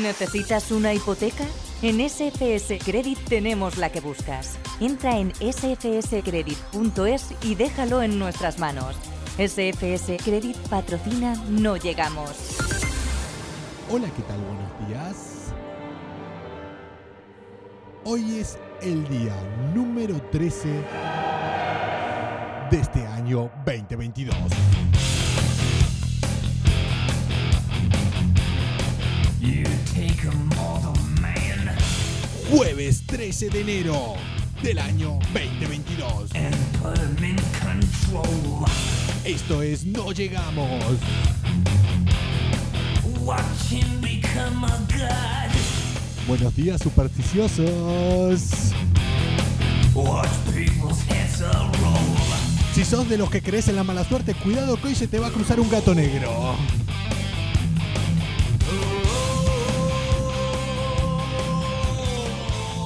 ¿Necesitas 0.00 0.72
una 0.72 0.92
hipoteca? 0.92 1.44
En 1.80 2.00
SFS 2.00 2.78
Credit 2.84 3.16
tenemos 3.28 3.76
la 3.76 3.92
que 3.92 4.00
buscas. 4.00 4.58
Entra 4.80 5.18
en 5.18 5.32
sfscredit.es 5.36 7.26
y 7.42 7.54
déjalo 7.54 8.02
en 8.02 8.18
nuestras 8.18 8.58
manos. 8.58 8.96
SFS 9.36 10.16
Credit 10.24 10.56
patrocina 10.68 11.36
No 11.48 11.76
Llegamos. 11.76 12.56
Hola, 13.88 14.08
¿qué 14.16 14.22
tal? 14.22 14.40
Buenos 14.40 14.88
días. 14.88 15.52
Hoy 18.04 18.40
es 18.40 18.58
el 18.82 19.06
día 19.08 19.36
número 19.74 20.20
13 20.32 20.68
de 22.68 22.80
este 22.80 23.06
año 23.06 23.48
2022. 23.64 24.34
Jueves 32.56 33.02
13 33.06 33.50
de 33.50 33.60
enero 33.62 34.14
del 34.62 34.78
año 34.78 35.18
2022. 35.32 36.30
Esto 39.24 39.60
es 39.60 39.84
No 39.84 40.12
Llegamos. 40.12 40.84
Buenos 46.28 46.54
días, 46.54 46.80
supersticiosos. 46.80 48.40
Si 52.72 52.84
sos 52.84 53.08
de 53.08 53.18
los 53.18 53.30
que 53.30 53.42
crees 53.42 53.66
en 53.66 53.74
la 53.74 53.82
mala 53.82 54.04
suerte, 54.04 54.32
cuidado 54.34 54.76
que 54.76 54.86
hoy 54.86 54.94
se 54.94 55.08
te 55.08 55.18
va 55.18 55.26
a 55.26 55.30
cruzar 55.30 55.58
un 55.58 55.68
gato 55.68 55.92
negro. 55.92 56.56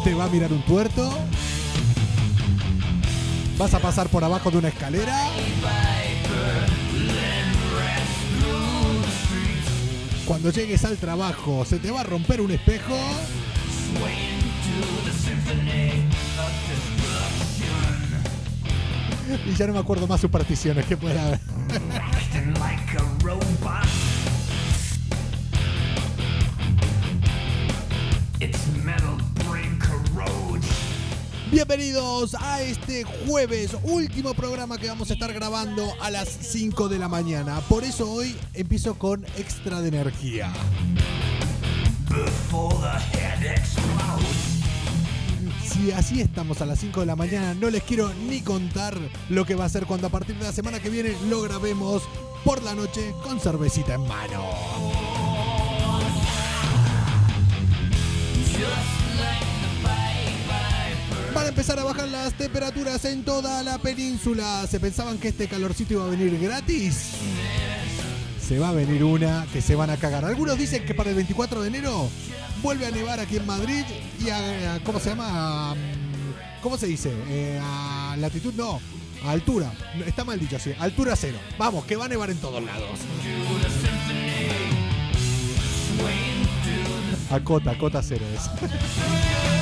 Te 0.09 0.15
va 0.15 0.25
a 0.25 0.29
mirar 0.31 0.51
un 0.51 0.63
tuerto. 0.63 1.13
Vas 3.59 3.75
a 3.75 3.79
pasar 3.79 4.09
por 4.09 4.25
abajo 4.25 4.51
de 4.51 4.57
una 4.57 4.69
escalera. 4.69 5.27
Cuando 10.25 10.51
llegues 10.51 10.83
al 10.87 10.97
trabajo, 10.97 11.67
se 11.67 11.79
te 11.79 11.91
va 11.91 12.01
a 12.01 12.05
romper 12.05 12.41
un 12.41 12.51
espejo. 12.53 12.97
Y 19.47 19.55
ya 19.57 19.67
no 19.67 19.75
me 19.75 19.79
acuerdo 19.81 20.07
más 20.07 20.23
supersticiones 20.23 20.87
que 20.87 20.97
pueda 20.97 21.23
haber. 21.23 21.41
Bienvenidos 31.51 32.35
a 32.35 32.61
este 32.61 33.05
jueves, 33.05 33.75
último 33.83 34.35
programa 34.35 34.77
que 34.77 34.87
vamos 34.87 35.09
a 35.09 35.15
estar 35.15 35.33
grabando 35.33 35.95
a 36.03 36.11
las 36.11 36.29
5 36.29 36.91
de 36.91 36.99
la 36.99 37.09
mañana. 37.09 37.61
Por 37.71 37.85
eso 37.85 38.11
hoy 38.11 38.37
empiezo 38.53 38.99
con 38.99 39.25
extra 39.39 39.81
de 39.81 39.89
energía. 39.89 40.53
Si 45.65 45.91
así 45.91 46.21
estamos 46.21 46.61
a 46.61 46.67
las 46.67 46.81
5 46.81 47.01
de 47.01 47.07
la 47.07 47.17
mañana, 47.17 47.55
no 47.55 47.71
les 47.71 47.83
quiero 47.83 48.13
ni 48.29 48.43
contar 48.43 48.95
lo 49.31 49.47
que 49.47 49.55
va 49.55 49.65
a 49.65 49.69
ser 49.71 49.87
cuando 49.87 50.09
a 50.09 50.11
partir 50.11 50.37
de 50.37 50.45
la 50.45 50.53
semana 50.53 50.81
que 50.81 50.91
viene 50.91 51.17
lo 51.31 51.41
grabemos 51.41 52.03
por 52.45 52.63
la 52.63 52.75
noche 52.75 53.15
con 53.25 53.41
cervecita 53.41 53.95
en 53.95 54.03
mano. 54.03 54.45
Empezar 61.59 61.81
a 61.81 61.83
bajar 61.83 62.07
las 62.07 62.35
temperaturas 62.35 63.05
en 63.05 63.25
toda 63.25 63.65
la 63.65 63.79
península. 63.79 64.65
¿Se 64.71 64.79
pensaban 64.79 65.19
que 65.19 65.27
este 65.27 65.49
calorcito 65.49 65.95
iba 65.95 66.05
a 66.05 66.07
venir 66.09 66.39
gratis? 66.39 67.11
Se 68.41 68.61
va 68.61 68.69
a 68.69 68.73
venir 68.73 69.03
una 69.03 69.45
que 69.53 69.61
se 69.61 69.75
van 69.75 69.91
a 69.91 69.97
cagar. 69.97 70.25
Algunos 70.25 70.57
dicen 70.57 70.87
que 70.87 70.95
para 70.95 71.11
el 71.11 71.17
24 71.17 71.61
de 71.63 71.67
enero 71.67 72.09
vuelve 72.63 72.87
a 72.87 72.93
nevar 72.93 73.19
aquí 73.19 73.39
en 73.39 73.47
Madrid 73.47 73.83
y 74.25 74.31
a, 74.31 74.77
a- 74.77 74.81
¿cómo 74.85 75.01
se 75.01 75.09
llama? 75.11 75.75
Mm, 75.75 76.63
¿Cómo 76.63 76.79
se 76.79 76.87
dice? 76.87 77.11
Eh, 77.29 77.59
a 77.61 78.15
latitud 78.21 78.55
no, 78.55 78.79
a 79.25 79.33
altura. 79.33 79.73
Está 80.07 80.23
mal 80.23 80.39
dicho 80.39 80.55
así, 80.55 80.71
altura 80.79 81.17
cero. 81.17 81.39
Vamos, 81.59 81.85
que 81.87 81.97
va 81.97 82.05
a 82.05 82.09
nevar 82.09 82.31
en 82.31 82.39
todos 82.39 82.63
lados. 82.63 83.01
A 87.33 87.41
cota, 87.41 87.77
cota 87.77 88.01
cero 88.01 88.25
es. 88.33 88.43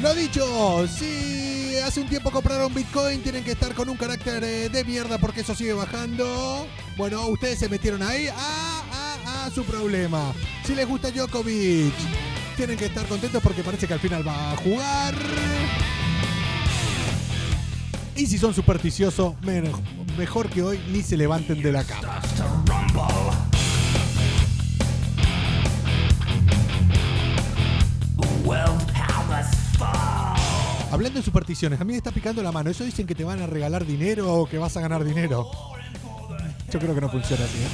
Lo 0.00 0.14
dicho, 0.14 0.86
si 0.86 1.76
hace 1.84 2.00
un 2.00 2.08
tiempo 2.08 2.30
compraron 2.30 2.72
Bitcoin, 2.72 3.20
tienen 3.20 3.42
que 3.42 3.52
estar 3.52 3.74
con 3.74 3.88
un 3.88 3.96
carácter 3.96 4.44
eh, 4.44 4.68
de 4.68 4.84
mierda 4.84 5.18
porque 5.18 5.40
eso 5.40 5.56
sigue 5.56 5.72
bajando. 5.72 6.68
Bueno, 6.96 7.26
ustedes 7.26 7.58
se 7.58 7.68
metieron 7.68 8.02
ahí. 8.02 8.28
Ah, 8.28 8.82
ah, 8.92 9.16
ah, 9.26 9.50
su 9.52 9.64
problema. 9.64 10.32
Si 10.64 10.76
les 10.76 10.86
gusta 10.86 11.10
Djokovic, 11.10 11.92
tienen 12.56 12.76
que 12.76 12.86
estar 12.86 13.06
contentos 13.06 13.42
porque 13.42 13.64
parece 13.64 13.88
que 13.88 13.94
al 13.94 14.00
final 14.00 14.26
va 14.26 14.52
a 14.52 14.56
jugar. 14.56 15.14
Y 18.14 18.26
si 18.26 18.38
son 18.38 18.54
supersticiosos, 18.54 19.34
mejor 20.16 20.48
que 20.48 20.62
hoy 20.62 20.80
ni 20.92 21.02
se 21.02 21.16
levanten 21.16 21.60
de 21.60 21.72
la 21.72 21.82
cama. 21.82 22.20
Hablando 30.90 31.18
de 31.18 31.24
supersticiones, 31.24 31.80
a 31.80 31.84
mí 31.84 31.92
me 31.92 31.98
está 31.98 32.10
picando 32.10 32.42
la 32.42 32.50
mano. 32.50 32.70
¿Eso 32.70 32.82
dicen 32.82 33.06
que 33.06 33.14
te 33.14 33.22
van 33.22 33.42
a 33.42 33.46
regalar 33.46 33.84
dinero 33.84 34.32
o 34.32 34.48
que 34.48 34.56
vas 34.56 34.76
a 34.76 34.80
ganar 34.80 35.04
dinero? 35.04 35.50
Yo 36.70 36.78
creo 36.78 36.94
que 36.94 37.00
no 37.00 37.10
funciona 37.10 37.44
así. 37.44 37.58
¿eh? 37.58 37.68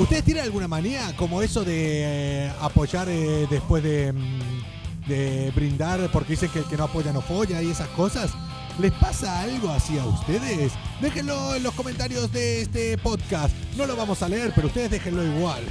¿Ustedes 0.00 0.24
tienen 0.24 0.44
alguna 0.44 0.68
manía 0.68 1.14
como 1.16 1.42
eso 1.42 1.64
de 1.64 2.46
eh, 2.46 2.52
apoyar 2.60 3.08
eh, 3.10 3.46
después 3.50 3.82
de, 3.82 4.12
mm, 4.12 5.08
de 5.08 5.52
brindar 5.54 6.08
porque 6.12 6.30
dicen 6.30 6.50
que 6.50 6.60
el 6.60 6.64
que 6.66 6.76
no 6.76 6.84
apoya 6.84 7.12
no 7.12 7.20
folla 7.20 7.60
y 7.60 7.70
esas 7.70 7.88
cosas? 7.88 8.30
¿Les 8.78 8.92
pasa 8.92 9.40
algo 9.40 9.70
así 9.70 9.98
a 9.98 10.04
ustedes? 10.04 10.72
Déjenlo 11.00 11.56
en 11.56 11.64
los 11.64 11.74
comentarios 11.74 12.30
de 12.30 12.62
este 12.62 12.96
podcast. 12.96 13.52
No 13.76 13.86
lo 13.86 13.96
vamos 13.96 14.22
a 14.22 14.28
leer, 14.28 14.52
pero 14.54 14.68
ustedes 14.68 14.88
déjenlo 14.88 15.24
igual. 15.24 15.64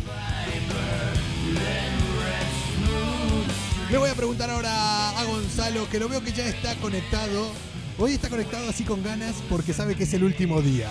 Le 3.89 3.97
voy 3.97 4.09
a 4.09 4.13
preguntar 4.13 4.49
ahora 4.49 5.17
a 5.17 5.23
Gonzalo, 5.23 5.89
que 5.89 5.99
lo 5.99 6.09
veo 6.09 6.21
que 6.21 6.33
ya 6.33 6.45
está 6.47 6.75
conectado. 6.75 7.49
Hoy 7.97 8.11
está 8.11 8.27
conectado 8.27 8.69
así 8.69 8.83
con 8.83 9.01
ganas 9.01 9.35
porque 9.49 9.71
sabe 9.71 9.95
que 9.95 10.03
es 10.03 10.13
el 10.13 10.25
último 10.25 10.61
día. 10.61 10.89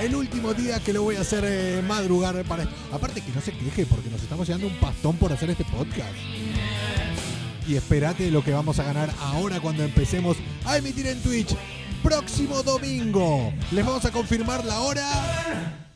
El 0.00 0.14
último 0.14 0.54
día 0.54 0.80
que 0.80 0.94
lo 0.94 1.02
voy 1.02 1.16
a 1.16 1.20
hacer 1.20 1.44
eh, 1.46 1.82
madrugar 1.86 2.42
para... 2.44 2.66
Aparte 2.90 3.20
que 3.20 3.32
no 3.32 3.42
se 3.42 3.52
queje 3.52 3.84
porque 3.84 4.08
nos 4.08 4.22
estamos 4.22 4.46
llevando 4.46 4.68
un 4.68 4.76
pastón 4.76 5.16
por 5.16 5.34
hacer 5.34 5.50
este 5.50 5.64
podcast. 5.64 6.14
Y 7.66 7.74
espérate 7.74 8.30
lo 8.30 8.44
que 8.44 8.52
vamos 8.52 8.78
a 8.78 8.84
ganar 8.84 9.10
ahora 9.20 9.60
cuando 9.60 9.82
empecemos 9.82 10.36
a 10.64 10.76
emitir 10.76 11.06
en 11.08 11.20
Twitch. 11.20 11.54
Próximo 12.02 12.62
domingo. 12.62 13.52
Les 13.72 13.84
vamos 13.84 14.04
a 14.04 14.12
confirmar 14.12 14.64
la 14.64 14.80
hora. 14.80 15.88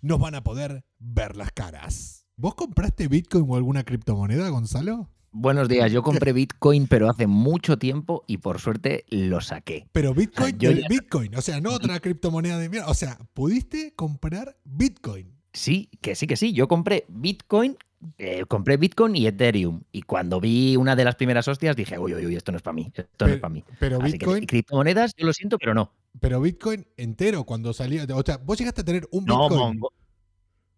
Nos 0.00 0.18
van 0.18 0.34
a 0.36 0.42
poder 0.42 0.84
ver 0.98 1.36
las 1.36 1.52
caras. 1.52 2.26
¿Vos 2.36 2.54
compraste 2.54 3.08
Bitcoin 3.08 3.44
o 3.48 3.56
alguna 3.56 3.84
criptomoneda, 3.84 4.48
Gonzalo? 4.48 5.10
Buenos 5.30 5.68
días, 5.68 5.92
yo 5.92 6.02
compré 6.02 6.32
Bitcoin, 6.32 6.86
pero 6.86 7.10
hace 7.10 7.26
mucho 7.26 7.78
tiempo 7.78 8.24
y 8.26 8.38
por 8.38 8.58
suerte 8.60 9.04
lo 9.10 9.40
saqué. 9.42 9.86
Pero 9.92 10.14
Bitcoin, 10.14 10.56
yo 10.58 10.70
el 10.70 10.82
ya- 10.82 10.88
Bitcoin, 10.88 11.34
o 11.36 11.42
sea, 11.42 11.60
no 11.60 11.72
otra 11.72 12.00
criptomoneda 12.00 12.58
de 12.58 12.70
mierda. 12.70 12.88
O 12.88 12.94
sea, 12.94 13.18
pudiste 13.34 13.92
comprar 13.94 14.56
Bitcoin. 14.64 15.36
Sí, 15.52 15.90
que 16.00 16.14
sí, 16.14 16.26
que 16.26 16.36
sí. 16.36 16.52
Yo 16.54 16.68
compré 16.68 17.04
Bitcoin, 17.08 17.76
eh, 18.18 18.44
compré 18.46 18.76
Bitcoin 18.76 19.16
y 19.16 19.26
Ethereum. 19.26 19.82
Y 19.92 20.02
cuando 20.02 20.40
vi 20.40 20.76
una 20.76 20.94
de 20.96 21.04
las 21.04 21.16
primeras 21.16 21.46
hostias 21.48 21.74
dije, 21.76 21.98
uy, 21.98 22.14
uy, 22.14 22.26
uy, 22.26 22.36
esto 22.36 22.52
no 22.52 22.56
es 22.56 22.62
para 22.62 22.74
mí, 22.74 22.90
esto 22.94 23.26
no 23.26 23.32
es 23.32 23.40
para 23.40 23.52
mí. 23.52 23.64
Pero 23.80 24.00
Así 24.02 24.12
Bitcoin, 24.12 24.40
que 24.40 24.46
criptomonedas, 24.46 25.12
yo 25.16 25.26
lo 25.26 25.32
siento, 25.32 25.58
pero 25.58 25.74
no. 25.74 25.92
pero 26.20 26.40
Bitcoin 26.40 26.86
entero 26.96 27.44
cuando 27.44 27.72
salió. 27.72 28.04
O 28.16 28.22
sea, 28.24 28.36
vos 28.38 28.58
llegaste 28.58 28.80
a 28.82 28.84
tener 28.84 29.08
un 29.10 29.24
No, 29.24 29.48
Bitcoin. 29.48 29.60
mongo. 29.60 29.92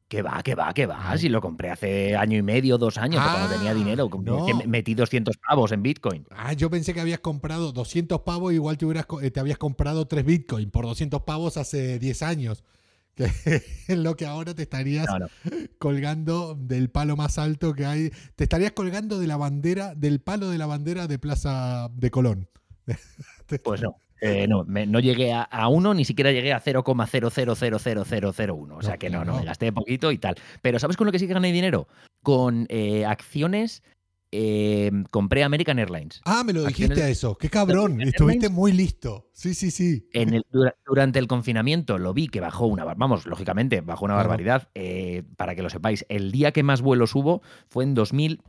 Que 0.09 0.23
va, 0.23 0.43
que 0.43 0.57
va, 0.57 0.75
que 0.75 0.87
va. 0.87 1.17
Si 1.19 1.29
lo 1.29 1.41
compré 1.41 1.71
hace 1.71 2.17
año 2.17 2.37
y 2.37 2.43
medio, 2.43 2.79
dos 2.79 2.99
años, 2.99 3.21
Ah, 3.25 3.31
cuando 3.39 3.55
tenía 3.55 3.73
dinero. 3.75 4.11
no. 4.25 4.45
que 4.45 4.55
me- 4.55 4.67
metí 4.67 4.95
200 4.97 5.37
pavos 5.37 5.71
en 5.71 5.83
Bitcoin. 5.85 6.27
Ah, 6.31 6.53
yo 6.53 6.69
pensé 6.69 6.93
que 6.93 7.01
habías 7.01 7.21
comprado 7.21 7.71
200 7.71 8.23
pavos, 8.23 8.53
igual 8.53 8.77
te, 8.77 8.87
hubieras, 8.87 9.07
eh, 9.23 9.31
te 9.31 9.39
habías 9.39 9.57
comprado 9.59 10.09
3 10.09 10.25
Bitcoin 10.25 10.69
por 10.73 10.85
200 10.85 11.23
pavos 11.23 11.57
hace 11.57 12.01
10 12.01 12.23
años. 12.25 12.65
Que 13.29 13.63
es 13.89 13.99
lo 13.99 14.17
que 14.17 14.27
ahora 14.27 14.55
te 14.55 14.63
estarías 14.63 15.07
No, 15.09 15.19
no. 15.21 15.29
colgando 15.79 16.55
del 16.55 16.91
palo 16.91 17.17
más 17.17 17.39
alto 17.39 17.75
que 17.75 17.87
hay. 17.87 18.11
Te 18.37 18.45
estarías 18.45 18.73
colgando 18.73 19.19
de 19.19 19.27
la 19.27 19.37
bandera, 19.37 19.95
del 19.95 20.21
palo 20.21 20.49
de 20.51 20.59
la 20.59 20.67
bandera 20.67 21.07
de 21.07 21.19
Plaza 21.19 21.89
de 21.95 22.11
Colón. 22.11 22.49
Pues 23.65 23.83
no. 23.83 23.97
Eh, 24.21 24.47
no, 24.47 24.65
me- 24.65 24.87
no 24.87 25.01
llegué 25.01 25.33
a, 25.33 25.43
a 25.43 25.67
uno, 25.69 25.93
ni 25.95 26.05
siquiera 26.05 26.31
llegué 26.31 26.53
a 26.53 26.61
0,0000001. 26.63 28.77
O 28.77 28.83
sea 28.83 28.93
No, 28.93 28.99
que 28.99 29.11
no, 29.11 29.25
no, 29.25 29.39
me 29.39 29.45
gasté 29.45 29.73
poquito 29.73 30.13
y 30.13 30.19
tal. 30.19 30.37
Pero 30.63 30.79
¿sabes 30.79 30.97
con 30.97 31.07
lo 31.07 31.13
que 31.13 31.19
sí 31.19 31.27
que 31.27 31.35
gané 31.35 31.51
dinero? 31.53 31.89
Con 32.23 32.67
eh, 32.69 33.05
acciones, 33.07 33.83
eh, 34.33 34.91
compré 35.11 35.43
American 35.45 35.79
Airlines. 35.79 36.21
Ah, 36.25 36.43
me 36.45 36.53
lo 36.53 36.65
dijiste 36.65 37.03
a 37.03 37.09
eso. 37.09 37.37
Qué 37.37 37.49
cabrón. 37.51 37.93
Airlines. 37.93 38.15
Estuviste 38.15 38.49
muy 38.49 38.73
listo. 38.73 39.29
Sí, 39.33 39.55
sí, 39.55 39.71
sí. 39.71 40.09
En 40.13 40.35
el- 40.35 40.45
dura- 40.53 40.77
durante 40.87 41.19
el 41.19 41.27
confinamiento 41.27 41.99
lo 41.99 42.15
vi 42.15 42.29
que 42.29 42.41
bajó 42.41 42.67
una, 42.67 42.85
vamos, 42.85 43.27
lógicamente, 43.27 43.81
bajó 43.81 44.05
una 44.05 44.15
Claro. 44.15 44.29
barbaridad. 44.29 44.69
eh, 44.75 45.23
para 45.37 45.55
que 45.55 45.63
lo 45.63 45.71
sepáis, 45.71 46.05
el 46.09 46.31
día 46.33 46.53
que 46.53 46.63
más 46.63 46.81
vuelos 46.83 47.15
hubo 47.15 47.43
fue 47.69 47.85
en 47.85 47.95
2000, 47.95 48.41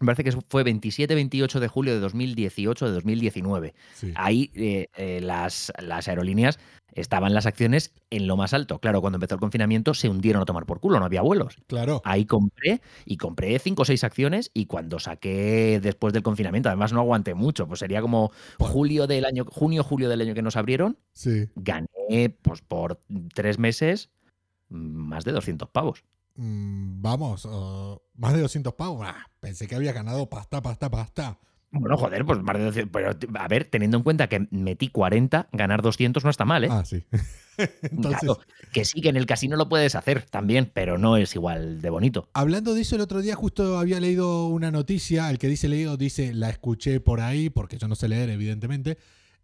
me 0.00 0.06
parece 0.06 0.24
que 0.24 0.32
fue 0.48 0.64
27-28 0.64 1.60
de 1.60 1.68
julio 1.68 1.92
de 1.94 2.00
2018 2.00 2.86
de 2.86 2.92
2019. 2.92 3.74
sí. 3.94 4.12
Ahí 4.16 4.50
eh, 4.54 4.88
eh, 4.96 5.20
las, 5.22 5.72
las 5.80 6.08
aerolíneas 6.08 6.58
estaban 6.94 7.34
las 7.34 7.46
acciones 7.46 7.92
en 8.10 8.26
lo 8.26 8.36
más 8.36 8.52
alto. 8.54 8.78
Claro, 8.78 9.00
cuando 9.00 9.16
empezó 9.16 9.34
el 9.34 9.40
confinamiento 9.40 9.94
se 9.94 10.08
hundieron 10.08 10.42
a 10.42 10.44
tomar 10.44 10.66
por 10.66 10.80
culo, 10.80 10.98
no 10.98 11.04
había 11.06 11.22
vuelos. 11.22 11.56
Claro. 11.66 12.02
Ahí 12.04 12.26
compré 12.26 12.80
y 13.04 13.16
compré 13.16 13.58
cinco 13.58 13.82
o 13.82 13.84
seis 13.84 14.04
acciones 14.04 14.50
y 14.54 14.66
cuando 14.66 14.98
saqué 14.98 15.80
después 15.82 16.12
del 16.12 16.22
confinamiento, 16.22 16.68
además 16.68 16.92
no 16.92 17.00
aguanté 17.00 17.34
mucho, 17.34 17.66
pues 17.66 17.80
sería 17.80 18.00
como 18.02 18.32
julio 18.58 19.06
del 19.06 19.24
año, 19.24 19.44
junio, 19.48 19.82
julio 19.84 20.08
del 20.08 20.20
año 20.20 20.34
que 20.34 20.42
nos 20.42 20.56
abrieron, 20.56 20.98
Sí. 21.12 21.48
gané 21.56 22.36
pues 22.42 22.60
por 22.62 23.00
tres 23.34 23.58
meses 23.58 24.10
mm, 24.68 24.76
más 24.76 25.24
de 25.24 25.32
200 25.32 25.68
pavos. 25.70 26.04
Mm, 26.34 27.02
vamos, 27.02 27.44
uh, 27.44 28.00
más 28.14 28.32
de 28.32 28.40
200 28.40 28.74
pavos. 28.74 29.06
Ah, 29.06 29.26
pensé 29.40 29.66
que 29.66 29.74
había 29.74 29.92
ganado 29.92 30.28
pasta, 30.30 30.62
pasta, 30.62 30.90
pasta. 30.90 31.38
Bueno, 31.72 31.96
joder, 31.96 32.26
pues 32.26 32.42
más 32.42 32.58
de 32.58 32.64
200, 32.64 32.92
pero 32.92 33.38
a 33.40 33.48
ver, 33.48 33.64
teniendo 33.64 33.96
en 33.96 34.02
cuenta 34.02 34.28
que 34.28 34.46
metí 34.50 34.88
40, 34.88 35.48
ganar 35.52 35.80
200 35.80 36.22
no 36.22 36.30
está 36.30 36.44
mal, 36.44 36.64
¿eh? 36.64 36.68
Ah, 36.70 36.84
sí. 36.84 37.02
Entonces, 37.82 38.20
Claro, 38.20 38.40
que 38.72 38.84
sí, 38.84 39.00
que 39.00 39.08
en 39.08 39.16
el 39.16 39.24
casino 39.24 39.56
lo 39.56 39.68
puedes 39.68 39.94
hacer 39.94 40.22
también, 40.22 40.70
pero 40.72 40.98
no 40.98 41.16
es 41.16 41.34
igual 41.34 41.80
de 41.80 41.88
bonito. 41.88 42.28
hablando 42.34 42.74
de 42.74 42.82
eso, 42.82 42.96
el 42.96 43.00
otro 43.00 43.22
día 43.22 43.34
justo 43.34 43.78
había 43.78 44.00
leído 44.00 44.48
una 44.48 44.70
noticia. 44.70 45.30
El 45.30 45.38
que 45.38 45.48
dice 45.48 45.68
leído 45.68 45.96
dice, 45.96 46.34
la 46.34 46.50
escuché 46.50 47.00
por 47.00 47.20
ahí, 47.20 47.48
porque 47.48 47.78
yo 47.78 47.88
no 47.88 47.94
sé 47.94 48.08
leer, 48.08 48.28
evidentemente. 48.28 48.98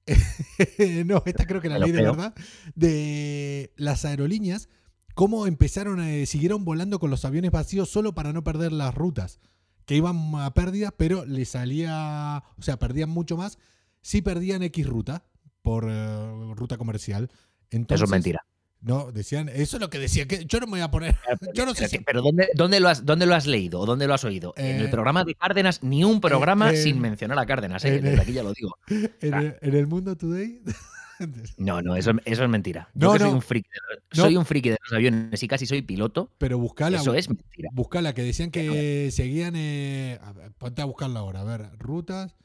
no, 1.07 1.23
esta 1.25 1.47
creo 1.47 1.63
que 1.63 1.69
la 1.69 1.79
leí 1.79 1.93
de 1.93 2.03
verdad. 2.03 2.35
De 2.75 3.73
las 3.77 4.05
aerolíneas, 4.05 4.69
cómo 5.15 5.47
empezaron, 5.47 6.01
a, 6.01 6.27
siguieron 6.27 6.65
volando 6.65 6.99
con 6.99 7.11
los 7.11 7.25
aviones 7.25 7.51
vacíos 7.51 7.89
solo 7.89 8.15
para 8.15 8.33
no 8.33 8.45
perder 8.45 8.73
las 8.73 8.95
rutas. 8.95 9.41
Que 9.89 9.95
iban 9.95 10.35
a 10.35 10.53
pérdida, 10.53 10.93
pero 10.95 11.25
le 11.25 11.47
salía. 11.47 12.45
O 12.59 12.63
sea, 12.63 12.79
perdían 12.79 13.09
mucho 13.09 13.39
más. 13.39 13.59
Sí 14.03 14.21
perdían 14.21 14.63
X 14.63 14.87
ruta 14.87 15.25
por 15.63 15.87
eh, 15.89 16.55
ruta 16.55 16.77
comercial. 16.77 17.31
Entonces, 17.71 18.03
Eso 18.03 18.05
es 18.05 18.11
mentira. 18.11 18.45
No, 18.83 19.11
decían, 19.11 19.49
eso 19.49 19.79
es 19.79 19.81
lo 19.81 19.89
que 19.89 19.99
decía, 19.99 20.29
que 20.29 20.45
yo 20.45 20.61
no 20.61 20.67
me 20.67 20.73
voy 20.73 20.81
a 20.83 20.91
poner, 20.91 21.17
yo 21.55 21.67
no 21.67 21.75
sé 21.75 21.87
Pero, 21.87 21.89
si... 21.89 21.99
pero 21.99 22.23
¿dónde, 22.23 22.49
dónde, 22.55 22.81
lo 22.81 22.89
has, 22.89 23.05
¿dónde 23.05 23.27
lo 23.27 23.35
has 23.35 23.47
leído 23.47 23.81
o 23.81 23.87
dónde 23.87 24.07
lo 24.07 24.15
has 24.15 24.25
oído? 24.25 24.55
en 24.57 24.77
Eh, 24.77 24.85
el 24.85 24.91
programa 24.91 25.25
de 25.25 25.35
Cárdenas, 25.35 25.83
ni 25.83 26.05
un 26.05 26.21
programa 26.21 26.71
eh, 26.71 26.77
sin 26.77 27.01
mencionar 27.01 27.39
a 27.39 27.47
Cárdenas, 27.47 27.85
¿eh? 27.85 28.01
desde 28.01 28.21
aquí 28.21 28.33
ya 28.33 28.43
lo 28.43 28.53
digo. 28.53 28.77
En 29.21 29.35
el, 29.35 29.57
en 29.61 29.75
el 29.75 29.87
mundo 29.87 30.17
today. 30.17 30.61
No, 31.59 31.83
no, 31.83 31.97
eso, 31.97 32.13
eso 32.25 32.45
es 32.45 32.49
mentira. 32.51 32.89
Yo 32.95 33.09
No, 33.09 33.13
que 33.15 33.19
soy 33.21 33.29
no. 33.31 33.35
un 33.37 33.43
friki 33.43 33.69
de 33.69 33.79
los, 33.97 34.05
No. 34.17 34.23
soy 34.25 34.37
un 34.37 34.45
friki 34.47 34.69
de 34.71 34.79
los 34.83 34.93
aviones 34.93 35.43
y 35.43 35.49
casi 35.49 35.67
soy 35.67 35.83
piloto, 35.83 36.33
Pero 36.39 36.59
buscala, 36.59 36.99
eso 36.99 37.15
es 37.15 37.29
mentira. 37.29 37.71
buscala, 37.73 38.15
que 38.15 38.23
decían 38.23 38.51
que 38.51 39.11
seguían, 39.13 39.55
eh, 39.57 40.19
a 40.23 40.33
ver, 40.33 40.53
ponte 40.53 40.83
a 40.83 40.85
buscarla 40.85 41.21
ahora, 41.21 41.41
a 41.41 41.45
ver, 41.45 41.71
rutas. 41.79 42.37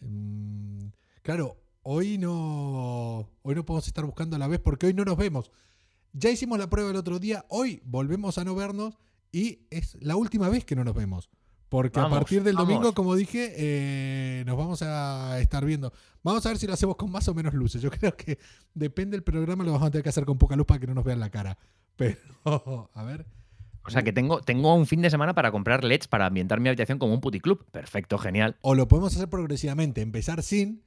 mm, 0.00 0.86
claro, 1.22 1.56
hoy 1.82 2.18
no, 2.18 3.30
hoy 3.42 3.54
no 3.54 3.64
podemos 3.64 3.86
estar 3.86 4.04
buscando 4.04 4.36
a 4.36 4.38
la 4.38 4.48
vez 4.48 4.60
porque 4.60 4.86
hoy 4.86 4.94
no 4.94 5.04
nos 5.04 5.16
vemos. 5.16 5.50
Ya 6.12 6.30
hicimos 6.30 6.58
la 6.58 6.68
prueba 6.70 6.90
el 6.90 6.96
otro 6.96 7.18
día, 7.18 7.44
hoy 7.48 7.80
volvemos 7.84 8.38
a 8.38 8.44
no 8.44 8.54
vernos 8.54 8.98
y 9.32 9.66
es 9.70 9.96
la 10.00 10.16
última 10.16 10.48
vez 10.48 10.64
que 10.64 10.76
no 10.76 10.84
nos 10.84 10.94
vemos. 10.94 11.28
Porque 11.68 11.98
a 11.98 12.08
partir 12.08 12.42
del 12.44 12.54
vamos. 12.54 12.68
domingo, 12.68 12.94
como 12.94 13.16
dije, 13.16 13.52
eh, 13.56 14.44
nos 14.46 14.56
vamos 14.56 14.82
a 14.82 15.40
estar 15.40 15.64
viendo. 15.64 15.92
Vamos 16.22 16.46
a 16.46 16.50
ver 16.50 16.58
si 16.58 16.66
lo 16.66 16.74
hacemos 16.74 16.96
con 16.96 17.10
más 17.10 17.26
o 17.28 17.34
menos 17.34 17.54
luces. 17.54 17.82
Yo 17.82 17.90
creo 17.92 18.16
que 18.16 18.38
depende 18.74 19.16
del 19.16 19.24
programa, 19.24 19.64
lo 19.64 19.72
vamos 19.72 19.88
a 19.88 19.90
tener 19.90 20.02
que 20.04 20.10
hacer 20.10 20.24
con 20.24 20.38
poca 20.38 20.54
luz 20.54 20.66
para 20.66 20.80
que 20.80 20.86
no 20.86 20.94
nos 20.94 21.04
vean 21.04 21.20
la 21.20 21.30
cara. 21.30 21.58
Pero, 21.96 22.18
a 22.94 23.02
ver. 23.02 23.26
O 23.84 23.90
sea 23.90 24.02
que 24.02 24.12
tengo, 24.12 24.40
tengo 24.40 24.74
un 24.74 24.86
fin 24.86 25.00
de 25.00 25.10
semana 25.10 25.34
para 25.34 25.52
comprar 25.52 25.84
LEDs 25.84 26.08
para 26.08 26.26
ambientar 26.26 26.60
mi 26.60 26.68
habitación 26.68 26.98
como 26.98 27.14
un 27.14 27.20
puticlub. 27.20 27.64
Perfecto, 27.70 28.18
genial. 28.18 28.56
O 28.60 28.74
lo 28.74 28.88
podemos 28.88 29.14
hacer 29.14 29.28
progresivamente, 29.28 30.00
empezar 30.02 30.42
sin 30.42 30.82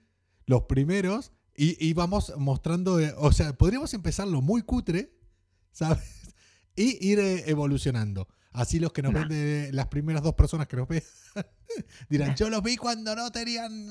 los 0.46 0.64
primeros 0.64 1.32
y, 1.56 1.78
y 1.86 1.94
vamos 1.94 2.34
mostrando, 2.38 3.00
eh, 3.00 3.14
o 3.18 3.32
sea, 3.32 3.54
podríamos 3.54 3.94
empezarlo 3.94 4.42
muy 4.42 4.62
cutre, 4.64 5.14
¿sabes? 5.72 6.34
Y 6.76 7.06
ir 7.06 7.20
eh, 7.20 7.44
evolucionando. 7.50 8.28
Así 8.52 8.80
los 8.80 8.92
que 8.92 9.02
nos 9.02 9.14
Nah. 9.14 9.20
ven 9.22 9.30
de 9.30 9.70
las 9.74 9.88
primeras 9.88 10.24
dos 10.24 10.34
personas 10.34 10.68
que 10.68 10.76
nos 10.78 10.88
ven 10.88 11.04
dirán, 12.10 12.36
yo 12.36 12.50
los 12.50 12.64
vi 12.64 12.78
cuando 12.78 13.16
no 13.16 13.32
tenían... 13.32 13.90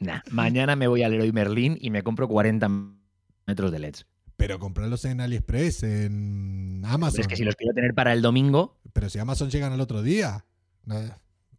Nah, 0.00 0.20
mañana 0.30 0.76
me 0.76 0.86
voy 0.86 1.02
al 1.02 1.10
Leroy 1.10 1.32
Merlin 1.32 1.76
y 1.80 1.90
me 1.90 2.02
compro 2.02 2.28
40 2.28 2.68
metros 3.46 3.72
de 3.72 3.78
LEDs. 3.80 4.06
Pero 4.36 4.60
comprarlos 4.60 5.04
en 5.06 5.20
AliExpress, 5.20 5.82
en 5.82 6.82
Amazon. 6.86 7.22
Es 7.22 7.26
que 7.26 7.34
si 7.34 7.42
los 7.42 7.56
quiero 7.56 7.74
tener 7.74 7.94
para 7.94 8.12
el 8.12 8.22
domingo, 8.22 8.78
Pero 8.92 9.10
si 9.10 9.18
Amazon 9.18 9.50
llegan 9.50 9.72
al 9.72 9.80
otro 9.80 10.02
día. 10.02 10.44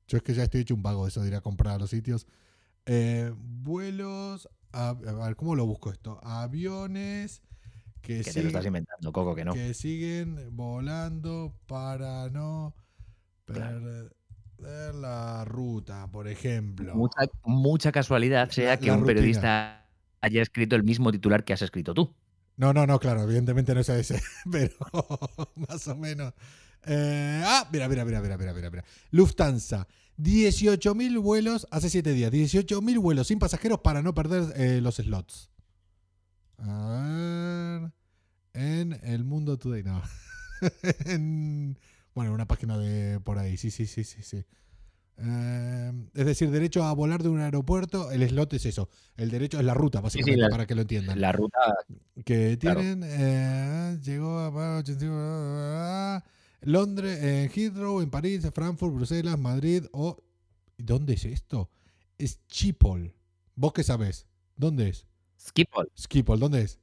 Yo 0.07 0.17
es 0.17 0.23
que 0.23 0.33
ya 0.33 0.43
estoy 0.43 0.61
hecho 0.61 0.73
un 0.75 0.81
vago 0.81 1.03
de 1.03 1.09
eso 1.09 1.21
de 1.21 1.27
ir 1.27 1.35
a 1.35 1.41
comprar 1.41 1.75
a 1.75 1.79
los 1.79 1.89
sitios. 1.89 2.25
Eh, 2.85 3.33
vuelos. 3.35 4.47
A, 4.71 4.89
a 4.89 4.93
ver, 4.93 5.35
¿cómo 5.35 5.55
lo 5.55 5.65
busco 5.65 5.91
esto? 5.91 6.19
Aviones 6.23 7.41
que, 8.01 8.21
que 8.23 8.31
te 8.31 8.41
lo 8.41 8.47
estás 8.47 8.63
siguen- 8.63 8.67
inventando, 8.67 9.11
Coco, 9.11 9.35
que 9.35 9.45
no. 9.45 9.53
que 9.53 9.73
siguen 9.73 10.55
volando 10.55 11.53
para 11.67 12.29
no 12.29 12.73
Claro. 13.45 14.09
perder 14.57 14.95
la 14.95 15.45
ruta, 15.45 16.07
por 16.11 16.27
ejemplo. 16.27 16.93
Mucha, 16.95 17.21
mucha 17.43 17.91
casualidad 17.91 18.49
sea 18.51 18.71
La- 18.71 18.77
que 18.77 18.87
la 18.87 18.93
un 18.93 18.99
rutina. 19.01 19.15
periodista 19.15 19.89
haya 20.21 20.41
escrito 20.41 20.75
el 20.75 20.83
mismo 20.83 21.11
titular 21.11 21.43
que 21.43 21.53
has 21.53 21.61
escrito 21.61 21.93
tú. 21.93 22.13
No, 22.57 22.73
no, 22.73 22.85
no, 22.85 22.99
claro, 22.99 23.23
evidentemente 23.23 23.73
no 23.73 23.79
es 23.79 23.89
ese, 23.89 24.21
pero 24.51 24.73
más 25.55 25.87
o 25.87 25.95
menos. 25.95 26.33
Eh, 26.85 27.41
ah, 27.45 27.67
mira, 27.71 27.87
mira, 27.87 28.03
mira, 28.05 28.21
mira, 28.21 28.37
mira, 28.37 28.53
mira, 28.53 28.69
mira. 28.69 28.83
Lufthansa, 29.11 29.87
18.000 30.17 31.17
vuelos 31.19 31.67
hace 31.71 31.89
7 31.89 32.11
días, 32.13 32.31
18.000 32.31 32.99
vuelos 32.99 33.27
sin 33.27 33.39
pasajeros 33.39 33.79
para 33.79 34.01
no 34.01 34.13
perder 34.13 34.53
eh, 34.55 34.79
los 34.81 34.95
slots. 34.95 35.49
A 36.61 37.81
ver, 37.83 37.91
en 38.53 38.99
el 39.03 39.23
mundo 39.23 39.57
today, 39.57 39.83
no. 39.83 40.01
En- 41.05 41.77
bueno, 42.13 42.33
una 42.33 42.45
página 42.47 42.77
de 42.77 43.19
por 43.21 43.37
ahí, 43.39 43.55
sí, 43.57 43.71
sí, 43.71 43.85
sí, 43.85 44.03
sí, 44.03 44.21
sí. 44.23 44.43
Eh, 45.21 45.91
es 46.13 46.25
decir, 46.25 46.49
derecho 46.51 46.83
a 46.83 46.93
volar 46.93 47.23
de 47.23 47.29
un 47.29 47.39
aeropuerto, 47.39 48.11
el 48.11 48.27
slot 48.27 48.53
es 48.53 48.65
eso, 48.65 48.89
el 49.17 49.29
derecho 49.29 49.59
es 49.59 49.65
la 49.65 49.73
ruta, 49.73 49.99
básicamente, 50.01 50.41
la- 50.41 50.49
para 50.49 50.65
que 50.65 50.75
lo 50.75 50.81
entiendan 50.81 51.19
La 51.19 51.31
ruta, 51.33 51.59
que 52.25 52.57
Claro. 52.59 52.79
tienen 52.81 53.03
eh, 53.05 53.99
llegó 54.01 54.39
a 54.39 54.77
85, 54.79 56.23
Londres, 56.61 57.21
en 57.23 57.49
Heathrow, 57.51 58.01
en 58.01 58.09
París, 58.09 58.47
Frankfurt, 58.53 58.93
Bruselas, 58.95 59.37
Madrid 59.39 59.85
o 59.91 60.17
¿dónde 60.77 61.13
es 61.13 61.25
esto? 61.25 61.69
Es 62.17 62.39
Schiphol. 62.49 63.13
¿Vos 63.55 63.73
qué 63.73 63.83
sabés? 63.83 64.25
¿Dónde 64.57 64.89
es? 64.89 65.05
Schiphol. 65.39 65.91
Schiphol, 65.97 66.39
¿dónde 66.39 66.61
es? 66.61 66.79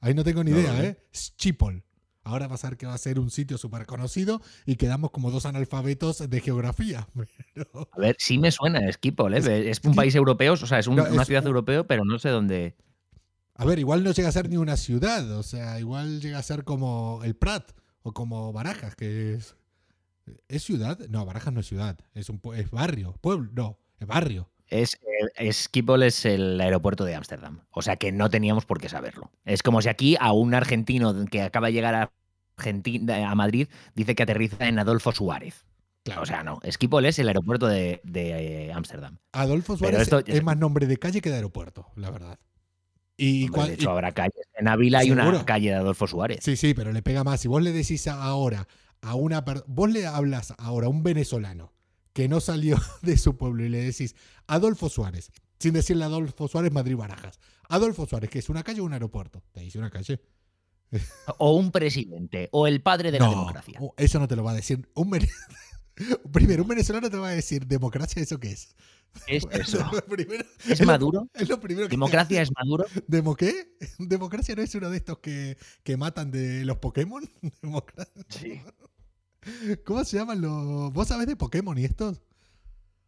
Ahí 0.00 0.14
no 0.14 0.24
tengo 0.24 0.42
ni 0.44 0.50
No 0.52 0.60
idea. 0.60 0.84
¿eh? 0.84 0.98
Schiphol. 1.14 1.82
Ahora 2.26 2.48
vas 2.48 2.64
a 2.64 2.70
ver 2.70 2.78
que 2.78 2.86
va 2.86 2.94
a 2.94 2.98
ser 2.98 3.18
un 3.20 3.30
sitio 3.30 3.58
súper 3.58 3.84
conocido 3.84 4.40
y 4.64 4.76
quedamos 4.76 5.10
como 5.10 5.30
dos 5.30 5.44
analfabetos 5.44 6.28
de 6.30 6.40
geografía. 6.40 7.06
Pero- 7.54 7.88
a 7.92 7.98
ver, 8.00 8.16
sí 8.18 8.38
me 8.38 8.50
suena 8.50 8.80
Schiphol, 8.92 9.34
¿eh? 9.34 9.38
Es- 9.38 9.46
Es, 9.46 9.80
un 9.84 9.94
país 9.94 10.14
europeo, 10.14 10.54
o 10.54 10.56
sea, 10.56 10.78
es 10.78 10.86
un- 10.86 10.96
No, 10.96 11.04
una 11.04 11.24
ciudad 11.26 11.42
un- 11.42 11.48
europea, 11.48 11.86
pero 11.86 12.04
no 12.04 12.18
sé 12.18 12.30
dónde. 12.30 12.76
A 13.56 13.64
ver, 13.66 13.78
igual 13.78 14.02
no 14.02 14.10
llega 14.12 14.28
a 14.28 14.32
ser 14.32 14.48
ni 14.48 14.56
una 14.56 14.76
ciudad, 14.76 15.30
o 15.32 15.42
sea, 15.42 15.78
igual 15.78 16.20
llega 16.20 16.38
a 16.38 16.42
ser 16.42 16.64
como 16.64 17.20
el 17.24 17.36
Prat 17.36 17.70
o 18.02 18.12
como 18.12 18.52
Barajas, 18.52 18.96
que 18.96 19.34
es. 19.34 19.56
¿Es 20.48 20.62
ciudad? 20.64 20.98
No, 21.10 21.24
Barajas 21.26 21.52
no 21.52 21.60
es 21.60 21.66
ciudad, 21.66 21.98
es, 22.14 22.30
un, 22.30 22.40
es 22.56 22.70
barrio. 22.70 23.12
Pueblo, 23.20 23.50
no, 23.54 23.78
es 24.00 24.06
barrio. 24.06 24.48
Es, 24.68 24.94
eh, 24.94 25.30
es- 25.36 25.64
Schiphol 25.64 26.02
es 26.02 26.24
el 26.24 26.60
aeropuerto 26.60 27.04
de 27.04 27.14
Ámsterdam. 27.14 27.60
O 27.70 27.82
sea 27.82 27.96
que 27.96 28.12
no 28.12 28.30
teníamos 28.30 28.64
por 28.64 28.80
qué 28.80 28.88
saberlo. 28.88 29.30
Es 29.44 29.62
como 29.62 29.82
si 29.82 29.88
aquí 29.88 30.16
a 30.18 30.32
un 30.32 30.54
argentino 30.54 31.14
que 31.26 31.42
acaba 31.42 31.68
de 31.68 31.72
llegar 31.74 31.94
a, 31.94 32.12
Argentina, 32.56 33.30
a 33.30 33.34
Madrid 33.34 33.68
dice 33.94 34.14
que 34.14 34.22
aterriza 34.22 34.66
en 34.68 34.78
Adolfo 34.78 35.10
Suárez. 35.12 35.66
Claro. 36.04 36.22
O 36.22 36.26
sea, 36.26 36.42
no. 36.44 36.60
Schiphol 36.70 37.04
es 37.06 37.18
el 37.18 37.28
aeropuerto 37.28 37.66
de, 37.66 38.00
de, 38.04 38.66
eh, 38.68 38.72
Ámsterdam. 38.72 39.18
Adolfo 39.32 39.76
Suárez 39.76 40.02
esto- 40.02 40.20
es 40.24 40.42
más 40.44 40.56
nombre 40.56 40.86
de 40.86 40.96
calle 40.98 41.20
que 41.20 41.30
de 41.30 41.36
aeropuerto, 41.36 41.86
la 41.96 42.10
verdad. 42.10 42.38
Y, 43.16 43.44
Hombre, 43.46 43.68
de 43.68 43.74
hecho, 43.74 43.88
y- 43.88 43.92
habrá 43.92 44.12
calles. 44.12 44.46
En 44.54 44.68
Ávila 44.68 44.98
hay 45.00 45.10
una 45.10 45.44
calle 45.44 45.70
de 45.70 45.74
Adolfo 45.76 46.06
Suárez. 46.06 46.40
Sí, 46.42 46.56
sí, 46.56 46.74
pero 46.74 46.92
le 46.92 47.02
pega 47.02 47.24
más. 47.24 47.40
Si 47.40 47.48
vos 47.48 47.62
le 47.62 47.72
decís 47.72 48.06
ahora 48.08 48.66
a 49.02 49.14
una 49.14 49.44
vos 49.66 49.90
le 49.90 50.06
hablas 50.06 50.54
ahora 50.58 50.86
a 50.86 50.90
un 50.90 51.02
venezolano 51.02 51.72
que 52.14 52.26
no 52.28 52.40
salió 52.40 52.80
de 53.02 53.18
su 53.18 53.36
pueblo 53.36 53.62
y 53.64 53.68
le 53.68 53.82
decís 53.82 54.16
Adolfo 54.46 54.88
Suárez, 54.88 55.30
sin 55.58 55.74
decirle 55.74 56.04
Adolfo 56.04 56.48
Suárez 56.48 56.72
Madrid 56.72 56.96
Barajas. 56.96 57.38
Adolfo 57.68 58.06
Suárez, 58.06 58.30
que 58.30 58.38
es 58.38 58.48
una 58.48 58.62
calle 58.62 58.80
o 58.80 58.84
un 58.84 58.92
aeropuerto. 58.94 59.42
Te 59.52 59.60
dice 59.60 59.78
una 59.78 59.90
calle. 59.90 60.22
O 61.38 61.56
un 61.56 61.72
presidente, 61.72 62.48
o 62.52 62.66
el 62.68 62.80
padre 62.80 63.10
de 63.10 63.18
la 63.18 63.28
democracia. 63.28 63.80
eso 63.96 64.20
no 64.20 64.28
te 64.28 64.36
lo 64.36 64.44
va 64.44 64.52
a 64.52 64.54
decir. 64.54 64.88
Un 64.94 65.10
Primero, 66.32 66.62
un 66.62 66.68
venezolano 66.68 67.08
te 67.10 67.16
va 67.16 67.28
a 67.28 67.32
decir 67.32 67.66
democracia, 67.66 68.22
¿eso 68.22 68.38
qué 68.38 68.50
es? 68.52 68.74
¿Qué 69.26 69.36
es 69.36 69.46
eso? 69.52 69.78
Primero- 70.08 70.44
¿Es 70.68 70.80
lo- 70.80 70.86
Maduro? 70.86 71.28
Es 71.34 71.48
lo 71.48 71.60
primero 71.60 71.86
que 71.86 71.90
te 71.90 71.96
¿Democracia 71.96 72.42
es 72.42 72.50
Maduro? 72.52 72.84
¿Demo 73.06 73.34
qué? 73.36 73.76
¿Democracia 73.98 74.54
no 74.56 74.62
es 74.62 74.74
uno 74.74 74.90
de 74.90 74.96
estos 74.96 75.18
que, 75.18 75.56
que 75.84 75.96
matan 75.96 76.30
de 76.32 76.64
los 76.64 76.78
Pokémon? 76.78 77.28
Democra- 77.62 78.08
Sí. 78.28 78.60
¿Cómo 79.84 80.04
se 80.04 80.16
llaman 80.18 80.40
los.? 80.40 80.92
¿Vos 80.92 81.08
sabés 81.08 81.26
de 81.26 81.36
Pokémon 81.36 81.76
y 81.78 81.84
estos? 81.84 82.22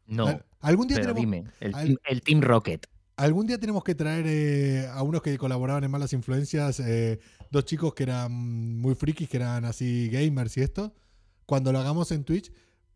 No, 0.06 0.26
Al- 0.28 0.44
Algún 0.60 0.86
día, 0.88 0.98
pero 1.00 1.14
tenemos, 1.14 1.36
dime. 1.42 1.50
El, 1.60 1.74
al- 1.74 1.86
team, 1.86 1.96
el 2.08 2.22
Team 2.22 2.40
Rocket. 2.42 2.86
algún 3.16 3.46
día 3.46 3.58
tenemos 3.58 3.82
que 3.84 3.94
traer 3.94 4.24
eh, 4.26 4.88
a 4.92 5.02
unos 5.02 5.22
que 5.22 5.36
colaboraban 5.38 5.84
en 5.84 5.90
Malas 5.90 6.12
Influencias, 6.12 6.80
eh, 6.80 7.18
dos 7.50 7.64
chicos 7.64 7.94
que 7.94 8.02
eran 8.04 8.32
muy 8.32 8.94
frikis, 8.94 9.28
que 9.28 9.36
eran 9.38 9.64
así 9.64 10.08
gamers 10.08 10.56
y 10.56 10.62
esto, 10.62 10.92
cuando 11.44 11.72
lo 11.72 11.78
hagamos 11.78 12.10
en 12.12 12.24
Twitch, 12.24 12.52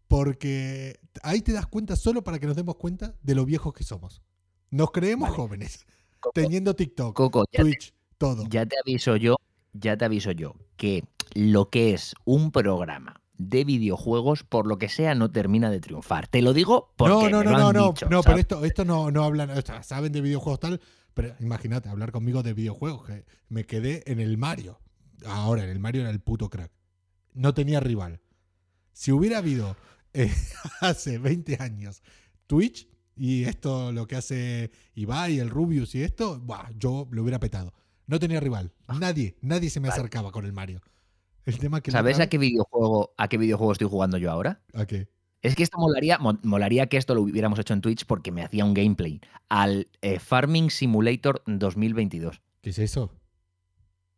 porque 0.08 0.98
ahí 1.22 1.40
te 1.40 1.52
das 1.52 1.66
cuenta 1.66 1.94
solo 1.96 2.22
para 2.24 2.38
que 2.38 2.46
nos 2.46 2.56
demos 2.56 2.76
cuenta 2.76 3.14
de 3.22 3.34
lo 3.34 3.44
viejos 3.44 3.72
que 3.72 3.84
somos. 3.84 4.22
Nos 4.70 4.90
creemos 4.90 5.28
Vale. 5.30 5.36
jóvenes, 5.36 5.86
Coco, 6.18 6.32
teniendo 6.34 6.74
TikTok, 6.74 7.14
Coco, 7.16 7.44
ya, 7.52 7.58
te, 7.58 7.62
Twitch, 7.62 7.94
todo. 8.18 8.44
ya 8.48 8.66
te 8.66 8.76
aviso 8.78 9.16
yo, 9.16 9.36
ya 9.72 9.96
te 9.96 10.04
aviso 10.04 10.32
yo, 10.32 10.54
que 10.76 11.04
lo 11.34 11.70
que 11.70 11.94
es 11.94 12.14
un 12.24 12.50
programa 12.50 13.19
de 13.48 13.64
videojuegos, 13.64 14.44
por 14.44 14.66
lo 14.66 14.78
que 14.78 14.88
sea, 14.88 15.14
no 15.14 15.30
termina 15.30 15.70
de 15.70 15.80
triunfar. 15.80 16.28
Te 16.28 16.42
lo 16.42 16.52
digo 16.52 16.92
porque 16.96 17.30
no, 17.30 17.30
no, 17.30 17.38
me 17.38 17.44
no, 17.44 17.50
lo 17.50 17.58
no, 17.58 17.68
han 17.68 17.76
no, 17.76 17.88
dicho, 17.88 18.08
no, 18.10 18.22
pero 18.22 18.38
esto, 18.38 18.64
esto 18.64 18.84
no, 18.84 19.10
no 19.10 19.24
hablan, 19.24 19.50
o 19.50 19.62
sea, 19.62 19.82
saben 19.82 20.12
de 20.12 20.20
videojuegos 20.20 20.60
tal, 20.60 20.80
pero 21.14 21.34
imagínate, 21.40 21.88
hablar 21.88 22.12
conmigo 22.12 22.42
de 22.42 22.52
videojuegos, 22.52 23.06
que 23.06 23.24
me 23.48 23.64
quedé 23.64 24.02
en 24.10 24.20
el 24.20 24.36
Mario. 24.36 24.80
Ahora, 25.24 25.64
en 25.64 25.70
el 25.70 25.80
Mario 25.80 26.02
era 26.02 26.10
el 26.10 26.20
puto 26.20 26.50
crack. 26.50 26.70
No 27.34 27.54
tenía 27.54 27.80
rival. 27.80 28.20
Si 28.92 29.12
hubiera 29.12 29.38
habido 29.38 29.76
eh, 30.12 30.32
hace 30.80 31.18
20 31.18 31.58
años 31.60 32.02
Twitch 32.46 32.88
y 33.16 33.44
esto 33.44 33.92
lo 33.92 34.06
que 34.06 34.16
hace 34.16 34.70
Ibai, 34.94 35.38
el 35.38 35.50
Rubius 35.50 35.94
y 35.94 36.02
esto, 36.02 36.38
buah, 36.40 36.70
yo 36.76 37.08
lo 37.10 37.22
hubiera 37.22 37.38
petado. 37.40 37.72
No 38.06 38.18
tenía 38.18 38.40
rival. 38.40 38.72
Nadie, 38.98 39.36
nadie 39.40 39.70
se 39.70 39.80
me 39.80 39.88
Ah. 39.88 39.92
Acercaba 39.92 40.32
con 40.32 40.44
el 40.44 40.52
Mario. 40.52 40.80
El 41.46 41.58
tema 41.58 41.80
que 41.80 41.90
¿Sabes 41.90 42.20
a 42.20 42.28
qué 42.28 42.38
videojuego, 42.38 43.12
a 43.16 43.28
qué 43.28 43.38
videojuego 43.38 43.72
estoy 43.72 43.88
jugando 43.88 44.18
yo 44.18 44.30
ahora? 44.30 44.60
¿A 44.74 44.86
qué? 44.86 45.08
Es 45.42 45.56
que 45.56 45.62
esto 45.62 45.78
molaría, 45.78 46.18
mo- 46.18 46.38
molaría 46.42 46.86
que 46.88 46.96
esto 46.98 47.14
lo 47.14 47.22
hubiéramos 47.22 47.58
hecho 47.58 47.72
en 47.72 47.80
Twitch 47.80 48.04
porque 48.04 48.30
me 48.30 48.42
hacía 48.44 48.64
un 48.64 48.74
gameplay 48.74 49.20
al 49.48 49.88
eh, 50.02 50.18
Farming 50.18 50.70
Simulator 50.70 51.42
2022. 51.46 52.42
¿Qué 52.60 52.70
es 52.70 52.78
eso? 52.78 53.10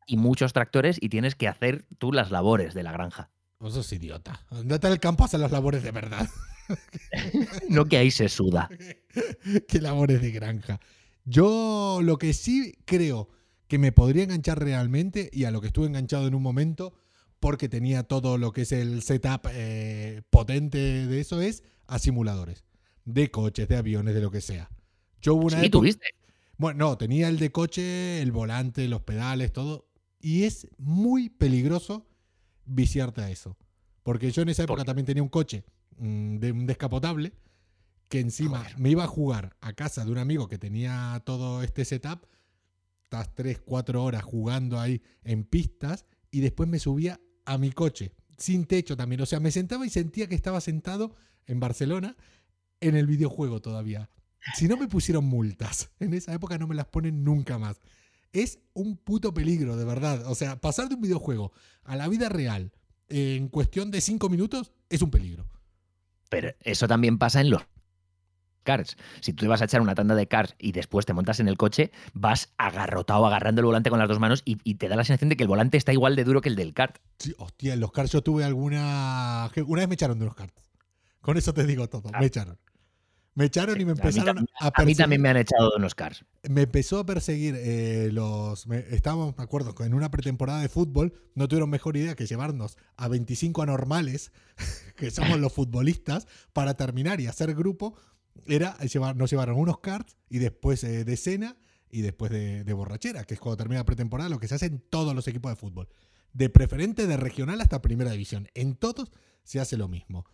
Y 0.06 0.16
muchos 0.16 0.52
tractores 0.52 0.98
y 1.00 1.08
tienes 1.10 1.36
que 1.36 1.46
hacer 1.46 1.86
tú 1.98 2.12
las 2.12 2.32
labores 2.32 2.74
de 2.74 2.82
la 2.82 2.90
granja. 2.90 3.30
Vos 3.60 3.74
sos 3.74 3.92
idiota. 3.92 4.44
Andate 4.50 4.88
al 4.88 4.98
campo 4.98 5.22
a 5.22 5.26
hacer 5.26 5.38
las 5.38 5.52
labores 5.52 5.82
de 5.82 5.90
verdad. 5.92 6.28
No 7.68 7.84
que 7.86 7.98
ahí 7.98 8.10
se 8.10 8.28
suda. 8.28 8.70
Qué 9.68 9.80
labores 9.80 10.22
de 10.22 10.30
granja. 10.30 10.80
Yo 11.24 12.00
lo 12.02 12.18
que 12.18 12.32
sí 12.32 12.76
creo 12.84 13.28
que 13.68 13.78
me 13.78 13.92
podría 13.92 14.24
enganchar 14.24 14.58
realmente 14.60 15.28
y 15.32 15.44
a 15.44 15.50
lo 15.50 15.60
que 15.60 15.66
estuve 15.68 15.86
enganchado 15.86 16.26
en 16.26 16.34
un 16.34 16.42
momento 16.42 16.94
porque 17.42 17.68
tenía 17.68 18.04
todo 18.04 18.38
lo 18.38 18.52
que 18.52 18.62
es 18.62 18.70
el 18.70 19.02
setup 19.02 19.48
eh, 19.50 20.22
potente 20.30 20.78
de 20.78 21.20
eso 21.20 21.40
es 21.40 21.64
a 21.88 21.98
simuladores 21.98 22.64
de 23.04 23.32
coches, 23.32 23.66
de 23.68 23.76
aviones, 23.76 24.14
de 24.14 24.20
lo 24.20 24.30
que 24.30 24.40
sea. 24.40 24.70
Yo 25.20 25.34
una 25.34 25.58
Sí, 25.58 25.66
época- 25.66 25.70
tuviste. 25.80 26.06
bueno, 26.56 26.78
no, 26.86 26.96
tenía 26.96 27.26
el 27.28 27.40
de 27.40 27.50
coche, 27.50 28.22
el 28.22 28.30
volante, 28.30 28.86
los 28.86 29.02
pedales, 29.02 29.52
todo. 29.52 29.88
Y 30.20 30.44
es 30.44 30.68
muy 30.78 31.30
peligroso 31.30 32.06
viciarte 32.64 33.22
a 33.22 33.30
eso. 33.30 33.56
Porque 34.04 34.30
yo 34.30 34.42
en 34.42 34.50
esa 34.50 34.62
¿Por 34.64 34.74
época 34.78 34.84
también 34.84 35.06
tenía 35.06 35.22
un 35.24 35.28
coche 35.28 35.64
mm, 35.98 36.36
de 36.36 36.52
un 36.52 36.64
descapotable 36.66 37.32
que 38.08 38.20
encima 38.20 38.58
Joder. 38.60 38.78
me 38.78 38.90
iba 38.90 39.02
a 39.02 39.08
jugar 39.08 39.56
a 39.60 39.72
casa 39.72 40.04
de 40.04 40.12
un 40.12 40.18
amigo 40.18 40.46
que 40.46 40.58
tenía 40.58 41.20
todo 41.26 41.64
este 41.64 41.84
setup. 41.84 42.24
Estás 43.02 43.34
3, 43.34 43.58
4 43.64 44.02
horas 44.04 44.22
jugando 44.22 44.78
ahí 44.78 45.02
en 45.24 45.42
pistas 45.42 46.06
y 46.30 46.38
después 46.40 46.68
me 46.68 46.78
subía 46.78 47.20
a 47.44 47.58
mi 47.58 47.72
coche, 47.72 48.12
sin 48.36 48.64
techo 48.64 48.96
también. 48.96 49.20
O 49.20 49.26
sea, 49.26 49.40
me 49.40 49.50
sentaba 49.50 49.86
y 49.86 49.90
sentía 49.90 50.28
que 50.28 50.34
estaba 50.34 50.60
sentado 50.60 51.14
en 51.46 51.60
Barcelona 51.60 52.16
en 52.80 52.96
el 52.96 53.06
videojuego 53.06 53.60
todavía. 53.60 54.10
Si 54.54 54.66
no 54.68 54.76
me 54.76 54.88
pusieron 54.88 55.24
multas, 55.24 55.90
en 56.00 56.14
esa 56.14 56.32
época 56.34 56.58
no 56.58 56.66
me 56.66 56.74
las 56.74 56.86
ponen 56.86 57.24
nunca 57.24 57.58
más. 57.58 57.80
Es 58.32 58.60
un 58.72 58.96
puto 58.96 59.34
peligro, 59.34 59.76
de 59.76 59.84
verdad. 59.84 60.26
O 60.26 60.34
sea, 60.34 60.60
pasar 60.60 60.88
de 60.88 60.94
un 60.94 61.02
videojuego 61.02 61.52
a 61.84 61.96
la 61.96 62.08
vida 62.08 62.28
real 62.28 62.72
en 63.08 63.48
cuestión 63.48 63.90
de 63.90 64.00
5 64.00 64.28
minutos 64.28 64.72
es 64.88 65.02
un 65.02 65.10
peligro. 65.10 65.46
Pero 66.30 66.54
eso 66.60 66.88
también 66.88 67.18
pasa 67.18 67.42
en 67.42 67.50
los 67.50 67.62
cars. 68.62 68.96
Si 69.20 69.32
tú 69.32 69.42
te 69.44 69.48
vas 69.48 69.60
a 69.62 69.66
echar 69.66 69.80
una 69.80 69.94
tanda 69.94 70.14
de 70.14 70.26
cars 70.28 70.54
y 70.58 70.72
después 70.72 71.04
te 71.06 71.12
montas 71.12 71.40
en 71.40 71.48
el 71.48 71.56
coche, 71.56 71.90
vas 72.14 72.52
agarrotado 72.58 73.26
agarrando 73.26 73.60
el 73.60 73.66
volante 73.66 73.90
con 73.90 73.98
las 73.98 74.08
dos 74.08 74.18
manos 74.20 74.42
y, 74.44 74.58
y 74.64 74.74
te 74.76 74.88
da 74.88 74.96
la 74.96 75.04
sensación 75.04 75.28
de 75.30 75.36
que 75.36 75.42
el 75.42 75.48
volante 75.48 75.76
está 75.76 75.92
igual 75.92 76.16
de 76.16 76.24
duro 76.24 76.40
que 76.40 76.48
el 76.48 76.56
del 76.56 76.72
kart. 76.74 76.98
Sí, 77.18 77.34
hostia, 77.38 77.74
en 77.74 77.80
los 77.80 77.92
karts 77.92 78.12
yo 78.12 78.22
tuve 78.22 78.44
alguna... 78.44 79.50
Una 79.66 79.80
vez 79.80 79.88
me 79.88 79.94
echaron 79.94 80.18
de 80.18 80.24
unos 80.24 80.36
karts. 80.36 80.70
Con 81.20 81.36
eso 81.36 81.52
te 81.54 81.66
digo 81.66 81.88
todo. 81.88 82.10
Me 82.18 82.26
echaron. 82.26 82.58
Me 83.34 83.46
echaron 83.46 83.80
y 83.80 83.86
me 83.86 83.92
A 83.92 83.94
mí 83.94 84.00
empezaron 84.02 84.38
a, 84.60 84.66
A 84.66 84.66
mí 84.66 84.70
perseguir. 84.76 84.96
también 84.98 85.22
me 85.22 85.28
han 85.30 85.38
echado 85.38 85.70
de 85.70 85.76
unos 85.76 85.94
cars. 85.94 86.26
me 86.50 86.62
empezó 86.62 86.98
a 86.98 87.06
perseguir 87.06 87.54
eh, 87.56 88.10
los. 88.12 88.66
me- 88.66 88.84
estábamos, 88.90 89.34
me 89.38 89.42
acuerdo, 89.42 89.74
en 89.82 89.94
una 89.94 90.10
pretemporada 90.10 90.60
de 90.60 90.68
fútbol 90.68 91.14
no 91.34 91.48
tuvieron 91.48 91.70
mejor 91.70 91.96
idea 91.96 92.14
que 92.14 92.26
llevarnos 92.26 92.76
a 92.96 93.08
25 93.08 93.62
anormales, 93.62 94.32
que 94.98 95.10
somos 95.10 95.40
los 95.40 95.50
futbolistas, 95.50 96.26
para 96.52 96.74
terminar 96.74 97.22
y 97.22 97.26
hacer 97.26 97.54
grupo. 97.54 97.94
Era 98.46 98.76
llevar, 98.78 99.16
nos 99.16 99.30
llevaron 99.30 99.58
unos 99.58 99.78
karts 99.80 100.16
y 100.28 100.38
después 100.38 100.82
eh, 100.84 101.04
de 101.04 101.16
cena 101.16 101.56
y 101.90 102.00
después 102.00 102.30
de, 102.32 102.64
de 102.64 102.72
borrachera, 102.72 103.24
que 103.24 103.34
es 103.34 103.40
cuando 103.40 103.58
termina 103.58 103.80
la 103.80 103.84
pretemporada, 103.84 104.30
lo 104.30 104.38
que 104.40 104.48
se 104.48 104.54
hace 104.54 104.66
en 104.66 104.78
todos 104.80 105.14
los 105.14 105.28
equipos 105.28 105.52
de 105.52 105.56
fútbol. 105.56 105.88
De 106.32 106.48
preferente 106.48 107.06
de 107.06 107.16
regional 107.18 107.60
hasta 107.60 107.82
primera 107.82 108.10
división. 108.12 108.48
En 108.54 108.74
todos 108.74 109.10
se 109.44 109.60
hace 109.60 109.76
lo 109.76 109.88
mismo. 109.88 110.24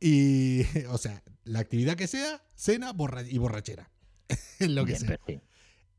Y, 0.00 0.62
o 0.90 0.96
sea, 0.98 1.22
la 1.44 1.60
actividad 1.60 1.96
que 1.96 2.06
sea, 2.06 2.42
cena 2.54 2.92
borra- 2.92 3.26
y 3.28 3.36
borrachera. 3.38 3.90
Lo 4.60 4.84
que 4.86 4.92
Bien, 4.94 5.06
sea. 5.06 5.20
sí. 5.26 5.40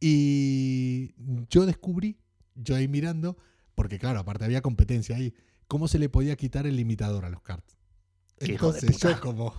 Y 0.06 1.14
yo 1.50 1.66
descubrí, 1.66 2.18
yo 2.56 2.76
ahí 2.76 2.88
mirando, 2.88 3.38
porque 3.76 4.00
claro, 4.00 4.20
aparte 4.20 4.44
había 4.44 4.62
competencia 4.62 5.16
ahí, 5.16 5.34
cómo 5.68 5.88
se 5.88 5.98
le 6.00 6.10
podía 6.10 6.36
quitar 6.36 6.68
el 6.68 6.76
limitador 6.76 7.24
a 7.26 7.30
los 7.30 7.42
karts. 7.42 7.73
Qué 8.46 8.54
hijo 8.54 8.72
de 8.72 8.80
Entonces 8.80 9.02
puta. 9.02 9.12
yo 9.16 9.22
como 9.22 9.54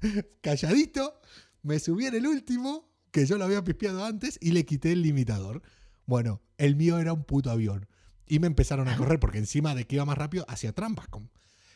calladito, 0.40 1.20
me 1.62 1.78
subí 1.78 2.06
en 2.06 2.14
el 2.14 2.26
último, 2.26 2.90
que 3.10 3.26
yo 3.26 3.38
lo 3.38 3.44
había 3.44 3.62
pispeado 3.64 4.04
antes, 4.04 4.38
y 4.40 4.52
le 4.52 4.64
quité 4.64 4.92
el 4.92 5.02
limitador. 5.02 5.62
Bueno, 6.06 6.42
el 6.58 6.76
mío 6.76 6.98
era 6.98 7.12
un 7.12 7.24
puto 7.24 7.50
avión. 7.50 7.86
Y 8.26 8.38
me 8.38 8.46
empezaron 8.46 8.88
a 8.88 8.96
correr, 8.96 9.20
porque 9.20 9.38
encima 9.38 9.74
de 9.74 9.86
que 9.86 9.96
iba 9.96 10.04
más 10.04 10.16
rápido, 10.18 10.44
hacía 10.48 10.72
trampas. 10.72 11.06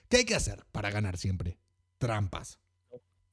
¿Qué 0.09 0.19
hay 0.19 0.25
que 0.25 0.35
hacer 0.35 0.65
para 0.73 0.91
ganar 0.91 1.17
siempre? 1.19 1.59
Trampas. 1.99 2.59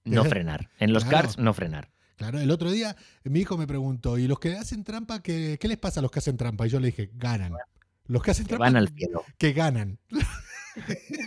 No 0.03 0.23
frenar. 0.25 0.69
En 0.79 0.91
los 0.93 1.05
Claro. 1.05 1.27
cars, 1.27 1.37
no 1.37 1.53
frenar. 1.53 1.91
Claro, 2.15 2.39
el 2.39 2.51
otro 2.51 2.69
día 2.71 2.95
mi 3.23 3.39
hijo 3.41 3.57
me 3.57 3.65
preguntó, 3.67 4.17
¿y 4.17 4.27
los 4.27 4.39
que 4.39 4.55
hacen 4.55 4.83
trampa, 4.83 5.21
qué, 5.21 5.57
qué 5.59 5.67
les 5.67 5.77
pasa 5.77 5.99
a 5.99 6.03
los 6.03 6.11
que 6.11 6.19
hacen 6.19 6.37
trampa? 6.37 6.67
Y 6.67 6.69
yo 6.69 6.79
le 6.79 6.87
dije, 6.87 7.09
ganan. 7.15 7.53
Los 8.05 8.21
que 8.21 8.31
hacen 8.31 8.45
Que 8.45 8.49
trampa, 8.49 8.65
van 8.65 8.75
al 8.75 8.89
cielo. 8.89 9.23
que 9.37 9.53
ganan. 9.53 9.99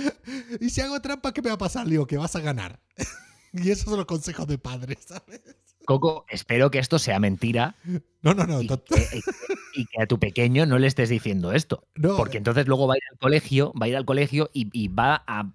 y 0.60 0.70
si 0.70 0.80
hago 0.80 1.00
trampa, 1.00 1.32
¿qué 1.32 1.42
me 1.42 1.48
va 1.48 1.54
a 1.54 1.58
pasar? 1.58 1.86
Le 1.86 1.92
digo, 1.92 2.06
que 2.06 2.16
vas 2.16 2.34
a 2.36 2.40
ganar. 2.40 2.80
y 3.52 3.70
esos 3.70 3.84
son 3.86 3.96
los 3.96 4.06
consejos 4.06 4.46
de 4.46 4.58
padres, 4.58 4.98
¿sabes? 5.06 5.40
Coco, 5.86 6.26
espero 6.28 6.70
que 6.70 6.78
esto 6.78 6.98
sea 6.98 7.18
mentira 7.18 7.74
No, 8.20 8.34
no, 8.34 8.46
no. 8.46 8.60
y 8.60 8.66
que, 8.68 8.74
y 8.74 9.22
que- 9.22 9.22
y 9.74 9.86
que 9.86 10.02
a 10.02 10.06
tu 10.06 10.18
pequeño 10.18 10.66
no 10.66 10.78
le 10.78 10.86
estés 10.86 11.08
diciendo 11.08 11.52
esto. 11.52 11.86
no, 11.94 12.16
Porque 12.16 12.36
entonces 12.38 12.66
luego 12.66 12.86
va 12.86 12.94
a 12.94 12.96
ir 12.98 13.02
al 13.12 13.18
colegio, 13.18 13.72
va 13.80 13.86
a 13.86 13.88
ir 13.88 13.96
al 13.96 14.04
colegio 14.04 14.50
y, 14.52 14.68
y 14.72 14.88
va 14.88 15.22
a, 15.26 15.50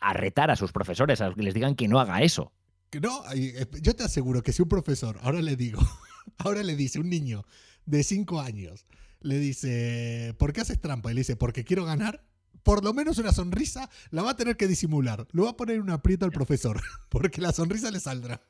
a 0.00 0.12
retar 0.12 0.50
a 0.50 0.56
sus 0.56 0.70
profesores, 0.70 1.20
a 1.20 1.26
los 1.26 1.34
que 1.36 1.42
les 1.42 1.54
digan 1.54 1.74
que 1.74 1.88
no 1.88 1.98
haga 1.98 2.22
eso. 2.22 2.52
no, 3.00 3.24
eh, 3.34 3.66
yo 3.80 3.96
te 3.96 4.04
aseguro 4.04 4.42
que 4.42 4.52
si 4.52 4.62
un 4.62 4.68
profesor, 4.68 5.18
ahora 5.22 5.40
le 5.42 5.56
digo, 5.56 5.80
ahora 6.38 6.62
le 6.62 6.76
dice 6.76 7.00
un 7.00 7.08
niño 7.10 7.44
de 7.86 8.04
5 8.04 8.40
años, 8.40 8.86
le 9.20 9.38
dice, 9.38 10.34
¿por 10.38 10.52
qué 10.52 10.60
haces 10.60 10.80
trampa? 10.80 11.10
Y 11.10 11.14
le 11.14 11.20
dice, 11.22 11.34
porque 11.36 11.64
quiero 11.64 11.84
ganar. 11.84 12.22
Por 12.64 12.82
lo 12.82 12.92
menos 12.92 13.18
una 13.18 13.30
sonrisa 13.32 13.88
la 14.10 14.22
va 14.22 14.30
a 14.30 14.36
tener 14.36 14.56
que 14.56 14.66
disimular. 14.66 15.26
Lo 15.32 15.44
va 15.44 15.50
a 15.50 15.56
poner 15.56 15.76
en 15.76 15.82
un 15.82 15.90
aprieto 15.90 16.24
al 16.24 16.32
profesor, 16.32 16.80
porque 17.10 17.40
la 17.40 17.52
sonrisa 17.52 17.90
le 17.92 18.00
saldrá. 18.00 18.40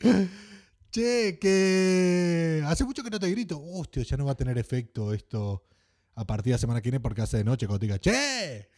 Che, 0.90 1.38
que 1.38 2.62
hace 2.66 2.84
mucho 2.84 3.02
que 3.02 3.10
no 3.10 3.18
te 3.20 3.30
grito. 3.30 3.60
Hostia, 3.62 4.02
ya 4.02 4.16
no 4.16 4.24
va 4.24 4.32
a 4.32 4.36
tener 4.36 4.56
efecto 4.56 5.12
esto 5.12 5.64
a 6.14 6.24
partir 6.26 6.52
de 6.52 6.52
la 6.52 6.58
semana 6.58 6.80
que 6.80 6.90
viene 6.90 7.00
porque 7.00 7.20
hace 7.22 7.36
de 7.38 7.44
noche 7.44 7.66
cuando 7.66 7.80
te 7.80 7.86
diga, 7.86 7.98
che. 7.98 8.70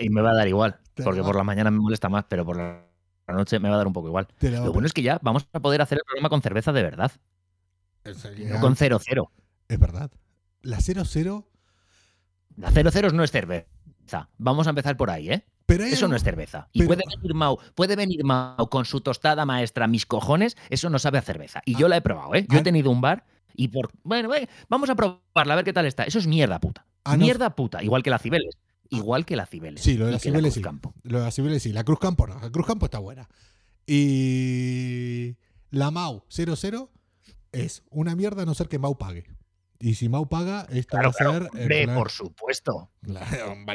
Y 0.00 0.10
me 0.10 0.20
va 0.20 0.30
a 0.30 0.34
dar 0.34 0.48
igual, 0.48 0.80
porque 1.04 1.20
va- 1.20 1.26
por 1.26 1.36
la 1.36 1.44
mañana 1.44 1.70
me 1.70 1.78
molesta 1.78 2.08
más, 2.08 2.24
pero 2.28 2.44
por 2.44 2.56
la 2.56 2.84
noche 3.28 3.60
me 3.60 3.68
va 3.68 3.76
a 3.76 3.78
dar 3.78 3.86
un 3.86 3.92
poco 3.92 4.08
igual. 4.08 4.26
Lo 4.40 4.72
bueno 4.72 4.86
es 4.86 4.92
que 4.92 5.02
ya 5.02 5.20
vamos 5.22 5.46
a 5.52 5.60
poder 5.60 5.80
hacer 5.80 5.98
el 5.98 6.04
programa 6.04 6.28
con 6.28 6.42
cerveza 6.42 6.72
de 6.72 6.82
verdad, 6.82 7.12
no 8.04 8.60
con 8.60 8.74
0-0. 8.74 9.28
Es 9.68 9.78
verdad. 9.78 10.10
La 10.62 10.78
0-0. 10.78 11.44
La 12.58 12.70
0-0 12.70 13.12
no 13.12 13.24
es 13.24 13.30
cerveza. 13.30 14.28
Vamos 14.38 14.66
a 14.66 14.70
empezar 14.70 14.96
por 14.96 15.10
ahí, 15.10 15.30
¿eh? 15.30 15.44
Pero 15.66 15.84
Eso 15.84 16.06
algo- 16.06 16.08
no 16.12 16.16
es 16.16 16.22
cerveza. 16.24 16.68
Y 16.72 16.78
pero- 16.80 16.88
puede 16.88 17.02
venir 17.14 17.34
Mau, 17.34 17.58
puede 17.74 17.94
venir 17.94 18.24
Mau 18.24 18.68
con 18.70 18.84
su 18.86 19.00
tostada 19.02 19.44
maestra, 19.44 19.86
mis 19.86 20.06
cojones, 20.06 20.56
eso 20.70 20.88
no 20.88 20.98
sabe 20.98 21.18
a 21.18 21.22
cerveza. 21.22 21.60
Y 21.66 21.76
yo 21.76 21.88
la 21.88 21.98
he 21.98 22.00
probado, 22.00 22.34
¿eh? 22.34 22.46
Yo 22.48 22.56
Ah. 22.56 22.60
he 22.60 22.64
tenido 22.64 22.90
un 22.90 23.00
bar 23.02 23.24
y 23.54 23.68
por. 23.68 23.90
Bueno, 24.02 24.34
eh, 24.34 24.48
vamos 24.68 24.88
a 24.88 24.94
probarla, 24.94 25.52
a 25.52 25.56
ver 25.56 25.64
qué 25.64 25.72
tal 25.74 25.84
está. 25.86 26.04
Eso 26.04 26.18
es 26.18 26.26
mierda 26.26 26.58
puta. 26.58 26.86
Ah, 27.04 27.16
no. 27.16 27.24
mierda 27.24 27.54
puta. 27.54 27.82
Igual 27.82 28.02
que 28.02 28.10
la 28.10 28.18
Cibeles. 28.18 28.56
Igual 28.90 29.26
que 29.26 29.36
la 29.36 29.44
Cibeles. 29.44 29.82
Sí, 29.82 29.98
lo 29.98 30.06
de 30.06 30.12
la 30.12 30.18
Cibeles 30.18 30.54
sí. 30.54 30.62
Lo 31.02 31.18
de 31.18 31.24
la 31.24 31.30
Cibeles 31.30 31.62
sí. 31.62 31.72
La 31.74 31.84
Cruz 31.84 31.98
Campo 31.98 32.26
no. 32.26 32.40
La 32.40 32.50
Cruz 32.50 32.66
Campo 32.66 32.86
está 32.86 32.98
buena. 32.98 33.28
Y 33.86 35.36
la 35.70 35.90
Mau 35.90 36.24
0-0 36.30 36.88
es 37.52 37.82
una 37.90 38.14
mierda 38.16 38.42
a 38.42 38.46
no 38.46 38.54
ser 38.54 38.68
que 38.68 38.78
Mau 38.78 38.96
pague. 38.96 39.24
Y 39.80 39.94
si 39.94 40.08
Mau 40.08 40.28
paga, 40.28 40.66
esto 40.70 40.90
Claro, 40.96 41.08
va 41.08 41.10
a 41.10 41.12
ser 41.12 41.26
claro, 41.26 41.46
en 41.54 41.60
hombre, 41.62 41.84
plan, 41.84 41.96
por 41.96 42.10
supuesto. 42.10 42.90
la, 43.02 43.24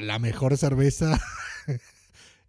la 0.01 0.19
mejor 0.19 0.57
cerveza. 0.57 1.19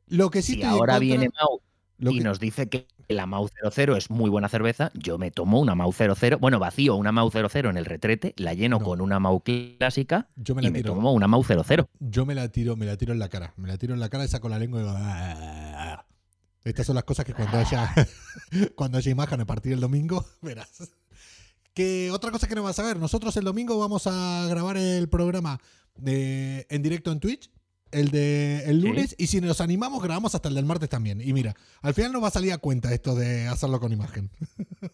lo 0.09 0.31
que 0.31 0.43
sí 0.43 0.55
si 0.55 0.63
ahora 0.63 0.99
viene 0.99 1.29
Mau 1.41 1.61
lo 1.99 2.11
y 2.11 2.19
que- 2.19 2.25
nos 2.25 2.41
dice 2.41 2.69
que 2.69 2.89
la 3.09 3.27
Mau 3.27 3.49
00 3.71 3.97
es 3.97 4.11
muy 4.11 4.29
buena 4.31 4.49
cerveza, 4.49 4.91
yo 4.95 5.19
me 5.19 5.31
tomo 5.31 5.61
una 5.61 5.75
Mau 5.75 5.93
00, 5.93 6.39
bueno, 6.39 6.59
vacío 6.59 6.97
una 6.97 7.13
Mau 7.13 7.31
00 7.31 7.71
en 7.71 7.77
el 7.77 7.85
retrete, 7.85 8.35
la 8.39 8.55
lleno 8.55 8.79
No. 8.81 8.85
con 8.85 9.01
una 9.01 9.21
Mau 9.21 9.41
clásica 9.43 10.29
yo 10.37 10.55
me 10.55 10.63
y 10.63 10.65
la 10.65 10.71
me 10.73 10.79
tiro. 10.83 10.95
tomo 10.95 11.13
una 11.13 11.29
Mau 11.29 11.45
00. 11.45 11.89
Yo 12.01 12.27
me 12.27 12.35
la 12.35 12.49
tiro, 12.49 12.77
me 12.77 12.87
la 12.87 12.97
tiro 12.97 13.13
en 13.13 13.19
la 13.21 13.29
cara. 13.29 13.53
Me 13.57 13.69
la 13.69 13.77
tiro 13.79 13.95
en 13.95 14.01
la 14.01 14.09
cara 14.09 14.25
y 14.25 14.29
saco 14.29 14.49
la 14.49 14.59
lengua 14.59 14.81
y 14.81 14.83
digo. 14.85 14.95
"Ah". 14.99 16.05
Estas 16.65 16.87
son 16.87 16.95
las 16.95 17.05
cosas 17.05 17.27
que 17.27 17.35
cuando 17.35 17.59
haya 17.59 17.93
cuando 18.75 18.97
haya 18.99 19.11
imagen 19.13 19.41
a 19.43 19.45
partir 19.47 19.71
del 19.73 19.81
domingo, 19.81 20.25
verás. 20.43 20.91
Que 21.75 22.11
otra 22.13 22.31
cosa 22.31 22.47
que 22.47 22.55
no 22.55 22.63
vas 22.63 22.79
a 22.79 22.83
ver, 22.85 22.99
nosotros 22.99 23.37
el 23.37 23.45
domingo 23.45 23.79
vamos 23.79 24.07
a 24.07 24.47
grabar 24.49 24.77
el 24.77 25.09
programa 25.09 25.61
de- 25.97 26.67
en 26.71 26.83
directo 26.83 27.11
en 27.13 27.21
Twitch, 27.21 27.51
el 27.91 28.11
de 28.11 28.63
el 28.67 28.81
Sí. 28.81 28.87
lunes, 28.89 29.15
y 29.19 29.27
si 29.27 29.41
nos 29.41 29.61
animamos, 29.61 30.03
grabamos 30.03 30.35
hasta 30.35 30.49
el 30.49 30.55
del 30.55 30.65
martes 30.65 30.89
también. 30.89 31.21
Y 31.21 31.33
mira, 31.33 31.55
al 31.83 31.95
final 31.95 32.13
nos 32.13 32.23
va 32.23 32.29
a 32.29 32.33
salir 32.33 32.53
a 32.53 32.59
cuenta 32.59 32.93
esto 32.95 33.15
de 33.17 33.47
hacerlo 33.49 33.81
con 33.81 33.93
imagen. 33.93 34.31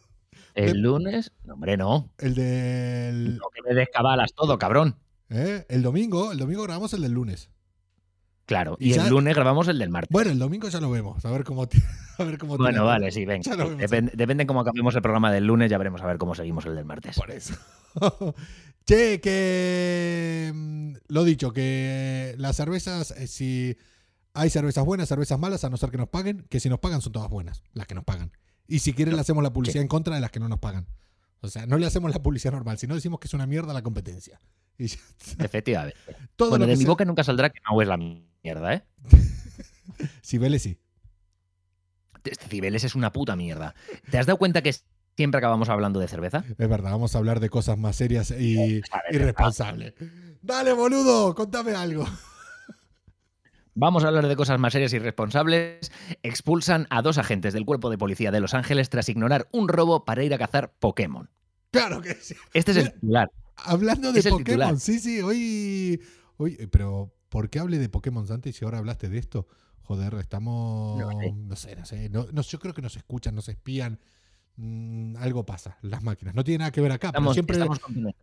El 0.56 0.72
De- 0.72 0.74
lunes, 0.80 1.30
no, 1.44 1.54
hombre, 1.54 1.76
no. 1.76 2.10
El 2.18 2.34
del 2.34 3.36
No 3.38 3.44
que 3.54 3.62
me 3.62 3.72
descabalas 3.72 4.32
todo, 4.34 4.58
cabrón. 4.58 4.96
¿eh? 5.28 5.64
el 5.68 5.80
domingo, 5.82 6.32
el 6.32 6.38
domingo 6.38 6.64
grabamos 6.64 6.92
el 6.92 7.02
del 7.02 7.12
lunes. 7.12 7.50
Claro. 8.50 8.76
Y 8.80 8.90
Y, 8.90 8.94
ya- 8.94 9.04
el 9.04 9.10
lunes 9.10 9.32
grabamos 9.36 9.68
el 9.68 9.78
del 9.78 9.90
martes. 9.90 10.10
Bueno, 10.10 10.32
el 10.32 10.38
domingo 10.40 10.68
ya 10.68 10.80
lo 10.80 10.90
vemos, 10.90 11.24
a 11.24 11.30
ver 11.30 11.44
cómo 11.44 11.68
a 12.18 12.24
ver 12.24 12.36
cómo 12.36 12.56
Bueno, 12.58 12.84
vale, 12.84 13.12
sí, 13.12 13.24
venga. 13.24 13.54
Depende, 13.76 14.10
depende 14.16 14.44
cómo 14.44 14.58
acabemos 14.58 14.92
el 14.96 15.02
programa 15.02 15.30
del 15.30 15.46
lunes, 15.46 15.70
ya 15.70 15.78
veremos 15.78 16.02
a 16.02 16.06
ver 16.06 16.18
cómo 16.18 16.34
seguimos 16.34 16.66
el 16.66 16.74
del 16.74 16.84
martes. 16.84 17.16
Por 17.16 17.30
eso. 17.30 17.54
che, 18.84 19.20
que. 19.20 20.50
mm, 20.52 20.92
Lo 21.06 21.22
dicho, 21.22 21.52
que 21.52 22.34
las 22.38 22.56
cervezas, 22.56 23.12
eh, 23.12 23.28
si 23.28 23.76
hay 24.34 24.50
cervezas 24.50 24.84
buenas, 24.84 25.08
cervezas 25.08 25.38
malas, 25.38 25.62
a 25.62 25.70
no 25.70 25.76
ser 25.76 25.92
que 25.92 25.98
nos 25.98 26.08
paguen, 26.08 26.44
que 26.50 26.58
si 26.58 26.68
nos 26.68 26.80
pagan 26.80 27.02
son 27.02 27.12
todas 27.12 27.30
buenas, 27.30 27.62
las 27.72 27.86
que 27.86 27.94
nos 27.94 28.02
pagan. 28.02 28.32
Y 28.66 28.80
si 28.80 28.94
quieren, 28.94 29.14
le 29.14 29.20
hacemos 29.20 29.44
la 29.44 29.52
publicidad 29.52 29.82
en 29.82 29.86
contra 29.88 30.16
de 30.16 30.20
las 30.20 30.32
que 30.32 30.40
no 30.40 30.48
nos 30.48 30.58
pagan. 30.58 30.88
O 31.40 31.46
sea, 31.46 31.66
no 31.66 31.78
le 31.78 31.86
hacemos 31.86 32.10
la 32.10 32.20
publicidad 32.20 32.52
normal, 32.52 32.78
sino 32.78 32.96
decimos 32.96 33.20
que 33.20 33.28
es 33.28 33.34
una 33.34 33.46
mierda 33.46 33.72
la 33.72 33.82
competencia. 33.82 34.40
Y 34.80 34.86
ya. 34.88 34.98
Efectivamente. 35.38 35.94
todo 36.36 36.48
bueno, 36.50 36.64
lo 36.64 36.70
de 36.70 36.78
mi 36.78 36.86
boca 36.86 37.04
nunca 37.04 37.22
saldrá 37.22 37.50
que 37.50 37.60
Mau 37.68 37.80
es 37.82 37.86
la 37.88 37.98
mierda, 38.42 38.74
¿eh? 38.74 38.84
Cibeles 40.24 40.62
sí. 40.62 40.78
Este 42.24 42.46
Cibeles 42.46 42.84
es 42.84 42.94
una 42.94 43.12
puta 43.12 43.36
mierda. 43.36 43.74
¿Te 44.10 44.18
has 44.18 44.26
dado 44.26 44.38
cuenta 44.38 44.62
que 44.62 44.74
siempre 45.16 45.38
acabamos 45.38 45.68
hablando 45.68 46.00
de 46.00 46.08
cerveza? 46.08 46.44
Es 46.58 46.68
verdad, 46.68 46.90
vamos 46.90 47.14
a 47.14 47.18
hablar 47.18 47.40
de 47.40 47.48
cosas 47.48 47.78
más 47.78 47.96
serias 47.96 48.30
y 48.30 48.80
ver, 48.80 48.82
irresponsables. 49.10 49.94
Dale, 50.42 50.72
boludo, 50.72 51.34
contame 51.34 51.72
algo. 51.74 52.06
Vamos 53.74 54.04
a 54.04 54.08
hablar 54.08 54.26
de 54.26 54.36
cosas 54.36 54.58
más 54.58 54.72
serias 54.72 54.92
y 54.92 54.98
responsables. 54.98 55.90
Expulsan 56.22 56.86
a 56.90 57.00
dos 57.02 57.18
agentes 57.18 57.54
del 57.54 57.64
cuerpo 57.64 57.88
de 57.88 57.96
policía 57.98 58.30
de 58.30 58.40
Los 58.40 58.52
Ángeles 58.52 58.90
tras 58.90 59.08
ignorar 59.08 59.48
un 59.52 59.68
robo 59.68 60.04
para 60.04 60.22
ir 60.24 60.34
a 60.34 60.38
cazar 60.38 60.74
Pokémon. 60.78 61.30
Claro 61.70 62.02
que 62.02 62.14
sí. 62.14 62.34
Este 62.52 62.72
es 62.72 62.76
el 62.78 62.92
titular. 62.92 63.30
Hablando 63.56 64.12
de 64.12 64.22
Pokémon, 64.22 64.44
titular. 64.44 64.78
sí, 64.80 64.98
sí, 64.98 65.22
hoy, 65.22 66.02
hoy. 66.36 66.56
eh, 66.58 66.66
Pero, 66.68 67.12
¿por 67.30 67.48
qué 67.48 67.58
hablé 67.60 67.78
de 67.78 67.88
Pokémon 67.88 68.30
antes 68.30 68.60
y 68.60 68.64
ahora 68.66 68.76
hablaste 68.78 69.08
de 69.08 69.16
esto? 69.18 69.46
Joder, 69.82 70.12
estamos. 70.14 71.00
No 71.00 71.10
sé. 71.18 71.32
No 71.32 71.56
sé, 71.56 71.76
no 71.76 71.84
sé. 71.86 72.08
no- 72.10 72.26
no, 72.30 72.42
yo 72.42 72.58
creo 72.58 72.74
que 72.74 72.82
nos 72.82 72.96
escuchan, 72.96 73.34
nos 73.34 73.48
espían. 73.48 73.98
mm, 74.56 75.16
algo 75.16 75.46
pasa, 75.46 75.78
las 75.80 76.02
máquinas. 76.02 76.34
No 76.34 76.44
tiene 76.44 76.58
nada 76.58 76.70
que 76.70 76.80
ver 76.82 76.92
acá, 76.92 77.12
pero 77.12 77.32
siempre, 77.32 77.58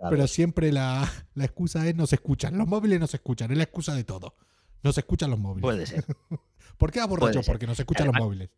pero 0.09 0.27
siempre 0.27 0.71
la, 0.71 1.11
la 1.33 1.45
excusa 1.45 1.87
es 1.87 1.95
nos 1.95 2.13
escuchan. 2.13 2.55
Los 2.57 2.67
móviles 2.67 2.99
nos 2.99 3.11
escuchan, 3.13 3.49
es 3.51 3.57
la 3.57 3.63
excusa 3.63 3.95
de 3.95 4.03
todo. 4.03 4.35
Nos 4.83 4.95
escuchan 4.97 5.31
los 5.31 5.39
móviles. 5.39 5.61
Puede 5.63 5.85
ser. 5.87 6.05
¿Por 6.77 6.91
qué 6.91 6.99
vas 6.99 7.09
borracho? 7.09 7.41
Porque 7.45 7.65
nos 7.65 7.79
escuchan 7.79 8.07
los 8.07 8.15
móviles. 8.17 8.49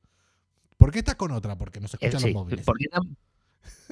¿Por 0.77 0.91
qué 0.91 0.99
estás 0.99 1.15
con 1.15 1.31
otra? 1.31 1.57
Porque 1.57 1.79
nos 1.79 1.93
Eh, 1.93 1.97
escuchan 2.01 2.19
sí, 2.21 2.25
los 2.27 2.33
móviles. 2.43 2.65
¿por 2.65 2.77
qué 2.77 2.85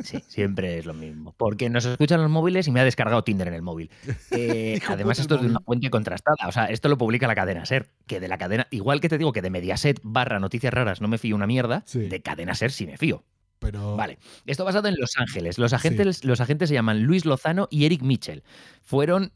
Sí, 0.03 0.21
siempre 0.27 0.77
es 0.77 0.85
lo 0.85 0.93
mismo. 0.93 1.33
Porque 1.37 1.69
nos 1.69 1.85
escuchan 1.85 2.21
los 2.21 2.29
móviles 2.29 2.67
y 2.67 2.71
me 2.71 2.79
ha 2.79 2.83
descargado 2.83 3.23
Tinder 3.23 3.47
en 3.47 3.53
el 3.53 3.61
móvil. 3.61 3.89
Eh, 4.31 4.79
además, 4.87 5.19
esto 5.19 5.35
es 5.35 5.41
de 5.41 5.47
una 5.47 5.59
fuente 5.61 5.89
contrastada. 5.89 6.47
O 6.47 6.51
sea, 6.51 6.65
esto 6.65 6.89
lo 6.89 6.97
publica 6.97 7.27
la 7.27 7.35
cadena 7.35 7.65
Ser. 7.65 7.89
Que 8.05 8.19
de 8.19 8.27
la 8.27 8.37
cadena, 8.37 8.67
igual 8.71 8.99
que 9.01 9.09
te 9.09 9.17
digo 9.17 9.33
que 9.33 9.41
de 9.41 9.49
Mediaset 9.49 9.99
barra 10.03 10.39
noticias 10.39 10.73
raras 10.73 11.01
no 11.01 11.07
me 11.07 11.17
fío 11.17 11.35
una 11.35 11.47
mierda, 11.47 11.83
Sí. 11.85 11.99
de 12.07 12.21
cadena 12.21 12.53
Ser 12.55 12.71
sí 12.71 12.85
me 12.85 12.97
fío. 12.97 13.23
Pero 13.59 13.95
Vale. 13.95 14.19
Esto 14.45 14.65
basado 14.65 14.87
en 14.87 14.95
Los 14.99 15.17
Ángeles. 15.17 15.57
Los 15.57 15.73
agentes, 15.73 16.23
los 16.23 16.39
agentes 16.41 16.69
se 16.69 16.75
llaman 16.75 17.03
Luis 17.03 17.25
Lozano 17.25 17.67
y 17.71 17.85
Eric 17.85 18.03
Mitchell. 18.03 18.43
Fueron. 18.83 19.31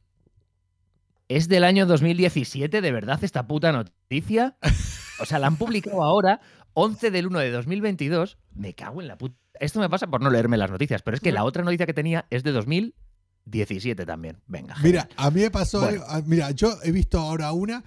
¿Es 1.28 1.48
del 1.48 1.63
año 1.63 1.86
2017 1.86 2.82
de 2.82 2.91
verdad 2.91 3.24
esta 3.24 3.48
puta 3.48 3.72
noticia? 3.72 4.58
O 5.22 5.26
sea, 5.26 5.38
la 5.38 5.46
han 5.46 5.56
publicado 5.56 6.02
ahora, 6.02 6.41
11 6.74 7.12
del 7.12 7.28
1 7.28 7.38
de 7.39 7.52
2022. 7.52 8.39
Me 8.56 8.74
cago 8.74 9.02
en 9.04 9.08
la 9.08 9.20
puta. 9.20 9.36
Esto 9.62 9.80
me 9.80 9.89
pasa 9.89 10.08
por 10.08 10.21
no 10.21 10.32
leerme 10.32 10.58
las 10.58 10.71
noticias, 10.71 11.04
pero 11.04 11.15
es 11.15 11.21
que 11.21 11.32
la 11.32 11.43
otra 11.43 11.63
noticia 11.63 11.86
que 11.86 11.93
tenía 11.93 12.26
es 12.32 12.41
de 12.41 12.52
2017 12.52 14.08
también. 14.08 14.41
Venga. 14.47 14.76
Mira, 14.82 15.08
a 15.15 15.30
mí 15.30 15.41
me 15.41 15.52
pasó. 15.52 15.82
Bueno. 15.82 16.04
mira, 16.26 16.50
yo 16.50 16.80
he 16.84 16.91
visto 16.91 17.19
ahora 17.19 17.52
una 17.52 17.84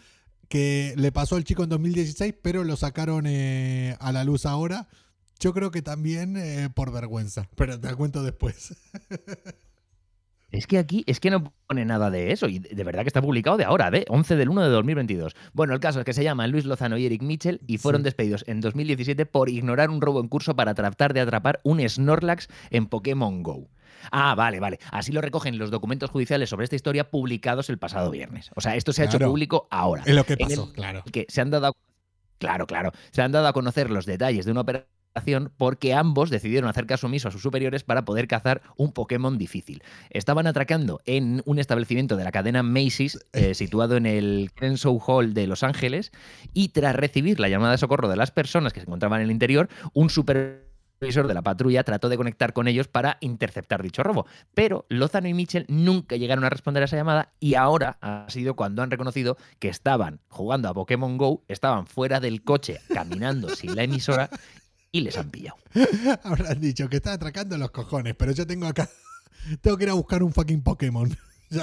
que 0.49 0.95
le 0.97 1.11
pasó 1.11 1.35
al 1.35 1.43
chico 1.43 1.65
en 1.65 1.71
2016, 1.71 2.35
pero 2.41 2.63
lo 2.63 2.77
sacaron 2.77 3.27
eh, 3.27 3.97
a 3.99 4.13
la 4.13 4.23
luz 4.23 4.47
ahora. 4.47 4.87
Yo 5.41 5.53
creo 5.53 5.73
que 5.73 5.83
también 5.83 6.37
eh, 6.37 6.71
por 6.73 6.93
vergüenza, 6.93 7.49
pero 7.57 7.79
te 7.79 7.89
la 7.89 7.97
cuento 7.97 8.23
después. 8.23 8.75
Es 10.51 10.67
que 10.69 10.79
aquí 10.79 11.03
es 11.09 11.19
que 11.19 11.31
no 11.31 11.53
pone 11.67 11.85
nada 11.85 12.11
de 12.11 12.31
eso 12.31 12.47
y 12.49 12.61
de 12.61 12.85
verdad 12.85 13.03
que 13.03 13.09
está 13.09 13.21
publicado 13.21 13.57
de 13.57 13.65
ahora, 13.65 13.91
de 13.91 14.05
11 14.09 14.37
del 14.37 14.49
1 14.51 14.63
de 14.63 14.69
2022. 14.69 15.35
Bueno, 15.53 15.75
el 15.75 15.81
caso 15.81 15.99
es 15.99 16.05
que 16.05 16.13
se 16.13 16.23
llaman 16.23 16.53
Luis 16.53 16.65
Lozano 16.65 16.97
y 16.97 17.07
Eric 17.07 17.23
Mitchell 17.23 17.61
y 17.67 17.79
fueron 17.79 18.03
Sí. 18.03 18.05
despedidos 18.05 18.45
en 18.47 18.61
2017 18.61 19.27
por 19.27 19.49
ignorar 19.49 19.91
un 19.91 20.01
robo 20.01 20.21
en 20.21 20.29
curso 20.29 20.55
para 20.55 20.75
tratar 20.75 21.13
de 21.13 21.21
atrapar 21.21 21.61
un 21.65 21.81
Snorlax 21.89 22.49
en 22.71 22.87
Pokémon 22.87 23.43
Go. 23.43 23.69
Ah, 24.13 24.35
vale, 24.37 24.61
vale. 24.61 24.79
Así 24.93 25.11
lo 25.13 25.21
recogen 25.23 25.59
los 25.59 25.71
documentos 25.71 26.11
judiciales 26.11 26.51
sobre 26.51 26.65
esta 26.65 26.77
historia 26.77 27.11
publicados 27.11 27.69
el 27.71 27.79
pasado 27.79 28.11
viernes. 28.11 28.51
O 28.55 28.61
sea, 28.61 28.77
esto 28.77 28.93
se 28.93 29.03
ha 29.03 29.07
hecho 29.07 29.19
público 29.19 29.67
ahora. 29.71 30.03
Es 30.07 30.15
lo 30.15 30.25
que 30.25 30.35
En 30.35 30.41
pasó, 30.41 30.65
el- 30.65 30.73
claro. 30.73 31.03
que 31.11 31.25
se 31.29 31.41
han 31.41 31.51
dado 31.51 31.75
claro, 32.39 32.67
claro, 32.67 32.93
se 33.13 33.23
han 33.23 33.33
dado 33.33 33.47
a 33.49 33.53
conocer 33.55 33.91
los 33.91 34.05
detalles 34.07 34.45
de 34.45 34.51
una 34.53 34.61
operación 34.61 34.89
porque 35.57 35.95
ambos 35.95 36.31
decidieron 36.31 36.69
hacer 36.69 36.87
caso 36.87 37.07
omiso 37.07 37.29
a 37.29 37.31
sus 37.31 37.43
superiores 37.43 37.85
para 37.85 38.05
poder 38.05 38.27
cazar 38.27 38.63
un 38.77 38.93
Pokémon 38.93 39.39
difícil. 39.39 39.83
Estaban 40.11 40.47
atracando 40.47 41.01
en 41.07 41.43
un 41.45 41.59
establecimiento 41.59 42.17
de 42.17 42.25
la 42.25 42.33
cadena 42.33 42.63
Macy's 42.63 43.19
eh, 43.33 43.55
situado 43.55 43.97
en 43.97 44.07
el 44.07 44.51
Crenshaw 44.55 45.01
Hall 45.07 45.33
de 45.35 45.47
Los 45.47 45.63
Ángeles 45.63 46.13
y 46.53 46.69
tras 46.71 46.97
recibir 46.97 47.39
la 47.39 47.49
llamada 47.49 47.73
de 47.73 47.79
socorro 47.79 48.09
de 48.09 48.17
las 48.17 48.31
personas 48.31 48.73
que 48.73 48.81
se 48.81 48.87
encontraban 48.87 49.21
en 49.21 49.27
el 49.27 49.31
interior, 49.31 49.69
un 49.93 50.11
supervisor 50.11 50.65
de 51.29 51.35
la 51.35 51.43
patrulla 51.43 51.85
trató 51.85 52.09
de 52.09 52.17
conectar 52.17 52.53
con 52.53 52.67
ellos 52.67 52.89
para 52.89 53.19
interceptar 53.21 53.83
dicho 53.83 54.03
robo. 54.03 54.27
Pero 54.55 54.85
Lozano 54.89 55.29
y 55.29 55.35
Mitchell 55.35 55.67
nunca 55.69 56.17
llegaron 56.17 56.45
a 56.45 56.51
responder 56.51 56.83
a 56.83 56.87
esa 56.87 56.97
llamada 56.97 57.33
y 57.39 57.55
ahora 57.55 57.99
ha 58.01 58.27
sido 58.29 58.57
cuando 58.57 58.83
han 58.83 58.91
reconocido 58.91 59.37
que 59.59 59.69
estaban 59.69 60.21
jugando 60.29 60.69
a 60.69 60.75
Pokémon 60.75 61.19
Go, 61.19 61.45
estaban 61.47 61.87
fuera 61.87 62.21
del 62.21 62.43
coche 62.43 62.81
caminando 62.93 63.51
sin 63.51 63.77
la 63.77 63.85
emisora 63.85 64.31
y 64.95 65.01
les 65.01 65.19
han 65.19 65.29
pillado. 65.29 65.57
Habrán 66.23 66.61
dicho 66.61 66.89
que 66.89 66.97
está 66.99 67.15
atracando 67.15 67.59
los 67.59 67.73
cojones, 67.73 68.15
pero 68.15 68.31
yo 68.31 68.47
tengo 68.47 68.67
acá. 68.67 68.89
Tengo 69.61 69.77
que 69.77 69.85
ir 69.85 69.91
a 69.91 69.95
buscar 69.95 70.23
un 70.23 70.33
fucking 70.33 70.63
Pokémon. 70.63 71.15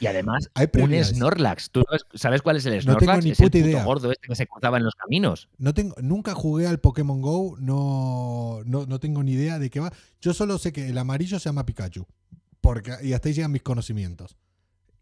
Y 0.00 0.06
además, 0.06 0.48
Hay 0.54 0.66
un. 0.80 1.04
Snorlax. 1.04 1.68
¿Tú 1.70 1.84
sabes- 2.14 2.40
cuál 2.40 2.56
es 2.56 2.64
el 2.64 2.76
No 2.86 2.96
tengo 2.96 3.12
Snorlax? 3.12 3.24
ni 3.24 3.30
es 3.32 3.40
el 3.40 3.44
puta 3.44 3.58
puto 3.58 3.68
idea. 3.68 3.84
gordo 3.84 4.12
este 4.12 4.28
que 4.28 4.34
se 4.34 4.46
cruzaba 4.46 4.78
en 4.78 4.84
los 4.84 4.94
caminos. 4.94 5.50
No 5.58 5.74
tengo, 5.74 5.94
nunca 6.00 6.32
jugué 6.32 6.66
al 6.66 6.78
Pokémon 6.80 7.20
Go, 7.20 7.56
no, 7.58 8.62
no, 8.64 8.86
no 8.86 8.98
tengo 8.98 9.22
ni 9.22 9.32
idea 9.32 9.58
de 9.58 9.68
qué 9.68 9.80
va. 9.80 9.92
Yo 10.22 10.32
solo 10.32 10.56
sé 10.56 10.72
que 10.72 10.88
el 10.88 10.96
amarillo 10.96 11.38
se 11.38 11.50
llama 11.50 11.66
Pikachu. 11.66 12.06
Porque, 12.62 12.94
y 13.02 13.12
hasta 13.12 13.28
ahí 13.28 13.34
llegan 13.34 13.52
mis 13.52 13.60
conocimientos. 13.62 14.38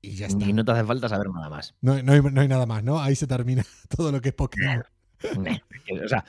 Y 0.00 0.16
ya 0.16 0.26
está. 0.26 0.44
Y 0.44 0.52
no 0.52 0.64
te 0.64 0.72
hace 0.72 0.84
falta 0.84 1.08
saber 1.08 1.28
nada 1.30 1.48
más. 1.48 1.76
No, 1.80 2.02
no 2.02 2.12
hay, 2.12 2.20
no 2.20 2.40
hay 2.40 2.48
nada 2.48 2.66
más, 2.66 2.82
¿no? 2.82 2.98
Ahí 2.98 3.14
se 3.14 3.28
termina 3.28 3.64
todo 3.96 4.10
lo 4.10 4.20
que 4.20 4.30
es 4.30 4.34
Pokémon. 4.34 4.82
o 5.22 6.08
sea, 6.08 6.24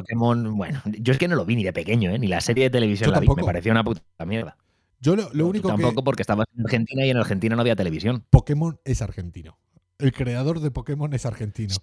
Pokémon, 0.00 0.56
bueno, 0.56 0.82
yo 0.84 1.12
es 1.12 1.18
que 1.18 1.28
no 1.28 1.36
lo 1.36 1.44
vi 1.44 1.56
ni 1.56 1.64
de 1.64 1.72
pequeño, 1.72 2.10
¿eh? 2.10 2.18
ni 2.18 2.28
la 2.28 2.40
serie 2.40 2.64
de 2.64 2.70
televisión 2.70 3.08
Yo 3.08 3.14
la 3.14 3.20
vi, 3.20 3.28
me 3.28 3.44
parecía 3.44 3.72
una 3.72 3.84
puta 3.84 4.02
mierda. 4.26 4.56
Yo 5.00 5.16
lo, 5.16 5.46
único 5.46 5.68
que. 5.68 5.74
tampoco 5.74 6.02
porque 6.02 6.22
estabas 6.22 6.46
en 6.56 6.64
Argentina 6.64 7.04
y 7.04 7.10
en 7.10 7.18
Argentina 7.18 7.54
no 7.54 7.60
había 7.60 7.76
televisión. 7.76 8.24
Pokémon 8.30 8.80
es 8.84 9.02
argentino. 9.02 9.58
El 9.98 10.12
creador 10.12 10.60
de 10.60 10.70
Pokémon 10.70 11.12
es 11.12 11.26
argentino. 11.26 11.74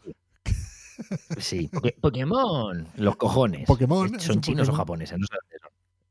Sí, 1.37 1.69
Poké- 1.71 1.95
Pokémon, 1.99 2.87
los 2.95 3.15
cojones. 3.15 3.65
Pokémon 3.65 4.19
Son 4.19 4.41
chinos 4.41 4.69
o 4.69 4.73
japoneses, 4.73 5.17
no. 5.17 5.27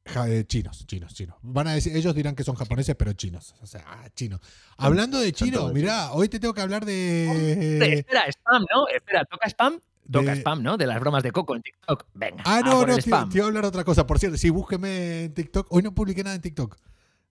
Ja- 0.07 0.29
eh, 0.29 0.45
chinos, 0.45 0.87
chinos, 0.87 1.15
chinos. 1.15 1.37
Van 1.43 1.69
a 1.69 1.75
decir, 1.75 1.95
ellos 1.97 2.15
dirán 2.15 2.35
que 2.35 2.43
son 2.43 2.57
japoneses, 2.57 2.97
pero 2.97 3.13
chinos. 3.13 3.55
O 3.61 3.67
sea, 3.67 3.85
ah, 3.87 4.09
chinos. 4.15 4.41
Hablando 4.77 5.21
de 5.21 5.33
todos 5.33 5.73
mirá, 5.73 6.13
hoy 6.13 6.29
te 6.29 6.41
tengo 6.41 6.55
que 6.55 6.61
hablar 6.61 6.85
de. 6.85 7.99
espera, 7.99 8.25
spam, 8.29 8.67
¿no? 8.75 8.89
Espera, 8.89 9.25
¿toca 9.25 9.49
spam? 9.49 9.81
Toca 10.11 10.35
de- 10.35 10.41
spam, 10.41 10.63
¿no? 10.63 10.77
De 10.77 10.87
las 10.87 10.99
bromas 11.01 11.23
de 11.23 11.33
Coco 11.33 11.55
en 11.57 11.63
TikTok. 11.63 12.07
Venga. 12.15 12.43
Ah, 12.47 12.61
no, 12.65 12.85
no, 12.87 12.97
te, 12.97 13.09
iba 13.09 13.19
a 13.21 13.47
hablar 13.47 13.63
de 13.63 13.69
otra 13.69 13.85
cosa. 13.85 14.07
Por 14.07 14.19
cierto, 14.19 14.37
sí, 14.39 14.51
búsqueme 14.51 15.25
en 15.25 15.35
TikTok. 15.35 15.67
Hoy 15.71 15.83
no 15.83 15.95
publiqué 15.95 16.23
nada 16.25 16.37
en 16.37 16.43
TikTok. 16.43 16.77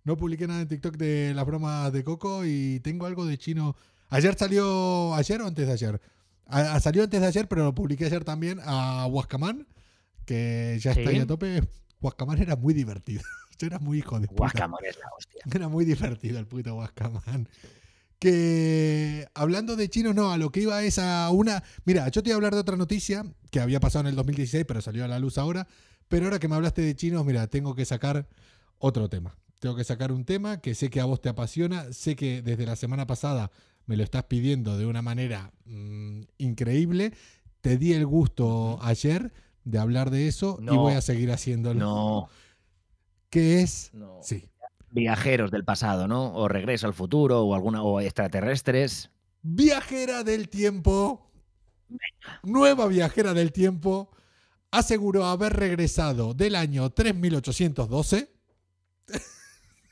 No 0.03 0.15
publiqué 0.17 0.47
nada 0.47 0.61
en 0.61 0.67
TikTok 0.67 0.95
de 0.97 1.33
las 1.35 1.45
bromas 1.45 1.91
de 1.91 2.03
Coco 2.03 2.45
y 2.45 2.79
tengo 2.79 3.05
algo 3.05 3.25
de 3.25 3.37
chino. 3.37 3.75
Ayer 4.09 4.35
salió, 4.35 5.13
ayer 5.13 5.41
o 5.41 5.47
antes 5.47 5.67
de 5.67 5.73
ayer. 5.73 6.01
A- 6.47 6.75
a- 6.75 6.79
salió 6.79 7.03
antes 7.03 7.19
de 7.21 7.27
ayer, 7.27 7.47
pero 7.47 7.63
lo 7.63 7.75
publiqué 7.75 8.05
ayer 8.05 8.23
también 8.23 8.59
a 8.63 9.05
Huascamán, 9.07 9.67
que 10.25 10.77
ya 10.81 10.93
Sí. 10.93 10.99
está 11.01 11.11
ahí 11.11 11.19
a 11.19 11.27
tope. 11.27 11.63
Huascamán 12.01 12.41
era 12.41 12.55
muy 12.55 12.73
divertido. 12.73 13.21
Yo 13.59 13.67
era 13.67 13.77
muy 13.79 13.97
hijo 13.99 14.17
de 14.21 14.27
puta. 14.29 14.47
Es 14.47 14.97
la 14.97 15.07
hostia. 15.17 15.41
Era 15.53 15.67
muy 15.67 15.83
divertido 15.83 16.39
el 16.39 16.47
puto 16.47 16.75
Huascamán. 16.75 17.49
Que 18.19 19.27
hablando 19.33 19.75
de 19.75 19.89
chinos, 19.89 20.13
no, 20.13 20.31
a 20.31 20.37
lo 20.37 20.51
que 20.51 20.61
iba 20.61 20.83
es 20.83 20.99
a 20.99 21.29
una. 21.29 21.63
Mira, 21.85 22.09
yo 22.09 22.21
te 22.21 22.29
iba 22.29 22.35
a 22.35 22.37
hablar 22.37 22.53
de 22.53 22.59
otra 22.59 22.75
noticia 22.75 23.25
que 23.49 23.61
había 23.61 23.79
pasado 23.79 24.01
en 24.01 24.07
el 24.07 24.15
2016, 24.15 24.65
pero 24.67 24.81
salió 24.81 25.05
a 25.05 25.07
la 25.07 25.19
luz 25.19 25.37
ahora. 25.37 25.67
Pero 26.09 26.25
ahora 26.25 26.39
que 26.39 26.47
me 26.47 26.55
hablaste 26.55 26.81
de 26.81 26.95
chinos, 26.95 27.25
mira, 27.25 27.47
tengo 27.47 27.75
que 27.75 27.85
sacar 27.85 28.27
otro 28.77 29.09
tema. 29.09 29.37
Tengo 29.59 29.75
que 29.75 29.83
sacar 29.83 30.11
un 30.11 30.25
tema 30.25 30.59
que 30.61 30.75
sé 30.75 30.89
que 30.89 30.99
a 30.99 31.05
vos 31.05 31.21
te 31.21 31.29
apasiona. 31.29 31.91
Sé 31.93 32.15
que 32.15 32.41
desde 32.41 32.65
la 32.65 32.75
semana 32.75 33.07
pasada 33.07 33.51
me 33.85 33.97
lo 33.97 34.03
estás 34.03 34.23
pidiendo 34.25 34.77
de 34.77 34.85
una 34.85 35.01
manera 35.01 35.51
mm, 35.65 36.21
increíble. 36.37 37.13
Te 37.61 37.77
di 37.77 37.93
el 37.93 38.05
gusto 38.05 38.79
ayer 38.81 39.33
de 39.63 39.79
hablar 39.79 40.09
de 40.09 40.27
eso 40.27 40.59
y 40.61 40.75
voy 40.75 40.93
a 40.93 41.01
seguir 41.01 41.31
haciéndolo. 41.31 41.79
No, 41.79 42.29
¿Qué 43.29 43.61
es? 43.61 43.91
no. 43.93 44.19
Sí. 44.23 44.49
Viajeros 44.91 45.51
del 45.51 45.63
pasado, 45.63 46.07
¿no? 46.07 46.33
O 46.33 46.47
regreso 46.47 46.87
al 46.87 46.93
futuro, 46.93 47.41
o 47.43 47.53
alguna, 47.55 47.83
o 47.83 48.01
extraterrestres. 48.01 49.11
Viajera 49.41 50.23
del 50.23 50.49
tiempo, 50.49 51.31
nueva 52.43 52.87
viajera 52.87 53.33
del 53.33 53.51
tiempo, 53.51 54.09
aseguró 54.71 55.25
haber 55.25 55.53
regresado 55.53 56.33
del 56.33 56.55
año 56.55 56.89
3812. 56.89 58.31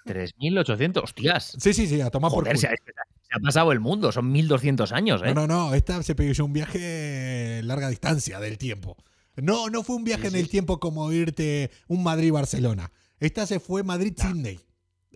3.800, 0.05 1.03
hostias. 1.03 1.53
Sí, 1.59 1.73
sí, 1.73 1.87
sí, 1.87 1.99
a 2.01 2.09
tomar 2.09 2.31
por 2.31 2.43
Joder, 2.45 2.57
se 2.57 2.67
culo. 2.67 2.77
ha, 2.77 3.25
se 3.27 3.35
ha 3.35 3.39
pasado 3.39 3.71
el 3.73 3.79
mundo, 3.79 4.11
son 4.11 4.33
1.200 4.33 4.91
años, 4.93 5.21
¿eh? 5.23 5.33
No, 5.33 5.45
no, 5.45 5.47
no, 5.69 5.73
esta 5.75 6.01
se 6.01 6.15
pegó 6.15 6.45
un 6.45 6.53
viaje 6.53 7.61
larga 7.63 7.89
distancia 7.89 8.39
del 8.39 8.57
tiempo. 8.57 8.95
No, 9.35 9.69
no 9.69 9.83
fue 9.83 9.97
un 9.97 10.03
viaje 10.05 10.23
Sí, 10.23 10.27
en 10.27 10.33
sí. 10.33 10.39
el 10.39 10.49
tiempo 10.49 10.79
como 10.79 11.11
irte 11.11 11.71
un 11.87 12.03
Madrid-Barcelona. 12.03 12.91
Esta 13.19 13.45
se 13.45 13.59
fue 13.59 13.83
Madrid-Sydney. 13.83 14.59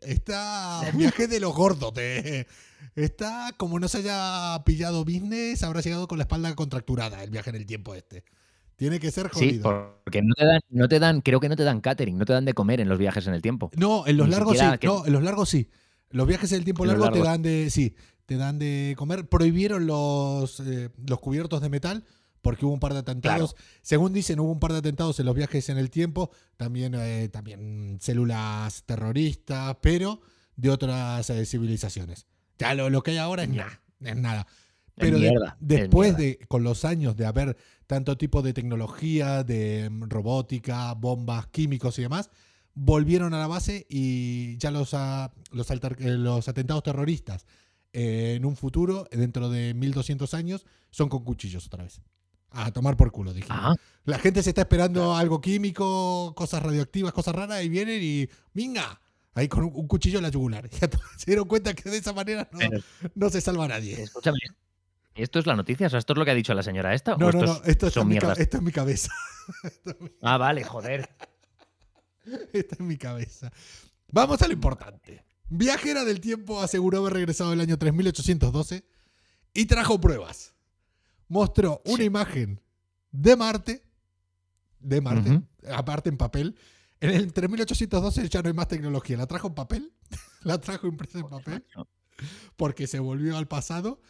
Esta 0.01 0.81
viaje 0.93 1.27
de 1.27 1.39
los 1.39 1.53
gordos. 1.55 1.93
de- 1.93 2.47
Esta, 2.95 3.53
como 3.57 3.79
no 3.79 3.87
se 3.87 3.99
haya 3.99 4.61
pillado 4.65 5.05
business, 5.05 5.63
habrá 5.63 5.81
llegado 5.81 6.07
con 6.07 6.17
la 6.17 6.23
espalda 6.23 6.53
contracturada 6.55 7.23
el 7.23 7.29
viaje 7.29 7.49
en 7.51 7.55
el 7.55 7.65
tiempo 7.65 7.95
este. 7.95 8.23
Tiene 8.75 8.99
que 8.99 9.11
ser 9.11 9.29
Sí, 9.33 9.59
jodido. 9.61 9.95
porque 10.03 10.21
no 10.23 10.33
te, 10.33 10.45
dan, 10.45 10.59
no 10.69 10.87
te 10.89 10.99
dan, 10.99 11.21
creo 11.21 11.39
que 11.39 11.47
no 11.47 11.55
te 11.55 11.63
dan 11.63 11.81
catering, 11.81 12.17
no 12.17 12.25
te 12.25 12.33
dan 12.33 12.45
de 12.45 12.53
comer 12.53 12.81
en 12.81 12.89
los 12.89 12.97
viajes 12.97 13.27
en 13.27 13.33
el 13.35 13.41
tiempo. 13.41 13.69
No, 13.77 14.05
en 14.07 14.17
los 14.17 14.27
Ni 14.27 14.31
largos 14.33 14.53
sí. 14.53 14.57
siquiera 14.57 14.77
que- 14.79 14.87
No, 14.87 15.05
en 15.05 15.13
los 15.13 15.23
largos 15.23 15.49
sí. 15.49 15.69
Los 16.09 16.27
viajes 16.27 16.51
en 16.51 16.57
el 16.57 16.63
tiempo 16.65 16.83
En 16.83 16.89
largo 16.89 17.11
te 17.11 17.19
dan 17.21 17.41
de. 17.43 17.69
Sí, 17.69 17.95
te 18.25 18.35
dan 18.37 18.57
de 18.59 18.95
comer. 18.97 19.29
Prohibieron 19.29 19.85
los, 19.85 20.59
eh, 20.61 20.89
los 21.07 21.19
cubiertos 21.19 21.61
de 21.61 21.69
metal 21.69 22.03
porque 22.41 22.65
hubo 22.65 22.73
un 22.73 22.79
par 22.79 22.93
de 22.93 22.99
atentados. 22.99 23.55
Según 23.81 24.13
dicen, 24.13 24.39
hubo 24.39 24.51
un 24.51 24.59
par 24.59 24.71
de 24.71 24.79
atentados 24.79 25.19
en 25.19 25.25
los 25.25 25.35
viajes 25.35 25.69
en 25.69 25.77
el 25.77 25.89
tiempo. 25.89 26.31
También, 26.57 26.95
eh, 26.95 27.29
también 27.29 27.97
células 28.01 28.83
terroristas, 28.85 29.77
pero 29.81 30.21
de 30.55 30.69
otras 30.69 31.29
eh, 31.29 31.45
civilizaciones. 31.45 32.25
Ya 32.57 32.73
lo, 32.75 32.89
lo 32.89 33.01
que 33.03 33.11
hay 33.11 33.17
ahora 33.17 33.43
es 33.43 33.49
nada. 33.49 33.81
Es 33.99 34.15
nada. 34.15 34.47
Pero 34.95 35.17
mierda, 35.31 35.57
después 35.59 36.17
de, 36.17 36.39
con 36.47 36.63
los 36.63 36.85
años 36.85 37.15
de 37.15 37.25
haber 37.25 37.57
tanto 37.87 38.17
tipo 38.17 38.41
de 38.41 38.53
tecnología, 38.53 39.43
de 39.43 39.89
mm, 39.89 40.03
robótica, 40.09 40.93
bombas, 40.93 41.47
químicos 41.47 41.97
y 41.97 42.03
demás, 42.03 42.29
volvieron 42.73 43.33
a 43.33 43.39
la 43.39 43.47
base 43.47 43.85
y 43.89 44.57
ya 44.57 44.69
los, 44.71 44.93
ah, 44.93 45.31
los, 45.51 45.69
alter- 45.71 45.97
eh, 45.99 46.17
los 46.17 46.47
atentados 46.47 46.83
terroristas 46.83 47.45
eh, 47.93 48.35
en 48.37 48.45
un 48.45 48.55
futuro, 48.55 49.07
dentro 49.11 49.49
de 49.49 49.73
1200 49.73 50.33
años, 50.33 50.65
son 50.91 51.09
con 51.09 51.23
cuchillos 51.23 51.65
otra 51.67 51.83
vez. 51.83 52.01
A 52.51 52.71
tomar 52.71 52.97
por 52.97 53.11
culo, 53.11 53.33
dije. 53.33 53.47
Ah, 53.49 53.73
La 54.03 54.19
gente 54.19 54.43
se 54.43 54.49
está 54.49 54.61
esperando 54.61 55.15
algo 55.15 55.39
químico, 55.41 56.33
cosas 56.35 56.61
radioactivas, 56.61 57.13
cosas 57.13 57.33
raras, 57.35 57.63
y 57.63 57.69
vienen 57.69 57.99
y 58.03 58.29
¡minga! 58.53 58.99
Ahí 59.33 59.47
con 59.47 59.63
un, 59.63 59.71
un 59.73 59.87
cuchillo 59.87 60.17
en 60.19 60.23
la 60.23 60.29
yugular. 60.29 60.69
Ya 60.81 60.89
se 61.17 61.25
dieron 61.27 61.47
cuenta 61.47 61.73
que 61.73 61.89
de 61.89 61.97
esa 61.97 62.11
manera 62.13 62.49
no, 62.51 62.59
pero, 62.59 62.83
no 63.15 63.29
se 63.29 63.39
salva 63.41 63.65
a 63.65 63.67
nadie. 63.69 64.01
escúchame, 64.03 64.37
¿esto 65.15 65.39
es 65.39 65.45
la 65.45 65.55
noticia? 65.55 65.87
O 65.87 65.89
sea, 65.89 65.99
¿esto 65.99 66.11
es 66.13 66.19
lo 66.19 66.25
que 66.25 66.31
ha 66.31 66.35
dicho 66.35 66.53
la 66.53 66.63
señora 66.63 66.93
esta? 66.93 67.15
No, 67.15 67.27
¿O 67.27 67.31
no, 67.31 67.39
esto 67.39 67.45
no, 67.45 67.61
es- 67.63 67.67
esto 67.69 67.89
son 67.89 68.07
mierdas? 68.09 68.37
esto 68.39 68.57
es 68.57 68.63
mi 68.63 68.71
cabeza. 68.73 69.11
Ah, 70.21 70.37
vale, 70.37 70.63
joder. 70.65 71.09
Está 72.53 72.75
en 72.79 72.87
mi 72.87 72.97
cabeza. 72.97 73.51
Vamos 74.11 74.41
a 74.41 74.47
lo 74.47 74.53
importante. 74.53 75.23
Viajera 75.49 76.03
del 76.05 76.19
tiempo 76.21 76.61
aseguró 76.61 76.99
haber 76.99 77.13
regresado 77.13 77.53
el 77.53 77.61
año 77.61 77.77
3812 77.77 78.85
y 79.53 79.65
trajo 79.65 79.99
pruebas. 79.99 80.53
Mostró 81.31 81.81
una 81.85 81.97
Sí. 81.97 82.03
imagen 82.03 82.59
de 83.11 83.35
Marte, 83.37 83.85
de 84.79 84.99
Marte, 84.99 85.41
aparte 85.73 86.09
en 86.09 86.17
papel. 86.17 86.55
En 86.99 87.09
el 87.11 87.31
3812 87.31 88.27
ya 88.27 88.41
no 88.41 88.49
hay 88.49 88.53
más 88.53 88.67
tecnología. 88.67 89.15
La 89.15 89.27
trajo 89.27 89.47
en 89.47 89.55
papel, 89.55 89.93
la 90.43 90.59
trajo 90.59 90.87
impresa 90.87 91.19
en 91.19 91.29
papel 91.29 91.63
porque 92.57 92.85
se 92.85 92.99
volvió 92.99 93.37
al 93.37 93.47
pasado 93.47 94.01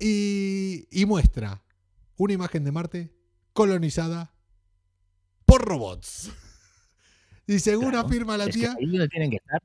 y, 0.00 0.88
y 0.90 1.06
muestra 1.06 1.62
una 2.16 2.32
imagen 2.34 2.64
de 2.64 2.72
Marte 2.72 3.14
colonizada 3.52 4.34
por 5.44 5.64
robots. 5.64 6.30
Y 7.46 7.58
según 7.58 7.90
Claro, 7.90 8.06
afirma 8.08 8.36
la 8.38 8.46
tía, 8.48 8.74
es 8.80 9.10
tienen 9.10 9.30
que 9.30 9.36
estar. 9.36 9.60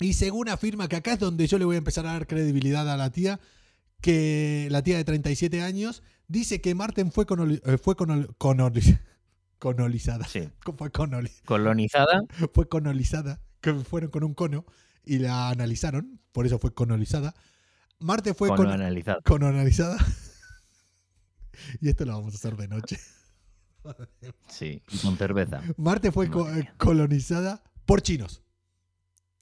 y 0.00 0.14
según 0.14 0.48
afirma 0.48 0.88
que 0.88 0.96
acá 0.96 1.12
es 1.12 1.18
donde 1.18 1.46
yo 1.46 1.58
le 1.58 1.66
voy 1.66 1.74
a 1.74 1.78
empezar 1.78 2.06
a 2.06 2.12
dar 2.12 2.26
credibilidad 2.26 2.88
a 2.90 2.96
la 2.96 3.10
tía, 3.12 3.38
que 4.00 4.66
la 4.70 4.82
tía 4.82 4.96
de 4.96 5.04
37 5.04 5.60
años 5.60 6.02
dice 6.28 6.60
que 6.60 6.74
Marte 6.74 7.04
fue, 7.10 7.26
conoli- 7.26 7.60
eh, 7.64 7.78
fue 7.78 7.96
conol- 7.96 8.34
colonizada. 9.58 10.26
Sí. 10.26 10.48
Fue, 10.76 10.90
conoli- 10.92 11.32
Colonizada. 11.44 12.22
fue 12.52 12.68
colonizada, 12.68 13.40
que 13.60 13.72
fueron 13.74 14.10
con 14.10 14.24
un 14.24 14.34
cono 14.34 14.64
y 15.04 15.18
la 15.18 15.48
analizaron, 15.50 16.20
por 16.32 16.46
eso 16.46 16.58
fue 16.58 16.74
colonizada. 16.74 17.34
Marte 17.98 18.34
fue 18.34 18.48
colonizada. 19.24 19.96
y 21.80 21.88
esto 21.88 22.04
lo 22.04 22.12
vamos 22.12 22.34
a 22.34 22.36
hacer 22.36 22.56
de 22.56 22.68
noche. 22.68 22.98
Sí, 24.48 24.82
con 25.02 25.16
cerveza. 25.16 25.62
Marte 25.76 26.10
fue 26.12 26.28
co- 26.28 26.44
mía. 26.46 26.74
colonizada 26.76 27.62
por 27.86 28.02
chinos. 28.02 28.42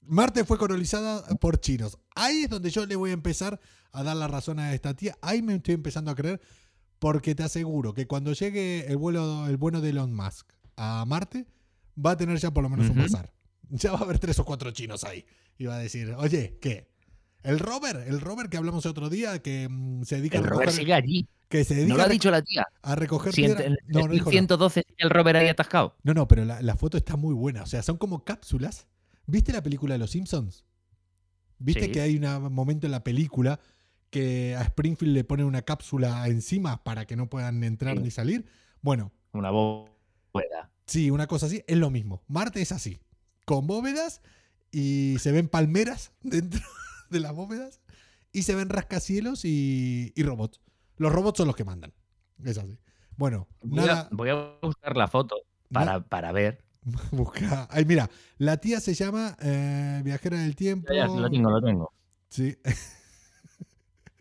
Marte 0.01 0.45
fue 0.45 0.57
colonizada 0.59 1.25
por 1.39 1.59
chinos. 1.59 1.97
Ahí 2.15 2.43
es 2.43 2.49
donde 2.49 2.69
yo 2.69 2.85
le 2.85 2.95
voy 2.95 3.09
a 3.09 3.13
empezar 3.13 3.59
a 3.91 4.03
dar 4.03 4.15
la 4.15 4.27
razón 4.27 4.59
a 4.59 4.73
esta 4.73 4.93
tía. 4.93 5.17
Ahí 5.21 5.41
me 5.41 5.55
estoy 5.55 5.73
empezando 5.73 6.11
a 6.11 6.15
creer 6.15 6.39
porque 6.99 7.35
te 7.35 7.43
aseguro 7.43 7.93
que 7.93 8.07
cuando 8.07 8.33
llegue 8.33 8.87
el 8.87 8.97
vuelo, 8.97 9.47
el 9.47 9.57
bueno 9.57 9.81
de 9.81 9.89
Elon 9.89 10.13
Musk 10.13 10.47
a 10.77 11.03
Marte, 11.05 11.45
va 12.03 12.11
a 12.11 12.17
tener 12.17 12.37
ya 12.37 12.51
por 12.51 12.63
lo 12.63 12.69
menos 12.69 12.89
un 12.89 12.97
bazar. 12.97 13.31
Ya 13.71 13.91
va 13.91 13.97
a 13.97 14.03
haber 14.03 14.19
tres 14.19 14.37
o 14.37 14.45
cuatro 14.45 14.69
chinos 14.69 15.03
ahí. 15.03 15.25
Y 15.57 15.65
va 15.65 15.75
a 15.77 15.79
decir, 15.79 16.13
oye, 16.19 16.59
¿qué? 16.61 16.87
El 17.41 17.57
rover, 17.57 18.03
el 18.07 18.21
rover 18.21 18.47
que 18.47 18.57
hablamos 18.57 18.85
el 18.85 18.91
otro 18.91 19.09
día, 19.09 19.39
que 19.41 19.67
mm, 19.67 20.03
se 20.03 20.17
dedica 20.17 20.37
El 20.37 20.43
a 20.43 20.47
recoger, 20.49 20.71
sigue 20.71 20.93
allí. 20.93 21.27
que 21.49 21.63
se 21.63 21.73
dedica 21.73 21.89
No 21.89 21.97
lo 21.97 22.03
a 22.03 22.05
ha 22.05 22.09
dicho 22.09 22.29
la 22.29 22.43
tía. 22.43 22.67
a 22.83 22.93
recoger 22.95 23.33
Si 23.33 23.41
piedra- 23.41 23.65
en- 23.65 23.77
No, 23.87 24.01
no 24.01 24.05
en 24.05 24.11
dijo 24.11 24.25
nada. 24.25 24.31
112 24.33 24.83
sigue 24.87 24.95
el 24.99 25.09
rover 25.09 25.35
ahí 25.37 25.47
atascado. 25.47 25.95
No, 26.03 26.13
no, 26.13 26.27
pero 26.27 26.45
la, 26.45 26.61
la 26.61 26.75
foto 26.75 26.95
está 26.97 27.15
muy 27.17 27.33
buena. 27.33 27.63
O 27.63 27.65
sea, 27.65 27.81
son 27.81 27.97
como 27.97 28.23
cápsulas. 28.23 28.85
¿Viste 29.25 29.51
la 29.51 29.63
película 29.63 29.95
de 29.95 29.99
Los 29.99 30.11
Simpsons? 30.11 30.63
¿Viste 31.57 31.85
Sí. 31.85 31.91
que 31.91 32.01
hay 32.01 32.17
un 32.17 32.53
momento 32.53 32.85
en 32.85 32.91
la 32.91 33.03
película 33.03 33.59
que 34.09 34.55
a 34.55 34.61
Springfield 34.63 35.13
le 35.13 35.23
ponen 35.23 35.45
una 35.45 35.61
cápsula 35.63 36.27
encima 36.27 36.83
para 36.83 37.05
que 37.05 37.15
no 37.15 37.29
puedan 37.29 37.63
entrar 37.63 37.97
Sí. 37.97 38.03
ni 38.03 38.11
salir? 38.11 38.45
Bueno, 38.81 39.11
Una 39.33 39.49
bóveda. 39.51 40.71
sí, 40.85 41.09
una 41.11 41.27
cosa 41.27 41.47
así, 41.47 41.63
es 41.67 41.77
lo 41.77 41.89
mismo. 41.89 42.23
Marte 42.27 42.61
es 42.61 42.71
así, 42.71 42.99
con 43.45 43.67
bóvedas 43.67 44.21
y 44.71 45.17
se 45.19 45.31
ven 45.31 45.47
palmeras 45.49 46.11
dentro 46.21 46.61
de 47.09 47.19
las 47.19 47.33
bóvedas 47.33 47.81
y 48.31 48.43
se 48.43 48.55
ven 48.55 48.69
rascacielos 48.69 49.45
y, 49.45 50.13
y 50.15 50.23
robots. 50.23 50.61
Los 50.97 51.11
robots 51.11 51.37
son 51.37 51.47
los 51.47 51.55
que 51.55 51.63
mandan. 51.65 51.93
Es 52.43 52.57
así. 52.57 52.77
Bueno, 53.17 53.47
Voy, 53.61 53.79
a, 53.79 53.85
nada, 53.85 54.09
voy 54.11 54.29
a 54.29 54.57
buscar 54.61 54.95
la 54.97 55.07
foto 55.07 55.35
para, 55.71 56.01
para 56.01 56.31
ver. 56.31 56.63
busca. 57.11 57.67
Ay, 57.71 57.85
mira, 57.85 58.09
la 58.37 58.57
tía 58.57 58.79
se 58.79 58.93
llama 58.93 59.35
eh, 59.41 60.01
Viajera 60.03 60.37
del 60.39 60.55
Tiempo. 60.55 60.93
Ya, 60.93 61.07
ya, 61.07 61.13
lo 61.13 61.29
tengo, 61.29 61.49
lo 61.49 61.61
tengo. 61.61 61.93
Sí. 62.29 62.55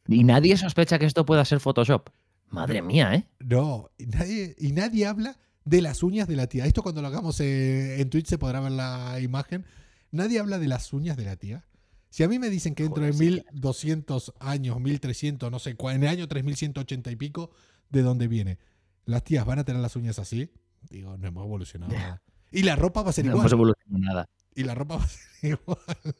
Y 0.07 0.25
nadie 0.25 0.57
sospecha 0.57 0.99
que 0.99 1.07
esto 1.07 1.25
pueda 1.25 1.45
ser 1.45 1.61
Photoshop. 1.61 2.11
Madre 2.51 2.83
mía, 2.83 3.14
¿eh? 3.14 3.27
No, 3.40 3.90
y 3.99 4.07
nadie, 4.07 4.55
y 4.59 4.73
nadie 4.73 5.07
habla 5.07 5.37
de 5.64 5.81
las 5.81 6.03
uñas 6.03 6.29
de 6.29 6.37
la 6.37 6.47
tía. 6.47 6.67
Esto 6.67 6.83
cuando 6.83 7.01
lo 7.03 7.09
hagamos 7.09 7.40
eh, 7.40 8.01
en 8.01 8.11
Twitch 8.11 8.27
se 8.27 8.38
podrá 8.38 8.61
ver 8.61 8.73
la 8.73 9.19
imagen. 9.21 9.64
Nadie 10.11 10.38
habla 10.38 10.59
de 10.59 10.69
las 10.69 10.93
uñas 10.93 11.17
de 11.17 11.25
la 11.25 11.37
tía. 11.37 11.64
Si 12.11 12.23
a 12.23 12.29
mí 12.29 12.38
me 12.38 12.49
dicen 12.51 12.75
que 12.77 12.85
dentro 12.85 13.03
Joder, 13.03 13.14
de 13.14 13.19
sí. 13.19 13.45
1200 13.55 14.35
años, 14.38 14.79
1300, 14.81 15.51
no 15.51 15.59
sé 15.59 15.75
cuál, 15.75 15.97
en 15.97 16.05
el 16.05 16.09
año 16.11 16.29
3180 16.29 17.11
y 17.11 17.17
pico, 17.17 17.51
¿de 17.90 18.03
dónde 18.03 18.29
viene? 18.29 18.59
Las 19.05 19.25
tías 19.25 19.45
van 19.45 19.59
a 19.59 19.64
tener 19.64 19.83
las 19.83 19.97
uñas 19.97 20.19
así. 20.21 20.51
Digo, 20.90 21.17
no 21.17 21.27
hemos 21.27 21.45
evolucionado 21.45 21.93
nada. 21.93 22.23
Y 22.53 22.62
la 22.62 22.77
ropa 22.77 23.03
va 23.03 23.11
a 23.11 23.12
ser 23.12 23.25
No 23.25 23.33
igual. 23.33 23.43
hemos 23.43 23.53
evolucionado 23.53 23.99
nada. 24.05 24.29
Y 24.55 24.62
la 24.62 24.75
ropa 24.77 24.97
va 24.99 25.05
a 25.05 25.09
ser 25.09 25.21
igual. 25.43 26.14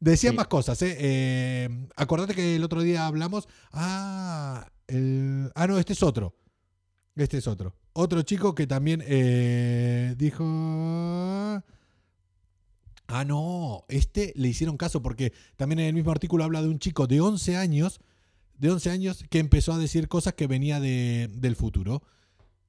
Decían 0.00 0.32
Sí. 0.32 0.36
más 0.38 0.46
cosas, 0.48 0.80
¿eh? 0.82 0.96
Eh, 0.98 1.86
Acordate 1.96 2.34
que 2.34 2.56
el 2.56 2.64
otro 2.64 2.80
día 2.82 3.06
hablamos. 3.06 3.46
Ah, 3.70 4.66
el- 4.88 5.52
ah, 5.54 5.66
no, 5.66 5.78
este 5.78 5.92
es 5.92 6.02
otro. 6.02 6.34
Este 7.16 7.36
es 7.38 7.46
otro. 7.46 7.76
Otro 7.92 8.22
chico 8.22 8.54
que 8.54 8.66
también 8.66 9.02
eh, 9.06 10.14
dijo. 10.16 10.42
Ah, 13.12 13.24
no, 13.26 13.84
este 13.88 14.32
le 14.36 14.48
hicieron 14.48 14.76
caso 14.76 15.02
porque 15.02 15.32
también 15.56 15.80
en 15.80 15.86
el 15.86 15.94
mismo 15.94 16.12
artículo 16.12 16.44
habla 16.44 16.62
de 16.62 16.68
un 16.68 16.78
chico 16.78 17.06
de 17.08 17.20
11 17.20 17.56
años, 17.56 18.00
de 18.56 18.70
11 18.70 18.90
años 18.90 19.24
que 19.28 19.40
empezó 19.40 19.72
a 19.72 19.78
decir 19.78 20.06
cosas 20.08 20.34
que 20.34 20.46
venía 20.46 20.78
de- 20.80 21.28
del 21.32 21.56
futuro. 21.56 22.02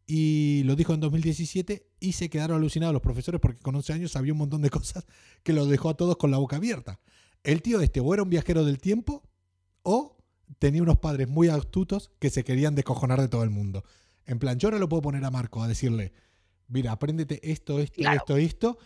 Y 0.07 0.63
lo 0.65 0.75
dijo 0.75 0.93
en 0.93 0.99
2017 0.99 1.85
y 1.99 2.13
se 2.13 2.29
quedaron 2.29 2.57
alucinados 2.57 2.91
los 2.91 3.03
profesores 3.03 3.39
porque 3.39 3.59
con 3.61 3.75
11 3.75 3.93
años 3.93 4.11
sabía 4.11 4.33
un 4.33 4.39
montón 4.39 4.61
de 4.63 4.69
cosas 4.71 5.05
que 5.43 5.53
los 5.53 5.69
dejó 5.69 5.89
a 5.89 5.93
todos 5.95 6.17
con 6.17 6.31
la 6.31 6.37
boca 6.37 6.55
abierta. 6.57 6.99
El 7.43 7.61
tío 7.61 7.81
este 7.81 7.99
o 7.99 8.13
era 8.13 8.23
un 8.23 8.29
viajero 8.29 8.63
del 8.65 8.79
tiempo 8.79 9.23
o 9.83 10.17
tenía 10.59 10.83
unos 10.83 10.99
padres 10.99 11.27
muy 11.27 11.47
astutos 11.47 12.11
que 12.19 12.29
se 12.29 12.43
querían 12.43 12.75
descojonar 12.75 13.19
de 13.19 13.27
todo 13.27 13.43
el 13.43 13.49
mundo. 13.49 13.83
En 14.25 14.39
plan, 14.39 14.59
yo 14.59 14.67
ahora 14.67 14.79
lo 14.79 14.87
puedo 14.89 15.01
poner 15.01 15.23
a 15.25 15.31
Marco 15.31 15.63
a 15.63 15.67
decirle, 15.67 16.13
mira, 16.67 16.91
apréndete 16.91 17.51
esto, 17.51 17.79
esto, 17.79 17.95
Claro. 17.95 18.17
esto, 18.19 18.37
esto, 18.37 18.77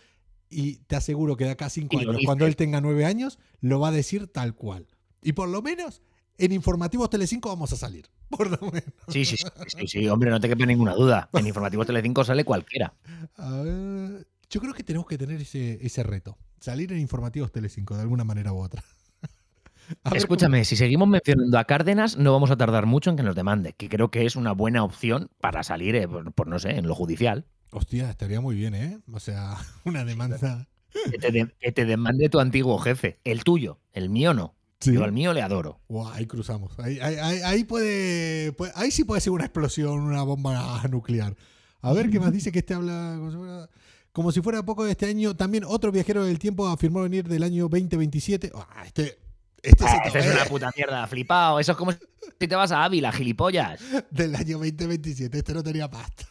y 0.49 0.77
te 0.87 0.95
aseguro 0.95 1.35
que 1.35 1.45
de 1.45 1.51
acá 1.51 1.65
a 1.65 1.69
cinco 1.69 1.97
años, 1.99 2.15
dice. 2.15 2.25
cuando 2.25 2.45
él 2.45 2.55
tenga 2.55 2.79
nueve 2.79 3.05
años, 3.05 3.39
lo 3.59 3.79
va 3.79 3.89
a 3.89 3.91
decir 3.91 4.27
tal 4.27 4.55
cual. 4.55 4.87
Y 5.21 5.33
por 5.33 5.49
lo 5.49 5.61
menos 5.61 6.01
en 6.37 6.51
Informativos 6.51 7.09
Telecinco 7.09 7.49
vamos 7.49 7.73
a 7.73 7.77
salir. 7.77 8.09
Por 8.29 8.49
lo 8.49 8.59
menos. 8.71 8.91
Sí, 9.07 9.23
sí, 9.23 9.37
sí, 9.37 9.45
sí, 9.67 9.87
sí, 9.87 10.07
hombre, 10.09 10.31
no 10.31 10.39
te 10.39 10.49
quepa 10.49 10.65
ninguna 10.65 10.93
duda. 10.93 11.29
En 11.33 11.45
Informativos 11.47 11.85
Telecinco 11.87 12.23
sale 12.23 12.43
cualquiera. 12.43 12.93
A 13.35 13.51
ver, 13.61 14.27
yo 14.49 14.61
creo 14.61 14.73
que 14.73 14.83
tenemos 14.83 15.07
que 15.07 15.17
tener 15.17 15.41
ese, 15.41 15.79
ese 15.85 16.03
reto. 16.03 16.37
Salir 16.59 16.91
en 16.93 16.99
Informativos 16.99 17.51
Telecinco 17.51 17.95
de 17.95 18.01
alguna 18.01 18.23
manera 18.23 18.53
u 18.53 18.57
otra. 18.57 18.83
Escúchame, 20.15 20.65
si 20.65 20.75
seguimos 20.75 21.07
mencionando 21.07 21.59
a 21.59 21.65
Cárdenas, 21.65 22.17
no 22.17 22.31
vamos 22.33 22.49
a 22.51 22.57
tardar 22.57 22.85
mucho 22.85 23.09
en 23.11 23.17
que 23.17 23.23
nos 23.23 23.35
demande, 23.35 23.73
que 23.73 23.87
creo 23.89 24.09
que 24.09 24.25
es 24.25 24.35
una 24.35 24.51
buena 24.51 24.83
opción 24.83 25.29
para 25.39 25.63
salir, 25.63 25.95
eh, 25.95 26.07
por, 26.07 26.31
por, 26.33 26.47
no 26.47 26.57
sé, 26.59 26.71
en 26.77 26.87
lo 26.87 26.95
judicial. 26.95 27.45
Hostia, 27.71 28.09
estaría 28.09 28.41
muy 28.41 28.55
bien, 28.55 28.73
¿eh? 28.73 28.99
O 29.11 29.19
sea, 29.19 29.57
una 29.85 30.03
demanda. 30.05 30.67
Que 31.11 31.17
te, 31.19 31.31
de- 31.31 31.53
que 31.59 31.71
te 31.71 31.85
demande 31.85 32.29
tu 32.29 32.39
antiguo 32.39 32.77
jefe, 32.79 33.19
el 33.23 33.43
tuyo, 33.43 33.79
el 33.93 34.09
mío 34.09 34.33
no. 34.33 34.55
Sí. 34.79 34.93
Yo 34.93 35.03
al 35.03 35.11
mío 35.11 35.33
le 35.33 35.41
adoro. 35.41 35.79
Guau, 35.87 36.07
ahí 36.13 36.25
cruzamos. 36.25 36.77
Ahí, 36.79 36.99
ahí- 36.99 37.15
ahí- 37.15 37.41
ahí 37.43 37.63
puede, 37.63 38.51
puede- 38.53 38.71
Ahí 38.75 38.91
sí 38.91 39.03
puede 39.03 39.21
ser 39.21 39.31
una 39.33 39.45
explosión, 39.45 39.99
una 39.99 40.23
bomba 40.23 40.81
nuclear. 40.89 41.35
A 41.81 41.93
ver 41.93 42.09
qué 42.09 42.19
más 42.19 42.31
dice 42.31 42.51
que 42.51 42.59
este 42.59 42.73
habla. 42.73 43.69
Como 44.15 44.31
si 44.31 44.41
fuera, 44.41 44.63
poco 44.63 44.85
de 44.85 44.91
este 44.91 45.07
año. 45.07 45.35
También 45.35 45.65
otro 45.67 45.91
viajero 45.91 46.23
del 46.23 46.39
tiempo 46.39 46.65
afirmó 46.67 47.01
venir 47.01 47.27
del 47.27 47.43
año 47.43 47.63
2027. 47.63 48.49
Ah, 48.55 48.83
este. 48.85 49.19
Este 49.61 49.83
Ah, 49.85 50.03
esta 50.05 50.19
es 50.19 50.33
una 50.33 50.45
puta 50.49 50.71
mierda, 50.73 51.05
flipado. 51.05 51.59
Eso 51.59 51.73
es 51.73 51.77
como 51.77 51.91
si 51.91 52.47
te 52.47 52.55
vas 52.55 52.71
a 52.71 52.85
Ávila, 52.85 53.11
gilipollas. 53.11 53.81
del 54.11 54.33
año 54.35 54.57
2027. 54.59 55.37
Este 55.37 55.53
no 55.53 55.61
tenía 55.61 55.89
pasta. 55.89 56.23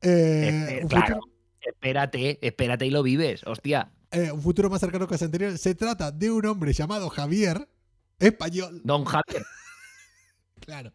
Eh, 0.00 0.78
un, 0.82 0.88
claro, 0.88 1.20
espérate, 1.60 2.38
espérate 2.46 2.86
y 2.86 2.90
lo 2.90 3.02
vives, 3.02 3.42
hostia. 3.46 3.90
eh, 4.10 4.30
un 4.32 4.40
futuro 4.40 4.70
más 4.70 4.80
cercano 4.80 5.06
que 5.06 5.16
ese 5.16 5.26
anterior. 5.26 5.58
Se 5.58 5.74
trata 5.74 6.10
de 6.10 6.30
un 6.30 6.46
hombre 6.46 6.72
llamado 6.72 7.10
Javier, 7.10 7.68
español. 8.18 8.80
Don 8.82 9.04
Javier. 9.04 9.42
Claro. 10.60 10.90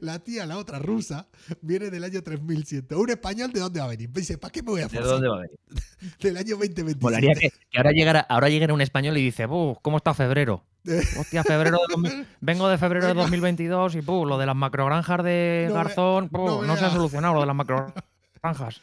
La 0.00 0.18
tía, 0.18 0.46
la 0.46 0.58
otra 0.58 0.78
rusa, 0.78 1.28
viene 1.60 1.90
del 1.90 2.04
año 2.04 2.22
3100. 2.22 2.86
Un 2.96 3.10
español, 3.10 3.52
¿de 3.52 3.60
dónde 3.60 3.80
va 3.80 3.86
a 3.86 3.90
venir? 3.90 4.10
Dice, 4.12 4.38
¿para 4.38 4.50
qué 4.52 4.62
me 4.62 4.70
voy 4.70 4.80
a 4.80 4.84
¿De 4.84 4.90
forzar? 4.90 5.12
dónde 5.12 5.28
va 5.28 5.36
a 5.36 5.40
venir? 5.40 5.58
Del 6.20 6.36
año 6.36 6.56
2027. 6.56 6.98
Molaría 7.02 7.34
que, 7.34 7.50
que 7.70 7.78
ahora, 7.78 7.90
llegara, 7.92 8.20
ahora 8.20 8.48
llegara 8.48 8.74
un 8.74 8.80
español 8.80 9.16
y 9.18 9.22
dice, 9.24 9.46
"Buh, 9.46 9.76
¿cómo 9.82 9.96
está 9.98 10.14
febrero? 10.14 10.64
Hostia, 11.18 11.44
febrero 11.44 11.76
de 11.88 11.94
2000 11.94 12.26
vengo 12.40 12.68
de 12.68 12.78
febrero 12.78 13.06
de 13.06 13.12
Venga. 13.12 13.22
2022 13.24 13.96
y 13.96 14.02
puh, 14.02 14.24
lo 14.24 14.38
de 14.38 14.46
las 14.46 14.56
macrogranjas 14.56 15.22
de 15.24 15.66
No 15.68 15.74
Garzón, 15.74 16.28
puh, 16.28 16.38
no 16.46 16.62
no, 16.62 16.76
se 16.76 16.84
ha 16.84 16.90
solucionado 16.90 17.34
lo 17.34 17.40
de 17.40 17.46
las 17.46 17.56
macrogranjas. 17.56 18.80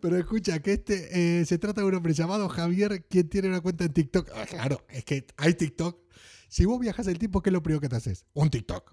Pero 0.00 0.16
escucha, 0.18 0.58
que 0.60 0.72
este 0.72 1.40
eh, 1.40 1.44
se 1.44 1.58
trata 1.58 1.82
de 1.82 1.86
un 1.86 1.94
hombre 1.94 2.12
llamado 2.14 2.48
Javier, 2.48 3.04
quien 3.08 3.28
tiene 3.28 3.48
una 3.48 3.60
cuenta 3.60 3.84
en 3.84 3.92
TikTok. 3.92 4.30
Ah, 4.34 4.46
claro, 4.48 4.84
es 4.88 5.04
que 5.04 5.26
hay 5.36 5.54
TikTok. 5.54 6.02
Si 6.48 6.64
vos 6.64 6.80
viajas 6.80 7.06
el 7.08 7.18
tiempo, 7.18 7.42
¿qué 7.42 7.50
es 7.50 7.52
lo 7.54 7.62
primero 7.62 7.80
que 7.80 7.88
te 7.88 7.96
haces? 7.96 8.24
Un 8.32 8.48
TikTok. 8.50 8.92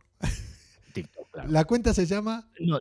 TikTok, 0.94 1.21
claro. 1.32 1.50
La 1.50 1.66
cuenta 1.66 1.94
se 1.94 2.06
llama 2.06 2.50
No, 2.60 2.80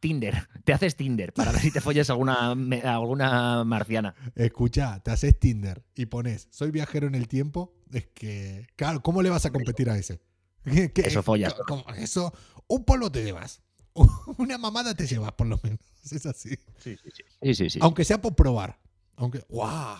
Tinder, 0.00 0.48
te 0.64 0.72
haces 0.72 0.96
Tinder 0.96 1.32
para 1.32 1.52
ver 1.52 1.60
si 1.60 1.70
te 1.70 1.80
follas 1.80 2.10
alguna, 2.10 2.50
alguna 2.50 3.62
marciana. 3.64 4.14
Escucha, 4.34 5.00
te 5.02 5.10
haces 5.12 5.38
Tinder 5.38 5.82
y 5.94 6.06
pones, 6.06 6.48
soy 6.50 6.70
viajero 6.72 7.06
en 7.06 7.14
el 7.14 7.28
tiempo. 7.28 7.72
Es 7.92 8.06
que, 8.08 8.66
claro, 8.76 9.02
¿cómo 9.02 9.22
le 9.22 9.30
vas 9.30 9.46
a 9.46 9.50
competir 9.50 9.88
a 9.90 9.96
ese? 9.96 10.20
¿Qué- 10.64 10.92
qué- 10.92 11.02
Eso 11.02 11.22
follas. 11.22 11.54
Eso, 11.96 12.32
un 12.66 12.84
polvo 12.84 13.10
te 13.12 13.22
llevas. 13.24 13.62
Una 14.38 14.58
mamada 14.58 14.94
te 14.94 15.06
llevas, 15.06 15.32
por 15.32 15.46
lo 15.46 15.58
menos. 15.62 15.80
Es 16.10 16.26
así. 16.26 16.50
Sí, 16.78 16.96
sí, 16.96 17.10
sí. 17.12 17.22
Sí, 17.42 17.54
sí, 17.54 17.70
sí. 17.70 17.78
Aunque 17.82 18.04
sea 18.04 18.20
por 18.20 18.34
probar. 18.34 18.78
Aunque, 19.16 19.44
¡guau! 19.48 19.96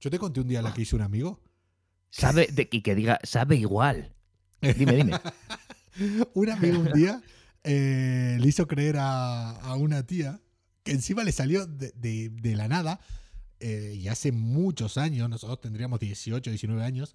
Yo 0.00 0.10
te 0.10 0.18
conté 0.18 0.40
un 0.40 0.48
día 0.48 0.60
la 0.62 0.72
que 0.74 0.82
hizo 0.82 0.96
un 0.96 1.02
amigo. 1.02 1.40
Sabe, 2.10 2.48
de, 2.50 2.68
y 2.70 2.82
que 2.82 2.94
diga, 2.94 3.18
sabe 3.22 3.56
igual. 3.56 4.14
Dime, 4.60 4.96
dime. 4.96 5.12
un 6.34 6.48
amigo 6.50 6.78
un 6.80 6.92
día 6.92 7.22
eh, 7.64 8.38
le 8.40 8.48
hizo 8.48 8.66
creer 8.66 8.96
a, 8.98 9.50
a 9.50 9.74
una 9.76 10.06
tía 10.06 10.40
que 10.82 10.92
encima 10.92 11.24
le 11.24 11.32
salió 11.32 11.66
de, 11.66 11.92
de- 11.96 12.30
de 12.30 12.56
la 12.56 12.68
nada 12.68 13.00
eh, 13.60 13.94
y 13.98 14.08
hace 14.08 14.32
muchos 14.32 14.96
años, 14.96 15.28
nosotros 15.28 15.60
tendríamos 15.60 16.00
18, 16.00 16.48
19 16.50 16.82
años, 16.82 17.14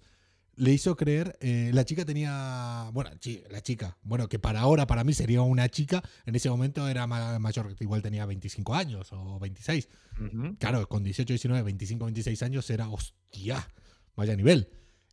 le 0.54 0.72
hizo 0.72 0.96
creer, 0.96 1.36
eh, 1.40 1.70
la 1.74 1.84
chica 1.84 2.04
tenía, 2.04 2.88
bueno, 2.94 3.10
la 3.50 3.60
chica, 3.62 3.98
bueno, 4.04 4.28
que 4.28 4.38
para 4.38 4.60
ahora, 4.60 4.86
para 4.86 5.02
mí 5.04 5.12
sería 5.12 5.42
una 5.42 5.68
chica, 5.68 6.02
en 6.24 6.34
ese 6.36 6.48
momento 6.48 6.86
era 6.88 7.06
ma- 7.08 7.38
mayor, 7.40 7.74
igual 7.80 8.00
tenía 8.00 8.24
25 8.24 8.74
años 8.74 9.08
o 9.12 9.38
26. 9.40 9.88
Ujú. 10.20 10.56
Claro, 10.58 10.88
con 10.88 11.02
18, 11.02 11.32
19, 11.32 11.62
25, 11.64 12.04
26 12.04 12.42
años 12.44 12.70
era, 12.70 12.88
hostia, 12.88 13.68
vaya 14.14 14.34
nivel. 14.36 14.68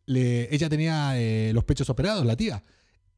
Le- 0.06 0.54
ella 0.54 0.70
tenía 0.70 1.20
eh, 1.20 1.52
los 1.54 1.64
pechos 1.66 1.90
operados, 1.90 2.26
la 2.26 2.38
tía. 2.38 2.64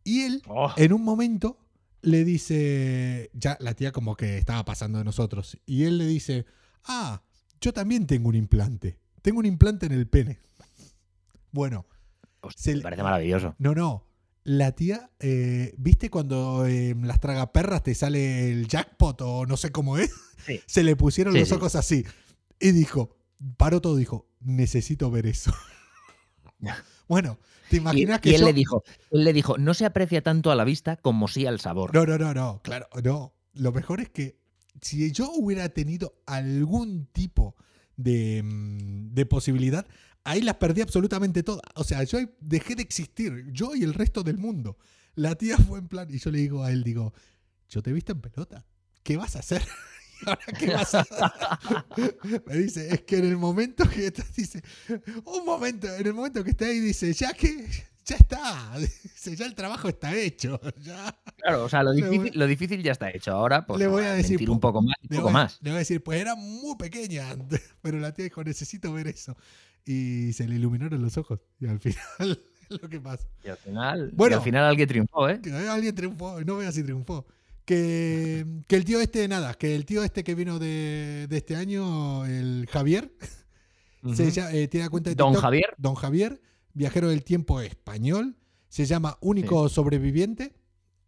Y 0.05 0.21
él, 0.21 0.41
Oh, 0.47 0.71
en 0.77 0.93
un 0.93 1.03
momento, 1.03 1.57
le 2.01 2.23
dice, 2.23 3.29
ya 3.33 3.57
la 3.59 3.73
tía 3.73 3.91
como 3.91 4.15
que 4.15 4.37
estaba 4.37 4.63
pasando 4.63 4.99
de 4.99 5.03
nosotros. 5.03 5.57
Y 5.65 5.83
él 5.83 5.97
le 5.97 6.05
dice, 6.05 6.45
ah, 6.85 7.21
yo 7.59 7.73
también 7.73 8.07
tengo 8.07 8.29
un 8.29 8.35
implante. 8.35 8.99
Tengo 9.21 9.39
un 9.39 9.45
implante 9.45 9.87
en 9.87 9.91
el 9.91 10.07
pene. 10.07 10.39
Bueno, 11.51 11.85
hostia, 12.41 12.63
se 12.73 12.75
me 12.75 12.81
parece 12.81 13.03
maravilloso. 13.03 13.55
no, 13.59 13.73
no. 13.75 14.05
La 14.47 14.73
tía, 14.73 15.09
eh, 15.19 15.73
¿viste 15.79 16.11
cuando 16.11 16.67
eh, 16.67 16.89
en 16.89 17.07
las 17.07 17.19
tragaperras 17.19 17.81
te 17.81 17.95
sale 17.95 18.51
el 18.51 18.67
jackpot 18.67 19.19
o 19.21 19.47
no 19.47 19.57
sé 19.57 19.71
cómo 19.71 19.97
es? 19.97 20.11
Sí. 20.45 20.59
Se 20.67 20.83
le 20.83 20.95
pusieron 20.95 21.33
Sí, 21.33 21.39
los 21.39 21.49
sí. 21.49 21.55
ojos 21.55 21.75
así. 21.75 22.05
Y 22.59 22.71
dijo, 22.71 23.17
paró 23.57 23.81
todo, 23.81 23.95
dijo, 23.95 24.29
necesito 24.41 25.09
ver 25.09 25.25
eso. 25.25 25.51
bueno, 27.07 27.37
¿te 27.69 27.77
Y, 27.77 27.79
imaginas 27.79 28.19
y 28.19 28.21
que 28.21 28.35
él 28.35 28.41
yo... 28.41 28.45
le 28.47 28.53
dijo, 28.53 28.83
él 29.11 29.23
le 29.23 29.33
dijo, 29.33 29.57
no 29.57 29.73
se 29.73 29.85
aprecia 29.85 30.21
tanto 30.21 30.51
a 30.51 30.55
la 30.55 30.63
vista 30.63 30.97
como 30.97 31.27
sí 31.27 31.45
al 31.45 31.59
sabor. 31.59 31.93
No, 31.93 32.05
no, 32.05 32.17
no, 32.17 32.33
no, 32.33 32.61
claro, 32.63 32.87
no. 33.03 33.33
Lo 33.53 33.71
mejor 33.71 34.01
es 34.01 34.09
que 34.09 34.39
si 34.81 35.11
yo 35.11 35.31
hubiera 35.31 35.69
tenido 35.69 36.21
algún 36.25 37.05
tipo 37.07 37.55
de, 37.95 38.43
mm, 38.43 39.13
de 39.13 39.25
posibilidad, 39.25 39.87
ahí 40.25 40.41
las 40.41 40.55
perdí 40.55 40.81
absolutamente 40.81 41.43
todas. 41.43 41.61
O 41.75 41.83
sea, 41.83 42.03
yo 42.03 42.19
dejé 42.41 42.75
de 42.75 42.81
existir, 42.81 43.45
yo 43.51 43.75
y 43.75 43.83
el 43.83 43.93
resto 43.93 44.23
del 44.23 44.37
mundo. 44.37 44.77
La 45.15 45.35
tía 45.35 45.57
fue 45.57 45.79
en 45.79 45.87
plan, 45.87 46.07
y 46.13 46.19
yo 46.19 46.29
le 46.31 46.39
digo 46.39 46.63
a 46.63 46.71
él, 46.71 46.83
digo, 46.83 47.13
yo 47.69 47.81
te 47.81 47.91
he 47.91 47.93
visto 47.93 48.11
en 48.11 48.19
pelota, 48.19 48.65
¿qué 49.03 49.15
vas 49.15 49.37
a 49.37 49.39
hacer? 49.39 49.61
¿Y 50.21 50.29
ahora 50.29 50.45
qué 50.59 50.67
vas 50.73 50.95
a 50.95 50.99
hacer? 51.01 52.17
Me 52.45 52.55
dice, 52.57 52.93
es 52.93 53.01
que 53.01 53.17
en 53.17 53.25
el 53.25 53.37
momento 53.37 53.87
que 53.89 54.07
estás, 54.07 54.33
dice, 54.35 54.61
un 55.25 55.45
momento, 55.45 55.87
en 55.93 56.05
el 56.07 56.13
momento 56.13 56.43
que 56.43 56.51
está 56.51 56.65
ahí, 56.65 56.79
dice, 56.79 57.13
ya 57.13 57.33
que, 57.33 57.67
ya 58.05 58.15
está, 58.17 58.73
dice, 58.79 59.35
ya 59.35 59.45
el 59.45 59.55
trabajo 59.55 59.89
está 59.89 60.15
hecho, 60.15 60.59
ya. 60.81 61.17
Claro, 61.37 61.65
o 61.65 61.69
sea, 61.69 61.83
lo 61.83 61.91
voy- 61.93 62.01
difícil, 62.01 62.39
lo 62.39 62.47
difícil 62.47 62.83
ya 62.83 62.91
está 62.93 63.09
hecho. 63.09 63.31
Ahora, 63.33 63.65
pues, 63.65 63.79
Le 63.79 63.87
voy 63.87 64.03
a 64.03 64.13
decir, 64.13 64.39
un 64.49 64.59
po- 64.59 64.71
poco 64.71 64.81
más, 64.83 64.95
un 65.03 65.09
poco 65.09 65.21
voy, 65.23 65.33
más. 65.33 65.59
le 65.61 65.69
voy 65.71 65.75
a 65.75 65.79
decir, 65.79 66.03
pues 66.03 66.19
era 66.21 66.35
muy 66.35 66.75
pequeña 66.77 67.31
antes, 67.31 67.61
pero 67.81 67.99
la 67.99 68.13
tía 68.13 68.25
dijo, 68.25 68.43
necesito 68.43 68.91
ver 68.93 69.07
eso. 69.07 69.35
Y 69.85 70.33
se 70.33 70.47
le 70.47 70.55
iluminaron 70.55 71.01
los 71.01 71.15
ojos. 71.17 71.39
Y 71.59 71.67
al 71.67 71.79
final 71.79 72.41
es 72.71 72.81
lo 72.81 72.89
que 72.89 72.99
pasa. 72.99 73.27
Y 73.43 73.49
al 73.49 73.57
final, 73.57 74.09
y 74.11 74.15
Bueno. 74.15 74.37
al 74.37 74.41
final 74.41 74.63
alguien 74.63 74.87
triunfó, 74.87 75.29
¿eh? 75.29 75.39
Que 75.41 75.51
alguien 75.51 75.93
triunfó, 75.93 76.41
no 76.43 76.57
veas 76.57 76.73
si 76.73 76.81
triunfó. 76.83 77.27
Que, 77.65 78.45
que 78.67 78.75
el 78.75 78.85
tío 78.85 78.99
este, 79.01 79.27
nada, 79.27 79.55
que 79.55 79.75
el 79.75 79.85
tío 79.85 80.03
este 80.03 80.23
que 80.23 80.35
vino 80.35 80.59
de, 80.59 81.25
de 81.27 81.37
este 81.37 81.55
año, 81.55 82.23
el 82.25 82.67
Javier, 82.69 83.11
se 84.13 84.23
Ujú. 84.23 84.31
llama- 84.31 84.51
eh, 84.53 84.67
tiene 84.67 84.89
cuenta 84.89 85.09
de 85.09 85.15
Don 85.15 85.33
Javier. 85.33 85.73
Don 85.77 85.95
Javier, 85.95 86.39
viajero 86.73 87.09
del 87.09 87.23
tiempo 87.23 87.59
español, 87.61 88.37
se 88.69 88.85
llama 88.85 89.17
Único 89.21 89.67
Sobreviviente 89.69 90.53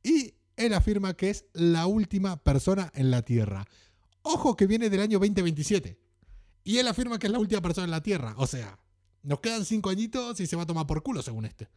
y 0.03 0.33
él 0.55 0.73
afirma 0.73 1.13
que 1.13 1.29
es 1.29 1.45
la 1.53 1.85
última 1.85 2.41
persona 2.43 2.91
en 2.95 3.11
la 3.11 3.21
Tierra. 3.21 3.65
Ojo 4.23 4.55
que 4.55 4.65
viene 4.65 4.89
del 4.89 5.01
año 5.01 5.19
2027. 5.19 5.99
Y 6.63 6.79
él 6.79 6.87
afirma 6.87 7.19
que 7.19 7.27
es 7.27 7.31
la 7.33 7.39
última 7.39 7.61
persona 7.61 7.85
en 7.85 7.91
la 7.91 8.01
Tierra. 8.01 8.33
O 8.37 8.47
sea, 8.47 8.79
nos 9.21 9.39
quedan 9.41 9.63
cinco 9.63 9.89
añitos 9.89 10.39
y 10.39 10.47
se 10.47 10.55
va 10.55 10.63
a 10.63 10.65
tomar 10.65 10.87
por 10.87 11.03
culo 11.03 11.21
según 11.21 11.45
este. 11.45 11.69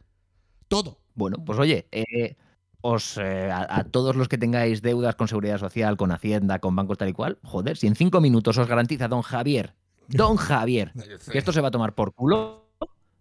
Todo. 0.67 0.99
Bueno, 1.13 1.37
pues 1.45 1.59
oye, 1.59 1.87
eh, 1.91 2.35
os, 2.81 3.17
eh, 3.17 3.49
a, 3.51 3.79
a 3.79 3.83
todos 3.83 4.15
los 4.15 4.27
que 4.27 4.37
tengáis 4.37 4.81
deudas 4.81 5.15
con 5.15 5.27
Seguridad 5.27 5.59
Social, 5.59 5.97
con 5.97 6.11
Hacienda, 6.11 6.59
con 6.59 6.75
bancos 6.75 6.97
tal 6.97 7.09
y 7.09 7.13
cual, 7.13 7.37
joder, 7.43 7.77
si 7.77 7.87
en 7.87 7.95
cinco 7.95 8.21
minutos 8.21 8.57
os 8.57 8.67
garantiza 8.67 9.07
don 9.07 9.21
Javier, 9.21 9.75
don 10.07 10.35
Javier, 10.37 10.93
que 11.31 11.37
esto 11.37 11.51
se 11.51 11.61
va 11.61 11.69
a 11.69 11.71
tomar 11.71 11.93
por 11.93 12.13
culo, 12.13 12.69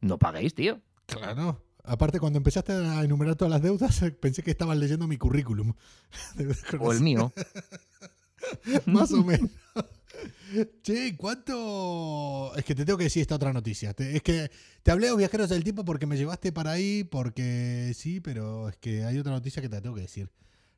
no 0.00 0.18
paguéis, 0.18 0.54
tío. 0.54 0.80
Claro. 1.06 1.62
Aparte, 1.84 2.20
cuando 2.20 2.36
empezaste 2.36 2.72
a 2.72 3.02
enumerar 3.02 3.36
todas 3.36 3.50
las 3.50 3.62
deudas, 3.62 4.00
pensé 4.20 4.42
que 4.42 4.52
estabas 4.52 4.76
leyendo 4.76 5.06
mi 5.06 5.16
currículum. 5.16 5.74
O 6.80 6.92
el 6.92 7.00
mío. 7.00 7.32
Más 8.86 9.12
o 9.12 9.22
menos. 9.24 9.50
Che, 10.82 11.16
¿cuánto...? 11.16 12.52
Es 12.56 12.64
que 12.64 12.74
te 12.74 12.84
tengo 12.84 12.98
que 12.98 13.04
decir 13.04 13.22
esta 13.22 13.36
otra 13.36 13.52
noticia. 13.52 13.94
Te- 13.94 14.16
es 14.16 14.22
que 14.22 14.50
te 14.82 14.90
hablé 14.90 15.06
de 15.06 15.10
los 15.12 15.18
viajeros 15.18 15.48
del 15.48 15.62
tiempo 15.62 15.84
porque 15.84 16.06
me 16.06 16.16
llevaste 16.16 16.52
para 16.52 16.72
ahí, 16.72 17.04
porque 17.04 17.92
sí, 17.94 18.20
pero 18.20 18.68
es 18.68 18.76
que 18.76 19.04
hay 19.04 19.18
otra 19.18 19.32
noticia 19.32 19.62
que 19.62 19.68
te 19.68 19.76
la 19.76 19.82
tengo 19.82 19.94
que 19.94 20.02
decir. 20.02 20.28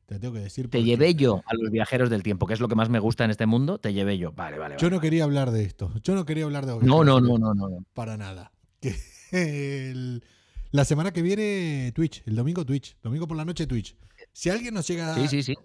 Te 0.05 0.19
tengo 0.19 0.33
que 0.33 0.41
decir. 0.41 0.69
Te 0.69 0.83
llevé 0.83 1.15
yo 1.15 1.41
a 1.45 1.53
los 1.55 1.71
viajeros 1.71 2.09
del 2.09 2.23
tiempo, 2.23 2.45
que 2.45 2.53
es 2.53 2.59
lo 2.59 2.67
que 2.67 2.75
más 2.75 2.89
me 2.89 2.99
gusta 2.99 3.25
en 3.25 3.31
este 3.31 3.45
mundo, 3.45 3.79
te 3.79 3.93
llevé 3.93 4.17
yo. 4.17 4.31
Vale, 4.33 4.59
vale, 4.59 4.75
Yo 4.77 4.87
vale. 4.87 4.95
no 4.97 5.01
quería 5.01 5.23
hablar 5.23 5.51
de 5.51 5.63
esto. 5.63 5.91
Yo 6.03 6.13
no 6.13 6.25
quería 6.25 6.43
hablar 6.43 6.65
de 6.65 6.73
los 6.73 6.83
No, 6.83 7.03
no, 7.03 7.19
no, 7.19 7.37
no, 7.37 7.53
no. 7.53 7.85
Para 7.93 8.17
nada. 8.17 8.51
Que 8.79 8.95
el- 9.31 10.23
la 10.71 10.85
semana 10.85 11.11
que 11.13 11.21
viene 11.21 11.91
Twitch, 11.95 12.21
el 12.25 12.35
domingo 12.35 12.65
Twitch, 12.65 12.97
domingo 13.01 13.27
por 13.27 13.37
la 13.37 13.45
noche 13.45 13.65
Twitch. 13.65 13.95
Si 14.31 14.49
alguien 14.49 14.73
nos 14.73 14.87
llega 14.87 15.15
Sí, 15.15 15.27
sí, 15.27 15.41
sí. 15.43 15.55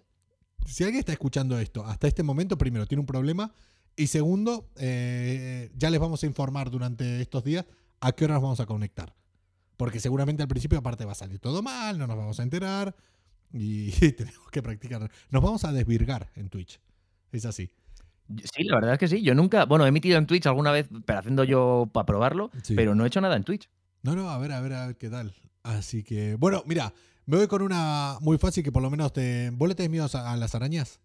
Si 0.69 0.85
alguien 0.85 1.01
está 1.01 1.13
escuchando 1.13 1.59
esto 1.59 1.85
hasta 1.85 2.07
este 2.07 2.23
momento, 2.23 2.57
primero, 2.59 2.87
tiene 2.87 3.01
un 3.01 3.07
problema. 3.07 3.53
Y 3.97 4.07
segundo, 4.07 4.69
eh, 4.77 5.71
ya 5.77 5.91
les 5.91 5.99
vamos 6.01 6.23
a 6.23 6.27
informar 6.27 6.71
durante 6.71 7.21
estos 7.21 7.43
días 7.43 7.65
a 8.01 8.13
qué 8.13 8.25
hora 8.27 8.35
nos 8.35 8.43
vamos 8.45 8.61
a 8.61 8.67
conectar. 8.67 9.15
Porque 9.77 9.99
seguramente 10.01 10.43
al 10.43 10.49
principio, 10.49 10.79
aparte, 10.79 11.05
va 11.05 11.13
a 11.13 11.17
salir 11.17 11.39
todo 11.41 11.63
mal, 11.63 11.99
no 11.99 12.07
nos 12.07 12.17
vamos 12.17 12.39
a 12.39 12.43
enterar. 12.43 12.95
Y 13.53 13.91
tenemos 14.13 14.51
que 14.53 14.63
practicar. 14.63 15.11
Nos 15.31 15.43
vamos 15.43 15.65
a 15.65 15.73
desvirgar 15.73 16.31
en 16.37 16.49
Twitch. 16.49 16.81
Es 17.33 17.45
así. 17.45 17.71
Sí, 18.55 18.65
la 18.65 18.77
verdad 18.77 18.93
es 18.95 18.99
que 18.99 19.09
sí. 19.09 19.23
Yo 19.23 19.35
nunca, 19.35 19.65
bueno, 19.65 19.85
he 19.85 19.89
emitido 19.89 20.19
en 20.19 20.27
Twitch 20.27 20.47
alguna 20.47 20.71
vez, 20.71 20.89
pero 21.07 21.19
haciendo 21.21 21.45
yo 21.45 21.89
para 21.93 22.05
probarlo, 22.07 22.51
Sí. 22.63 22.75
pero 22.75 22.95
no 22.95 23.05
he 23.05 23.09
hecho 23.09 23.21
nada 23.21 23.37
en 23.37 23.45
Twitch. 23.45 23.69
No, 24.03 24.15
no, 24.15 24.29
a 24.31 24.39
ver, 24.39 24.53
a 24.53 24.61
ver, 24.61 24.75
a 24.75 24.87
ver 24.87 24.97
qué 24.97 25.09
tal. 25.09 25.35
Así 25.63 26.03
que, 26.05 26.35
bueno, 26.37 26.63
mira, 26.67 26.93
me 27.29 27.37
voy 27.37 27.47
con 27.47 27.61
una 27.61 28.17
muy 28.23 28.39
fácil 28.39 28.65
que 28.65 28.73
por 28.73 28.83
lo 28.83 28.89
menos 28.89 29.13
te. 29.13 29.51
¿Vos 29.51 29.69
le 29.69 29.75
tenés 29.75 29.91
miedo 29.91 30.09
a 30.11 30.33
a 30.33 30.37
las 30.39 30.55
arañas? 30.55 30.99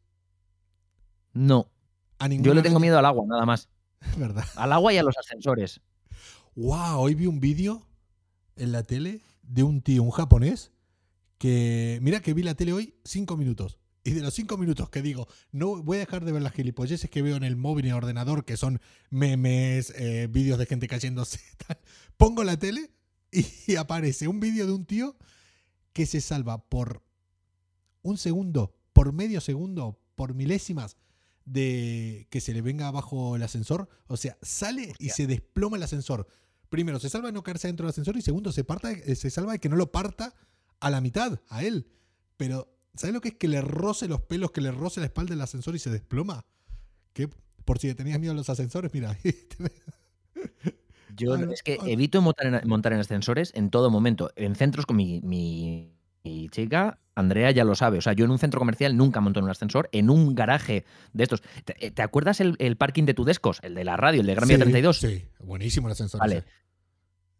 No. 1.33 1.69
A 2.17 2.29
Yo 2.29 2.53
le 2.53 2.61
tengo 2.61 2.79
miedo 2.79 2.97
al 2.97 3.05
agua, 3.05 3.25
nada 3.27 3.45
más. 3.45 3.67
¿Verdad? 4.17 4.45
Al 4.55 4.71
agua 4.71 4.93
y 4.93 4.97
a 4.97 5.03
los 5.03 5.17
ascensores. 5.17 5.81
Wow, 6.55 7.01
hoy 7.01 7.15
vi 7.15 7.25
un 7.25 7.41
vídeo 7.41 7.85
en 8.55 8.71
la 8.71 8.83
tele 8.83 9.19
de 9.41 9.63
un 9.63 9.81
tío, 9.81 10.01
un 10.01 10.11
japonés, 10.11 10.71
que 11.39 11.99
mira 12.01 12.21
que 12.21 12.33
vi 12.33 12.43
la 12.43 12.55
tele 12.55 12.71
hoy 12.71 12.95
cinco 13.03 13.35
minutos. 13.35 13.77
Y 14.05 14.11
de 14.11 14.21
los 14.21 14.33
cinco 14.33 14.57
minutos 14.57 14.89
que 14.89 15.01
digo, 15.01 15.27
no 15.51 15.83
voy 15.83 15.97
a 15.97 16.01
dejar 16.01 16.23
de 16.23 16.31
ver 16.31 16.41
las 16.41 16.53
gilipolleces 16.53 17.09
que 17.09 17.21
veo 17.21 17.35
en 17.35 17.43
el 17.43 17.57
móvil 17.57 17.83
y 17.83 17.89
en 17.89 17.95
el 17.95 17.97
ordenador, 17.97 18.45
que 18.45 18.55
son 18.55 18.79
memes, 19.09 19.91
eh, 19.97 20.27
vídeos 20.31 20.57
de 20.57 20.67
gente 20.67 20.87
cayéndose, 20.87 21.41
tal. 21.67 21.79
pongo 22.15 22.45
la 22.45 22.55
tele 22.55 22.91
y 23.29 23.75
aparece 23.75 24.29
un 24.29 24.39
vídeo 24.39 24.65
de 24.65 24.71
un 24.71 24.85
tío 24.85 25.17
que 25.93 26.05
se 26.05 26.21
salva 26.21 26.57
por 26.69 27.03
un 28.01 28.17
segundo, 28.17 28.75
por 28.91 29.13
medio 29.13 29.41
segundo, 29.41 29.99
por 30.15 30.33
milésimas 30.33 30.97
de 31.45 32.27
que 32.29 32.41
se 32.41 32.53
le 32.53 32.61
venga 32.61 32.87
abajo 32.87 33.35
el 33.35 33.43
ascensor. 33.43 33.89
O 34.07 34.17
sea, 34.17 34.37
sale 34.41 34.93
y 34.99 35.09
se 35.09 35.27
desploma 35.27 35.77
el 35.77 35.83
ascensor. 35.83 36.27
Primero, 36.69 36.99
se 36.99 37.09
salva 37.09 37.27
de 37.27 37.33
no 37.33 37.43
caerse 37.43 37.67
dentro 37.67 37.85
del 37.85 37.91
ascensor 37.91 38.17
y 38.17 38.21
segundo, 38.21 38.51
se, 38.51 38.63
parta, 38.63 38.91
eh, 38.91 39.15
se 39.15 39.29
salva 39.29 39.53
de 39.53 39.59
que 39.59 39.69
no 39.69 39.75
lo 39.75 39.91
parta 39.91 40.33
a 40.79 40.89
la 40.89 41.01
mitad, 41.01 41.39
a 41.49 41.63
él. 41.63 41.87
Pero, 42.37 42.75
¿sabes 42.95 43.13
lo 43.13 43.21
que 43.21 43.29
es 43.29 43.35
que 43.35 43.47
le 43.47 43.61
roce 43.61 44.07
los 44.07 44.21
pelos, 44.21 44.51
que 44.51 44.61
le 44.61 44.71
roce 44.71 44.99
la 44.99 45.05
espalda 45.05 45.31
del 45.31 45.41
ascensor 45.41 45.75
y 45.75 45.79
se 45.79 45.91
desploma? 45.91 46.45
Que 47.13 47.29
por 47.63 47.79
si 47.79 47.93
tenías 47.93 48.19
miedo 48.19 48.33
a 48.33 48.35
los 48.35 48.49
ascensores, 48.49 48.91
mira. 48.93 49.17
Yo 51.15 51.35
es 51.35 51.63
que 51.63 51.79
evito 51.85 52.21
montar 52.21 52.47
en, 52.47 52.67
montar 52.67 52.93
en 52.93 52.99
ascensores 52.99 53.51
en 53.55 53.69
todo 53.69 53.89
momento. 53.89 54.31
En 54.35 54.55
centros 54.55 54.85
con 54.85 54.95
mi, 54.97 55.21
mi- 55.21 55.91
mi 56.23 56.47
chica, 56.49 56.99
Andrea 57.15 57.51
ya 57.51 57.63
lo 57.65 57.75
sabe. 57.75 57.97
O 57.97 58.01
sea, 58.01 58.13
yo 58.13 58.23
en 58.25 58.31
un 58.31 58.39
centro 58.39 58.59
comercial 58.59 58.95
nunca 58.95 59.19
monto 59.21 59.39
en 59.39 59.43
un 59.45 59.51
ascensor, 59.51 59.89
en 59.91 60.09
un 60.09 60.35
garaje 60.35 60.85
de 61.11 61.23
estos. 61.23 61.41
¿Te, 61.65 61.91
te 61.91 62.01
acuerdas 62.01 62.39
el, 62.39 62.55
el 62.59 62.77
parking 62.77 63.03
de 63.03 63.13
Tudescos? 63.13 63.59
El 63.61 63.75
de 63.75 63.83
la 63.83 63.97
radio, 63.97 64.21
el 64.21 64.27
de 64.27 64.35
Gran 64.35 64.47
Vía 64.47 64.57
Sí, 64.57 64.63
32. 64.63 64.97
Sí, 64.99 65.25
buenísimo 65.39 65.87
el 65.87 65.91
ascensor. 65.91 66.19
Vale. 66.21 66.37
ese. 66.37 66.47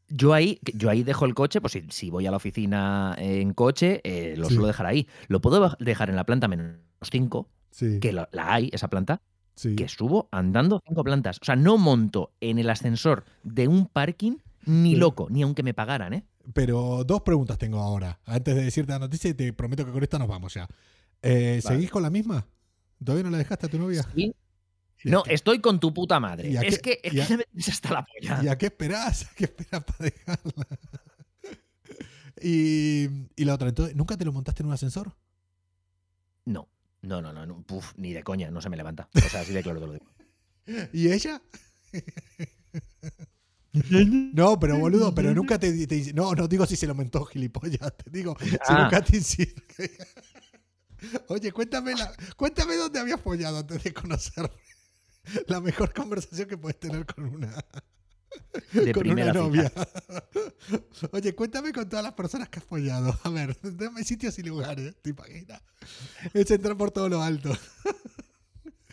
Yo 0.09 0.33
ahí, 0.33 0.59
yo 0.75 0.89
ahí 0.89 1.01
dejo 1.03 1.25
el 1.25 1.33
coche, 1.33 1.59
pues 1.61 1.73
si, 1.73 1.85
si 1.89 2.09
voy 2.09 2.27
a 2.27 2.31
la 2.31 2.37
oficina 2.37 3.15
en 3.17 3.53
coche, 3.53 4.01
eh, 4.03 4.35
lo 4.37 4.47
Sí. 4.49 4.55
suelo 4.55 4.67
dejar 4.67 4.85
ahí. 4.85 5.07
Lo 5.27 5.41
puedo 5.41 5.75
dejar 5.79 6.09
en 6.09 6.15
la 6.17 6.25
planta 6.25 6.47
menos 6.47 6.75
5, 7.09 7.49
Sí, 7.71 7.99
que 7.99 8.11
la, 8.11 8.29
la 8.31 8.53
hay, 8.53 8.69
esa 8.73 8.89
planta, 8.89 9.21
sí. 9.55 9.75
que 9.75 9.87
subo 9.87 10.27
andando 10.31 10.81
cinco 10.87 11.03
plantas. 11.03 11.37
O 11.41 11.45
sea, 11.45 11.55
no 11.55 11.77
monto 11.77 12.31
en 12.41 12.59
el 12.59 12.69
ascensor 12.69 13.23
de 13.43 13.67
un 13.67 13.87
parking 13.87 14.37
ni 14.65 14.95
loco, 14.95 15.27
ni 15.29 15.41
aunque 15.43 15.63
me 15.63 15.73
pagaran, 15.73 16.13
¿eh? 16.13 16.23
Pero 16.53 17.03
dos 17.05 17.21
preguntas 17.21 17.57
tengo 17.57 17.79
ahora. 17.79 18.19
Antes 18.25 18.55
de 18.55 18.63
decirte 18.63 18.91
la 18.91 18.99
noticia, 18.99 19.29
y 19.29 19.33
te 19.33 19.51
prometo 19.53 19.85
que 19.85 19.91
con 19.91 20.03
esta 20.03 20.19
nos 20.19 20.27
vamos 20.27 20.53
ya. 20.53 20.67
Eh, 21.21 21.61
Vale. 21.63 21.75
¿Seguís 21.77 21.89
con 21.91 22.03
la 22.03 22.09
misma? 22.09 22.45
¿Todavía 23.03 23.23
no 23.23 23.29
la 23.29 23.37
dejaste 23.37 23.65
a 23.65 23.69
tu 23.69 23.77
novia? 23.79 24.03
Sí. 24.15 24.33
¿Y 25.05 25.09
No, 25.09 25.23
estoy 25.25 25.59
con 25.59 25.79
tu 25.79 25.93
puta 25.93 26.19
madre. 26.19 26.49
¿Y 26.49 26.57
a 26.57 26.61
Es 26.61 26.79
que, 26.79 26.99
es 27.03 27.11
que 27.11 27.21
a- 27.21 27.27
ya 27.27 27.37
me 27.37 27.43
tienes 27.43 27.67
hasta 27.69 27.91
la 27.93 28.05
polla. 28.05 28.41
¿Y 28.43 28.47
a 28.47 28.57
qué 28.57 28.67
esperás? 28.67 29.23
¿A 29.25 29.29
qué 29.35 29.43
esperás 29.45 29.83
para 29.83 29.97
dejarla? 29.99 30.67
y, 32.41 33.07
y 33.35 33.45
la 33.45 33.53
otra, 33.55 33.69
entonces, 33.69 33.95
¿nunca 33.95 34.17
te 34.17 34.25
lo 34.25 34.31
montaste 34.33 34.63
en 34.63 34.67
un 34.67 34.73
ascensor? 34.73 35.13
No, 37.03 37.21
no, 37.21 37.31
no, 37.33 37.45
no, 37.45 37.45
no, 37.45 37.63
puf, 37.63 37.93
ni 37.97 38.13
de 38.13 38.23
coña, 38.23 38.49
no 38.49 38.61
se 38.61 38.69
me 38.69 38.77
levanta. 38.77 39.07
O 39.13 39.19
sea, 39.19 39.41
así 39.41 39.53
de 39.53 39.61
claro 39.61 39.79
te 39.79 39.85
lo 39.87 39.93
digo. 39.93 40.05
¿Y 40.93 41.11
ella? 41.11 41.41
No, 44.33 44.59
pero 44.59 44.77
boludo, 44.77 45.15
pero 45.15 45.33
nunca 45.33 45.57
te, 45.57 45.87
te- 45.87 46.13
No, 46.13 46.33
no 46.35 46.47
digo 46.47 46.63
si 46.67 46.75
se 46.75 46.85
lo 46.85 46.93
montó 46.93 47.25
gilipollas, 47.25 47.97
te 47.97 48.11
digo 48.11 48.37
si 48.39 48.55
Ah. 48.67 48.83
nunca 48.83 49.03
te 49.03 49.17
insisto. 49.17 49.63
Oye, 51.29 51.51
cuéntame, 51.51 51.95
la, 51.95 52.13
cuéntame 52.37 52.75
dónde 52.75 52.99
habías 52.99 53.19
follado 53.19 53.57
antes 53.57 53.83
de 53.83 53.91
conocerme. 53.91 54.51
La 55.47 55.59
mejor 55.59 55.91
conversación 55.91 56.47
que 56.47 56.57
puedes 56.57 56.79
tener 56.79 57.05
con 57.07 57.25
una, 57.25 57.51
De 58.71 58.93
con 58.93 59.03
primera 59.03 59.31
una 59.31 59.33
cita. 59.33 59.43
novia. 59.43 59.71
Oye, 61.11 61.35
cuéntame 61.35 61.73
con 61.73 61.89
todas 61.89 62.03
las 62.03 62.13
personas 62.13 62.49
que 62.49 62.59
has 62.59 62.65
follado. 62.65 63.17
A 63.23 63.29
ver, 63.29 63.57
dame 63.63 64.03
sitios 64.03 64.37
y 64.39 64.43
lugares, 64.43 64.95
¿te 65.01 65.11
imaginas? 65.11 65.61
Es 66.33 66.51
entrar 66.51 66.77
por 66.77 66.91
todo 66.91 67.09
lo 67.09 67.21
alto. 67.21 67.51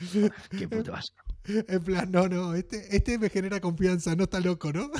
Qué 0.57 0.68
puto 0.68 0.95
asco. 0.95 1.16
En 1.45 1.82
plan, 1.84 2.11
no, 2.11 2.28
no, 2.28 2.55
este, 2.55 2.95
este 2.97 3.18
me 3.18 3.28
genera 3.30 3.61
confianza, 3.61 4.14
no 4.14 4.24
está 4.24 4.41
loco, 4.41 4.72
¿no? 4.72 4.91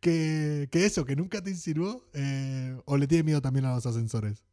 Que, 0.00 0.68
que 0.70 0.84
eso, 0.86 1.04
que 1.04 1.16
nunca 1.16 1.42
te 1.42 1.50
insinuó, 1.50 2.08
eh, 2.12 2.76
o 2.84 2.96
le 2.96 3.06
tiene 3.06 3.22
miedo 3.24 3.40
también 3.40 3.64
a 3.66 3.74
los 3.74 3.86
ascensores. 3.86 4.44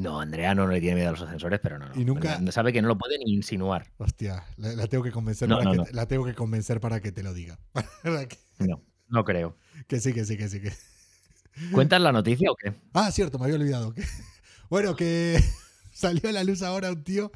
No, 0.00 0.20
Andrea 0.20 0.54
no 0.54 0.66
le 0.66 0.80
tiene 0.80 0.96
miedo 0.96 1.08
a 1.08 1.12
los 1.12 1.20
ascensores, 1.22 1.60
pero 1.62 1.78
no. 1.78 1.88
no. 1.88 2.00
Y 2.00 2.04
nunca- 2.04 2.34
Andrea 2.36 2.52
Sabe 2.52 2.72
que 2.72 2.80
no 2.82 2.88
lo 2.88 2.98
puede 2.98 3.18
ni 3.18 3.32
insinuar. 3.34 3.90
Hostia, 3.98 4.44
la, 4.56 4.72
la 4.74 4.86
tengo 4.86 5.04
que 5.04 5.12
convencer 5.12 5.48
No, 5.48 5.58
para 5.58 5.72
no, 5.74 5.84
que 5.84 5.92
la 5.92 6.06
tengo 6.06 6.24
que 6.24 6.34
convencer 6.34 6.80
para 6.80 7.00
que 7.00 7.12
te 7.12 7.22
lo 7.22 7.34
diga. 7.34 7.58
Que, 8.02 8.66
No, 8.66 8.82
no 9.08 9.24
creo. 9.24 9.56
que 9.88 10.00
sí, 10.00 10.12
que 10.12 10.24
sí, 10.24 10.36
que 10.36 10.48
sí, 10.48 10.60
que. 10.60 10.72
¿Cuentas 11.72 12.00
la 12.00 12.12
noticia 12.12 12.50
o 12.50 12.54
qué? 12.56 12.74
Ah, 12.92 13.10
cierto, 13.10 13.38
me 13.38 13.44
había 13.46 13.56
olvidado. 13.56 13.92
que- 13.94 14.04
bueno, 14.68 14.94
que 14.96 15.38
salió 15.92 16.28
a 16.28 16.32
la 16.32 16.44
luz 16.44 16.62
ahora 16.62 16.90
un 16.92 17.02
tío. 17.04 17.32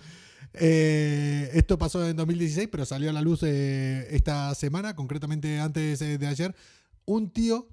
eh, 0.55 1.51
esto 1.55 1.79
pasó 1.79 2.09
en 2.09 2.17
2016, 2.17 2.69
pero 2.71 2.85
salió 2.85 3.11
a 3.11 3.12
la 3.12 3.23
luz 3.23 3.43
eh, 3.43 4.07
esta 4.11 4.55
semana, 4.55 4.95
concretamente 4.95 5.59
antes 5.59 6.01
eh, 6.03 6.19
de 6.19 6.27
ayer. 6.27 6.55
Un 7.07 7.31
tío 7.33 7.69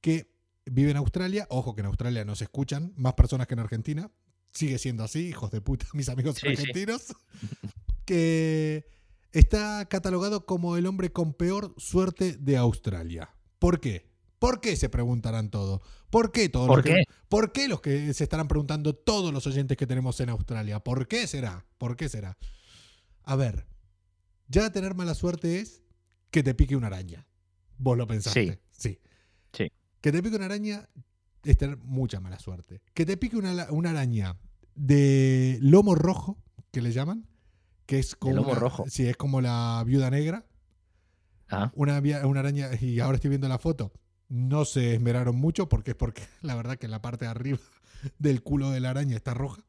que 0.00 0.30
vive 0.70 0.90
en 0.90 0.96
Australia. 0.96 1.46
Ojo 1.50 1.74
que 1.74 1.80
en 1.80 1.86
Australia 1.86 2.24
no 2.24 2.34
se 2.36 2.44
escuchan 2.44 2.92
más 2.96 3.14
personas 3.14 3.46
que 3.46 3.54
en 3.54 3.60
Argentina. 3.60 4.10
Sigue 4.52 4.78
siendo 4.78 5.04
así, 5.04 5.28
hijos 5.28 5.50
de 5.50 5.60
puta, 5.60 5.86
mis 5.94 6.08
amigos 6.08 6.36
Sí, 6.36 6.40
sí. 6.42 6.48
argentinos. 6.48 7.06
Que 8.04 8.86
está 9.32 9.86
catalogado 9.86 10.46
como 10.46 10.76
el 10.76 10.86
hombre 10.86 11.12
con 11.12 11.34
peor 11.34 11.74
suerte 11.76 12.36
de 12.38 12.56
Australia. 12.56 13.30
¿Por 13.58 13.80
qué? 13.80 14.08
¿Por 14.38 14.60
qué 14.60 14.76
se 14.76 14.88
preguntarán 14.88 15.50
todo? 15.50 15.82
¿Por 16.10 16.30
qué 16.32 16.48
todos 16.48 16.68
¿Por 16.68 16.78
los 16.78 16.84
que- 16.86 16.92
qué? 16.92 17.02
¿Por 17.28 17.52
qué 17.52 17.68
los 17.68 17.80
que 17.80 18.14
se 18.14 18.24
estarán 18.24 18.48
preguntando 18.48 18.94
todos 18.94 19.32
los 19.34 19.46
oyentes 19.46 19.76
que 19.76 19.86
tenemos 19.86 20.20
en 20.20 20.30
Australia? 20.30 20.80
¿Por 20.80 21.08
qué 21.08 21.26
será? 21.26 21.66
¿Por 21.76 21.96
qué 21.96 22.08
será? 22.08 22.38
A 23.24 23.36
ver, 23.36 23.66
ya 24.46 24.70
tener 24.72 24.94
mala 24.94 25.14
suerte 25.14 25.58
es 25.60 25.82
que 26.30 26.42
te 26.42 26.54
pique 26.54 26.76
una 26.76 26.86
araña. 26.86 27.26
Vos 27.76 27.98
lo 27.98 28.06
pensaste. 28.06 28.52
Sí. 28.52 28.58
Que 30.00 30.12
te 30.12 30.22
pique 30.22 30.36
una 30.36 30.44
araña 30.46 30.88
es 31.44 31.56
tener 31.56 31.76
mucha 31.78 32.20
mala 32.20 32.38
suerte. 32.38 32.80
Que 32.94 33.04
te 33.06 33.16
pique 33.16 33.36
una, 33.36 33.66
una 33.70 33.90
araña 33.90 34.36
de 34.74 35.58
lomo 35.60 35.94
rojo, 35.94 36.38
que 36.70 36.80
le 36.82 36.92
llaman, 36.92 37.26
que 37.86 37.98
es 37.98 38.14
como. 38.14 38.36
lomo 38.36 38.50
una- 38.52 38.58
rojo? 38.60 38.84
Sí, 38.88 39.06
es 39.08 39.16
como 39.16 39.40
la 39.40 39.82
viuda 39.86 40.10
negra. 40.10 40.44
Ah, 41.50 41.72
Una, 41.74 42.00
una 42.26 42.40
araña, 42.40 42.68
y 42.80 43.00
ahora 43.00 43.16
estoy 43.16 43.30
viendo 43.30 43.48
la 43.48 43.58
foto. 43.58 43.92
No 44.28 44.64
se 44.66 44.94
esmeraron 44.94 45.36
mucho 45.36 45.68
porque 45.68 45.92
es 45.92 45.96
porque 45.98 46.22
la 46.42 46.54
verdad 46.54 46.76
que 46.76 46.86
la 46.88 47.00
parte 47.00 47.24
de 47.24 47.30
arriba 47.30 47.58
del 48.18 48.42
culo 48.42 48.70
de 48.70 48.80
la 48.80 48.90
araña 48.90 49.16
está 49.16 49.34
roja. 49.34 49.62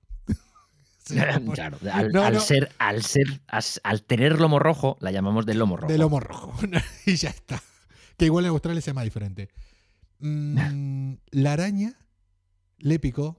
Claro. 1.06 1.80
Al, 1.92 2.10
No, 2.12 2.24
al 2.24 2.34
no. 2.36 2.40
ser, 2.40 2.72
al 2.78 3.02
ser, 3.04 3.42
as- 3.48 3.82
al 3.84 4.04
tener 4.04 4.40
lomo 4.40 4.60
rojo, 4.60 4.96
la 5.00 5.12
llamamos 5.12 5.46
del 5.48 5.58
lomo 5.58 5.76
rojo. 5.76 5.92
De 5.92 5.98
lomo 5.98 6.20
rojo. 6.20 6.54
y 7.08 7.16
ya 7.16 7.30
está. 7.30 7.60
Que 8.16 8.26
igual 8.26 8.46
en 8.46 8.52
Australia 8.52 8.80
se 8.82 8.92
llama 8.92 9.02
diferente. 9.04 9.50
Mm, 10.20 11.14
la 11.32 11.54
araña 11.54 11.94
le 12.78 13.00
picó 13.00 13.38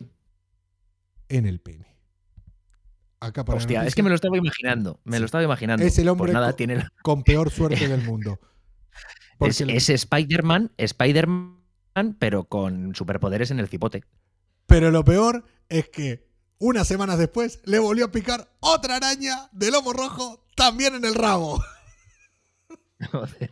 en 1.29 1.47
el 1.47 1.61
pene. 1.61 1.87
Acá 3.21 3.45
para 3.45 3.59
Hostia, 3.59 3.85
es 3.87 3.95
que 3.95 4.03
me 4.03 4.09
lo 4.09 4.15
estaba 4.15 4.39
imaginando. 4.39 5.01
Me 5.05 5.17
Sí. 5.17 5.21
lo 5.21 5.27
estaba 5.27 5.45
imaginando. 5.45 5.85
Es 5.85 5.99
el 5.99 6.09
hombre 6.09 6.27
Pues 6.29 6.35
nada, 6.35 6.51
co- 6.53 6.57
tiene 6.57 6.77
la- 6.77 6.93
con 7.03 7.23
peor 7.23 7.51
suerte 7.51 7.87
del 7.87 8.03
mundo. 8.03 8.41
Porque 9.39 9.51
es, 9.51 9.61
el- 9.61 9.71
es 9.71 9.91
Spider-Man, 9.91 10.73
Spider-Man, 10.79 12.17
pero 12.19 12.45
con 12.45 12.95
superpoderes 12.95 13.51
en 13.51 13.61
el 13.61 13.69
cipote. 13.69 14.05
Pero 14.67 14.91
lo 14.91 15.05
peor 15.05 15.45
es 15.69 15.89
que 15.91 16.31
unas 16.59 16.89
semanas 16.89 17.19
después 17.19 17.61
le 17.65 17.79
volvió 17.79 18.07
a 18.07 18.11
picar 18.13 18.51
otra 18.61 18.97
araña 18.97 19.49
de 19.53 19.71
lomo 19.71 19.93
rojo 19.93 20.47
también 20.57 20.95
en 20.95 21.05
el 21.05 21.15
rabo. 21.15 21.63
Joder. 23.13 23.51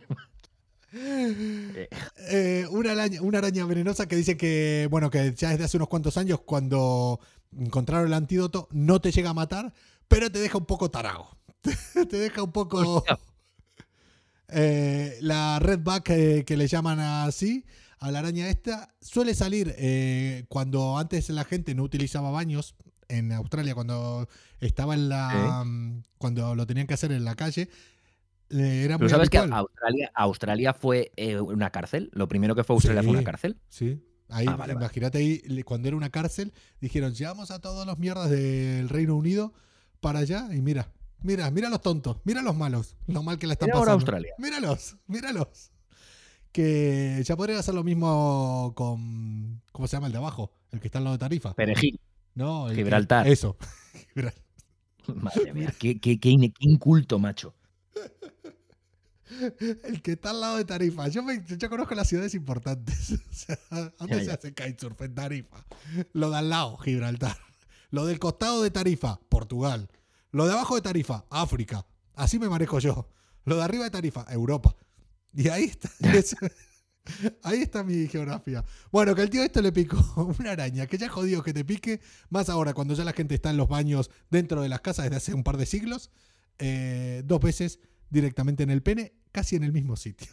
Eh, 2.31 2.67
una, 2.69 2.91
araña, 2.91 3.21
una 3.21 3.39
araña 3.39 3.65
venenosa 3.65 4.07
que 4.07 4.15
dice 4.15 4.37
que, 4.37 4.87
bueno, 4.91 5.09
que 5.09 5.33
ya 5.33 5.49
desde 5.49 5.63
hace 5.63 5.77
unos 5.77 5.87
cuantos 5.87 6.17
años, 6.17 6.41
cuando 6.41 7.19
encontraron 7.57 8.07
el 8.07 8.13
antídoto, 8.13 8.67
no 8.71 9.01
te 9.01 9.11
llega 9.11 9.31
a 9.31 9.33
matar, 9.33 9.73
pero 10.07 10.31
te 10.31 10.39
deja 10.39 10.57
un 10.57 10.65
poco 10.65 10.91
tarado. 10.91 11.27
te 12.09 12.17
deja 12.17 12.43
un 12.43 12.51
poco. 12.51 13.03
Eh, 14.51 15.19
la 15.21 15.59
redback 15.59 16.09
eh, 16.09 16.43
que 16.43 16.57
le 16.57 16.67
llaman 16.67 16.99
así 16.99 17.65
a 17.99 18.09
la 18.09 18.17
araña 18.17 18.49
esta 18.49 18.95
suele 18.99 19.35
salir 19.35 19.75
eh, 19.77 20.45
cuando 20.49 20.97
antes 20.97 21.29
la 21.29 21.43
gente 21.43 21.75
no 21.75 21.83
utilizaba 21.83 22.31
baños 22.31 22.73
en 23.09 23.31
Australia 23.31 23.75
cuando 23.75 24.27
estaba 24.59 24.95
en 24.95 25.09
la 25.09 25.63
mm, 25.63 26.01
cuando 26.17 26.55
lo 26.55 26.65
tenían 26.65 26.87
que 26.87 26.95
hacer 26.95 27.11
en 27.11 27.25
la 27.25 27.35
calle 27.35 27.69
era 28.49 28.97
Pero 28.97 29.09
sabes 29.09 29.29
que. 29.29 29.37
Australia, 29.37 30.11
Australia 30.15 30.73
fue 30.73 31.11
eh, 31.15 31.39
una 31.39 31.69
cárcel. 31.69 32.09
Lo 32.13 32.27
primero 32.27 32.55
que 32.55 32.63
fue 32.63 32.75
Australia 32.75 33.03
fue 33.03 33.11
una 33.11 33.23
cárcel. 33.23 33.57
Sí. 33.69 34.03
Ahí, 34.29 34.45
Ah, 34.47 34.55
vale, 34.55 34.73
vale. 34.73 34.85
imagínate 34.85 35.17
ahí, 35.17 35.63
cuando 35.63 35.87
era 35.87 35.97
una 35.97 36.09
cárcel, 36.11 36.53
dijeron, 36.79 37.13
llevamos 37.13 37.49
a 37.51 37.59
todos 37.59 37.85
los 37.87 37.97
mierdas 37.97 38.29
del 38.29 38.87
Reino 38.89 39.15
Unido 39.15 39.53
para 40.01 40.19
allá 40.19 40.47
y 40.53 40.61
mira, 40.61 40.91
mira, 41.23 41.49
mira 41.49 41.67
los 41.69 41.81
tontos, 41.81 42.17
mira 42.25 42.41
los 42.43 42.55
malos, 42.55 42.95
lo 43.07 43.23
mal 43.23 43.39
que 43.39 43.47
la 43.47 43.53
están 43.53 43.67
Mira 43.67 43.77
ahora 43.79 43.93
pasando. 43.95 44.11
Australia. 44.11 44.33
Míralos, 44.37 44.97
míralos. 45.07 45.71
Que 46.51 47.21
ya 47.25 47.35
podrían 47.35 47.59
hacer 47.59 47.73
lo 47.75 47.83
mismo 47.83 48.73
con, 48.75 49.61
¿cómo 49.71 49.87
se 49.87 49.95
llama 49.97 50.07
el 50.07 50.13
de 50.13 50.17
abajo? 50.19 50.51
El 50.71 50.79
que 50.79 50.87
está 50.87 50.97
al 50.99 51.05
lado 51.05 51.15
de 51.15 51.19
Tarifa. 51.19 51.53
Perejil. 51.55 51.99
no, 52.35 52.67
el 52.69 52.75
que- 52.75 52.81
Gibraltar. 52.83 53.27
eso. 53.27 53.57
Madre 55.15 55.53
mía, 55.53 55.73
qué, 55.79 55.99
qué- 55.99 56.19
qué 56.19 56.29
inculto, 56.59 57.17
macho. 57.19 57.55
El 59.83 60.01
que 60.01 60.13
está 60.13 60.31
al 60.31 60.41
lado 60.41 60.57
de 60.57 60.65
Tarifa. 60.65 61.07
Yo, 61.07 61.21
me- 61.23 61.43
yo 61.45 61.69
conozco 61.69 61.93
las 61.95 62.07
ciudades 62.07 62.33
importantes. 62.35 63.11
O 63.29 63.33
sea, 63.33 63.57
¿dónde 63.97 64.15
Ya, 64.15 64.19
se 64.19 64.25
ya. 64.25 64.33
hace 64.33 64.53
kitesurf? 64.53 65.01
En 65.01 65.15
Tarifa. 65.15 65.65
Lo 66.13 66.29
de 66.31 66.37
al 66.37 66.49
lado, 66.49 66.77
Gibraltar. 66.77 67.37
Lo 67.91 68.05
del 68.05 68.19
costado 68.19 68.61
de 68.63 68.69
Tarifa, 68.71 69.19
Portugal. 69.29 69.89
Lo 70.31 70.45
de 70.45 70.53
abajo 70.53 70.75
de 70.75 70.81
Tarifa, 70.81 71.25
África. 71.29 71.85
Así 72.15 72.37
me 72.39 72.49
manejo 72.49 72.79
yo. 72.79 73.09
Lo 73.45 73.55
de 73.57 73.63
arriba 73.63 73.85
de 73.85 73.91
Tarifa, 73.91 74.25
Europa. 74.29 74.75
Y 75.33 75.47
ahí 75.49 75.63
está. 75.65 75.89
es- 76.17 76.35
ahí 77.43 77.61
está 77.61 77.83
mi 77.83 78.07
geografía. 78.07 78.63
Bueno, 78.91 79.15
que 79.15 79.21
el 79.21 79.29
tío 79.29 79.43
esto 79.43 79.61
le 79.61 79.71
picó 79.71 79.97
una 80.39 80.51
araña, 80.51 80.85
que 80.87 80.97
ya 80.97 81.09
jodido 81.09 81.41
que 81.43 81.53
te 81.53 81.63
pique, 81.65 82.01
más 82.29 82.49
ahora 82.49 82.73
cuando 82.73 82.93
ya 82.93 83.03
la 83.03 83.13
gente 83.13 83.35
está 83.35 83.49
en 83.49 83.57
los 83.57 83.67
baños 83.67 84.11
dentro 84.29 84.61
de 84.61 84.69
las 84.69 84.81
casas 84.81 85.05
desde 85.05 85.17
hace 85.17 85.33
un 85.33 85.43
par 85.43 85.57
de 85.57 85.65
siglos, 85.65 86.11
eh, 86.59 87.23
dos 87.25 87.39
veces 87.39 87.79
directamente 88.09 88.63
en 88.63 88.69
el 88.69 88.81
pene, 88.83 89.13
casi 89.31 89.55
en 89.55 89.63
el 89.63 89.71
mismo 89.73 89.95
sitio. 89.95 90.27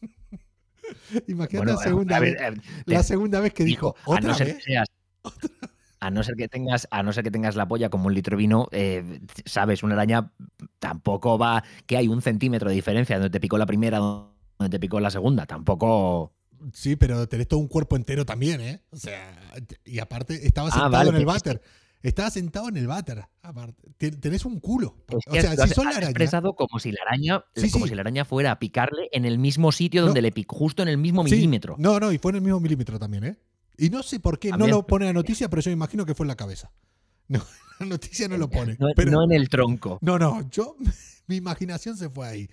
Imagínate 1.28 1.56
Bueno, 1.56 1.72
la 1.74 1.78
segunda 1.78 2.16
a 2.16 2.20
ver, 2.20 2.34
vez, 2.38 2.58
eh, 2.58 2.82
la 2.86 2.98
te- 2.98 3.04
segunda 3.04 3.40
vez 3.40 3.52
que 3.54 3.64
dijo, 3.64 3.94
Hijo, 3.98 4.10
a 4.12 4.16
otra 4.16 4.28
no 4.28 4.34
ser 4.34 4.46
vez. 4.48 4.56
que 4.56 4.62
seas- 4.62 4.88
a 6.00 6.10
no 6.10 6.22
ser 6.22 6.34
que 6.36 6.48
tengas 6.48 6.88
a 6.90 7.02
no 7.02 7.12
ser 7.12 7.24
que 7.24 7.30
tengas 7.30 7.56
la 7.56 7.68
polla 7.68 7.90
como 7.90 8.06
un 8.06 8.14
litro 8.14 8.36
de 8.36 8.38
vino 8.38 8.68
eh, 8.72 9.20
sabes 9.44 9.82
una 9.82 9.94
araña 9.94 10.32
tampoco 10.78 11.36
va 11.38 11.62
que 11.86 11.98
hay 11.98 12.08
un 12.08 12.22
centímetro 12.22 12.70
de 12.70 12.74
diferencia 12.74 13.16
donde 13.16 13.28
te 13.30 13.38
picó 13.38 13.58
la 13.58 13.66
primera 13.66 13.98
donde 13.98 14.70
te 14.70 14.80
picó 14.80 14.98
la 14.98 15.10
segunda 15.10 15.44
tampoco 15.46 16.34
Sí, 16.74 16.96
pero 16.96 17.26
tenés 17.26 17.48
todo 17.48 17.58
un 17.60 17.68
cuerpo 17.68 17.96
entero 17.96 18.26
también, 18.26 18.60
¿eh? 18.60 18.82
O 18.90 18.96
sea, 18.96 19.34
y 19.82 19.98
aparte 19.98 20.46
estaba 20.46 20.68
Ah, 20.68 20.72
sentado 20.72 20.90
vale, 20.90 21.08
en 21.08 21.16
el 21.16 21.24
váter. 21.24 21.62
Estaba 22.02 22.30
sentado 22.30 22.68
en 22.68 22.76
el 22.78 22.86
váter. 22.86 23.24
Tenés 23.98 24.44
un 24.46 24.58
culo. 24.60 24.96
es 25.08 25.14
O 25.26 25.32
sea, 25.32 25.50
lo 25.50 25.56
si 25.56 25.62
has- 25.62 25.70
son 25.74 25.84
la 25.84 25.90
has 25.90 25.96
araña. 25.98 26.10
expresado 26.10 26.54
como 26.54 26.78
si 26.78 26.92
la 26.92 27.00
araña 27.06 27.44
Sí, 27.54 27.70
como 27.70 27.84
sí. 27.84 27.90
si 27.90 27.94
la 27.94 28.00
araña 28.00 28.24
fuera 28.24 28.52
a 28.52 28.58
picarle 28.58 29.08
en 29.12 29.24
el 29.26 29.38
mismo 29.38 29.70
sitio 29.70 30.00
No. 30.00 30.06
donde 30.08 30.22
le 30.22 30.32
picó 30.32 30.56
justo 30.56 30.82
en 30.82 30.88
el 30.88 30.96
mismo 30.98 31.24
Sí, 31.26 31.34
milímetro 31.34 31.76
No, 31.78 32.00
no, 32.00 32.10
y 32.12 32.18
fue 32.18 32.30
en 32.32 32.36
el 32.36 32.42
mismo 32.42 32.58
milímetro 32.60 32.98
también, 32.98 33.24
¿eh? 33.24 33.38
Y 33.76 33.90
no 33.90 34.02
sé 34.02 34.18
por 34.20 34.38
qué 34.38 34.50
no 34.50 34.66
lo 34.66 34.86
pone 34.86 35.06
la 35.06 35.12
noticia, 35.12 35.48
pero 35.50 35.60
yo 35.62 35.70
me 35.70 35.74
imagino 35.74 36.04
que 36.06 36.14
fue 36.14 36.24
en 36.24 36.28
la 36.28 36.36
cabeza. 36.36 36.70
No, 37.28 37.40
la 37.80 37.86
noticia 37.86 38.28
no 38.28 38.36
lo 38.38 38.48
pone. 38.48 38.76
no, 38.78 38.88
pero, 38.96 39.10
no 39.10 39.24
en 39.24 39.32
el 39.32 39.48
tronco 39.48 39.98
No, 40.00 40.18
no, 40.18 40.48
yo, 40.50 40.76
mi 41.26 41.36
imaginación 41.36 41.96
se 41.96 42.08
fue 42.08 42.26
ahí. 42.26 42.48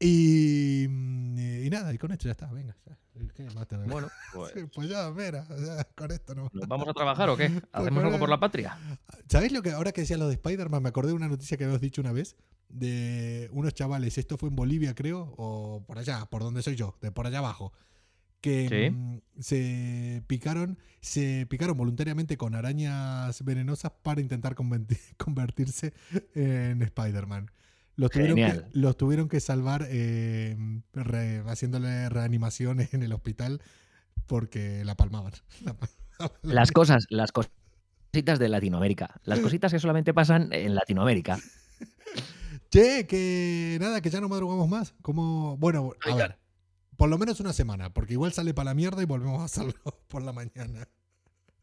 Y, 0.00 0.86
mm, 0.88 1.38
y 1.66 1.70
nada, 1.70 1.92
y 1.92 1.98
con 1.98 2.12
esto 2.12 2.26
ya 2.26 2.32
está, 2.32 2.46
venga. 2.52 2.76
ya. 2.86 2.96
¿Qué 3.34 3.42
más 3.52 3.66
te- 3.66 3.76
bueno 3.76 4.08
pues, 4.34 4.52
pues 4.72 4.88
ya, 4.88 5.10
mira, 5.10 5.44
ya, 5.48 5.82
con 5.96 6.10
esto 6.12 6.36
no. 6.36 6.48
¿nos 6.52 6.68
vamos 6.68 6.86
a 6.88 6.92
trabajar 6.94 7.28
o 7.30 7.36
qué 7.36 7.46
hacemos 7.72 7.98
con 7.98 8.06
algo 8.06 8.18
por 8.20 8.28
la 8.28 8.38
patria 8.38 8.78
¿Sabéis 9.28 9.50
lo 9.50 9.60
que 9.60 9.72
ahora 9.72 9.90
que 9.90 10.02
decías 10.02 10.20
lo 10.20 10.28
de 10.28 10.34
Spider-Man? 10.34 10.82
Me 10.84 10.88
acordé 10.90 11.08
de 11.08 11.14
una 11.14 11.26
noticia 11.26 11.56
que 11.56 11.64
habías 11.64 11.80
dicho 11.80 12.00
una 12.00 12.12
vez 12.12 12.36
de 12.68 13.48
unos 13.52 13.74
chavales, 13.74 14.18
esto 14.18 14.36
fue 14.38 14.50
en 14.50 14.56
Bolivia 14.56 14.94
creo, 14.94 15.34
o 15.36 15.82
por 15.86 15.98
allá, 15.98 16.26
por 16.26 16.42
donde 16.42 16.62
soy 16.62 16.76
yo, 16.76 16.96
de 17.00 17.10
por 17.10 17.26
allá 17.26 17.38
abajo, 17.38 17.72
que 18.40 18.68
Sí. 18.68 18.90
mm, 18.94 19.20
se 19.40 20.22
picaron, 20.28 20.78
se 21.00 21.46
picaron 21.50 21.76
voluntariamente 21.76 22.36
con 22.36 22.54
arañas 22.54 23.42
venenosas 23.44 23.90
para 24.02 24.20
intentar 24.20 24.54
converti- 24.54 24.98
convertirse 25.16 25.92
en 26.34 26.82
Spider-Man. 26.82 27.50
Los 27.98 28.10
tuvieron, 28.10 28.36
que, 28.36 28.62
los 28.72 28.96
tuvieron 28.96 29.28
que 29.28 29.40
salvar 29.40 29.86
eh, 29.90 30.56
re- 30.94 31.42
haciéndole 31.46 32.08
reanimaciones 32.08 32.94
en 32.94 33.02
el 33.02 33.12
hospital 33.12 33.60
porque 34.26 34.84
la 34.84 34.94
palmaban. 34.94 35.32
La 35.64 35.74
palmaban. 35.74 36.38
las 36.42 36.72
cosas 36.72 37.04
las 37.10 37.30
cositas 37.32 38.38
de 38.38 38.48
Latinoamérica 38.48 39.20
las 39.24 39.38
cositas 39.40 39.70
que 39.72 39.78
solamente 39.78 40.12
pasan 40.14 40.52
en 40.52 40.74
Latinoamérica 40.74 41.38
Che, 42.70 43.06
que 43.06 43.78
nada, 43.80 44.00
que 44.00 44.10
ya 44.10 44.20
no 44.20 44.28
madrugamos 44.28 44.68
más. 44.68 44.94
Como, 45.02 45.56
bueno, 45.56 45.92
a 46.04 46.08
Venga. 46.10 46.28
ver, 46.28 46.38
por 46.98 47.08
lo 47.08 47.16
menos 47.18 47.40
una 47.40 47.52
semana, 47.54 47.94
porque 47.94 48.12
igual 48.12 48.32
sale 48.32 48.52
para 48.52 48.66
la 48.70 48.74
mierda 48.74 49.02
y 49.02 49.06
volvemos 49.06 49.40
a 49.40 49.44
hacerlo 49.44 49.72
por 50.08 50.22
la 50.22 50.32
mañana. 50.32 50.86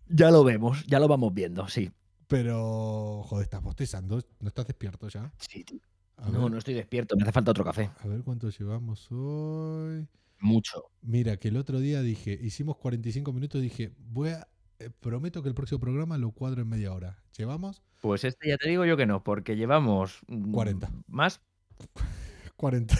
Ya 0.07 0.31
lo 0.31 0.43
vemos, 0.43 0.83
ya 0.87 0.99
lo 0.99 1.07
vamos 1.07 1.33
viendo, 1.33 1.67
sí. 1.67 1.91
Pero, 2.27 3.21
joder, 3.27 3.43
estás 3.43 3.61
bostezando. 3.61 4.19
¿No 4.39 4.47
estás 4.47 4.65
despierto 4.65 5.07
ya? 5.07 5.31
Sí, 5.37 5.63
tío. 5.63 5.79
A 6.17 6.29
No, 6.29 6.43
ver, 6.43 6.51
no 6.51 6.57
estoy 6.57 6.73
despierto, 6.73 7.15
me 7.15 7.23
hace 7.23 7.31
falta 7.31 7.51
otro 7.51 7.63
café. 7.63 7.89
A 8.03 8.07
ver 8.07 8.21
cuánto 8.23 8.49
llevamos 8.49 9.07
hoy. 9.11 10.07
Mucho. 10.39 10.91
Mira, 11.01 11.37
que 11.37 11.49
el 11.49 11.57
otro 11.57 11.79
día 11.79 12.01
dije, 12.01 12.37
hicimos 12.41 12.77
45 12.77 13.33
minutos, 13.33 13.61
dije, 13.61 13.93
voy 13.97 14.29
a, 14.29 14.47
eh, 14.79 14.89
prometo 14.99 15.41
que 15.41 15.49
el 15.49 15.55
próximo 15.55 15.79
programa 15.79 16.17
lo 16.17 16.31
cuadro 16.31 16.61
en 16.61 16.67
media 16.69 16.93
hora. 16.93 17.17
¿Llevamos? 17.37 17.81
Pues 18.01 18.23
este 18.23 18.49
ya 18.49 18.57
te 18.57 18.67
digo 18.69 18.85
yo 18.85 18.97
que 18.97 19.05
no, 19.05 19.23
porque 19.23 19.55
llevamos 19.55 20.19
mm, 20.27 20.51
40. 20.51 20.89
más. 21.07 21.41
40. 22.57 22.95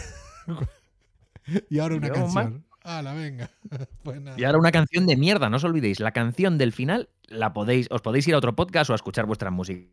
y 1.70 1.78
ahora 1.78 1.96
una 1.96 2.10
canción. 2.10 2.64
la 2.84 3.12
venga. 3.12 3.50
pues 4.02 4.20
nada. 4.20 4.40
Y 4.40 4.44
ahora 4.44 4.58
una 4.58 4.72
canción 4.72 5.06
de 5.06 5.16
mierda, 5.16 5.50
no 5.50 5.56
os 5.56 5.64
olvidéis, 5.64 6.00
la 6.00 6.12
canción 6.12 6.56
del 6.56 6.72
final 6.72 7.10
la 7.28 7.52
podéis, 7.52 7.88
os 7.90 8.00
podéis 8.00 8.26
ir 8.28 8.34
a 8.34 8.38
otro 8.38 8.56
podcast 8.56 8.90
o 8.90 8.92
a 8.94 8.96
escuchar 8.96 9.26
vuestra 9.26 9.50
música. 9.50 9.86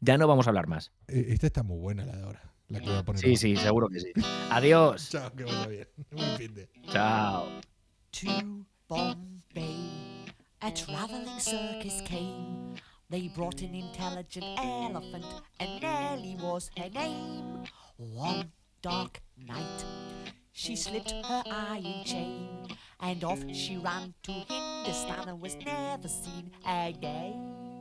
Ya 0.00 0.18
no 0.18 0.26
vamos 0.26 0.46
a 0.46 0.50
hablar 0.50 0.66
más. 0.66 0.92
Eh, 1.08 1.26
Esta 1.28 1.46
está 1.46 1.62
muy 1.62 1.78
buena, 1.78 2.04
la 2.04 2.16
de 2.16 2.22
ahora. 2.22 2.42
La 2.68 2.80
que 2.80 2.86
voy 2.88 2.96
a 2.98 3.04
poner 3.04 3.20
Sí, 3.20 3.26
ahora. 3.28 3.38
sí, 3.38 3.56
seguro 3.56 3.88
que 3.88 4.00
sí. 4.00 4.12
Adiós. 4.50 5.10
Chao, 5.10 5.32
que 5.34 5.44
vaya 5.44 5.66
bien. 5.66 5.88
Buen 6.10 6.36
fin 6.36 6.54
de. 6.54 6.68
Chao. 6.88 7.46
to 8.10 8.26
Bombay. 8.88 10.24
A 10.60 10.70
traveling 10.72 11.38
circus 11.40 12.00
came. 12.06 12.74
They 13.10 13.28
brought 13.28 13.60
an 13.62 13.74
intelligent 13.74 14.46
elephant, 14.58 15.24
and 15.60 15.80
Nellie 15.82 16.36
was 16.40 16.70
her 16.78 16.88
name. 16.90 17.64
One 17.98 18.50
dark 18.82 19.20
night, 19.36 19.84
she 20.52 20.74
slipped 20.74 21.10
her 21.12 21.42
iron 21.46 22.02
chain, 22.04 22.48
and 23.00 23.22
off 23.24 23.44
she 23.52 23.76
ran 23.76 24.14
to 24.22 24.32
Hindustan 24.32 25.28
and 25.28 25.40
was 25.40 25.54
never 25.56 26.08
seen 26.08 26.50
again. 26.66 27.73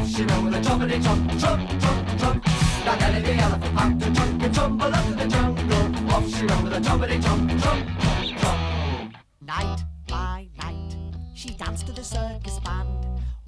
Off 0.00 0.08
she 0.08 0.24
went 0.24 0.44
with 0.44 0.54
a 0.54 0.60
jumpity 0.60 1.02
trunk, 1.02 1.38
trunk, 1.38 1.68
trunk, 1.78 2.18
trunk. 2.18 2.44
Now 2.86 2.94
Nelly 2.94 3.20
the 3.20 3.34
elephant 3.34 3.76
packed 3.76 4.00
the 4.00 4.10
trunk 4.10 4.42
and 4.42 4.54
tumbled 4.54 4.94
up 4.94 5.04
to 5.04 5.14
the 5.14 5.26
jungle. 5.26 6.10
Off 6.10 6.34
she 6.34 6.46
went 6.46 6.62
with 6.64 6.72
a 6.72 6.80
trunk, 6.80 7.20
trunk, 7.22 7.62
trunk, 7.62 8.38
trunk. 8.38 9.14
Night 9.42 9.80
by 10.08 10.48
night, 10.56 10.96
she 11.34 11.50
danced 11.50 11.86
to 11.86 11.92
the 11.92 12.02
circus 12.02 12.58
band. 12.60 12.88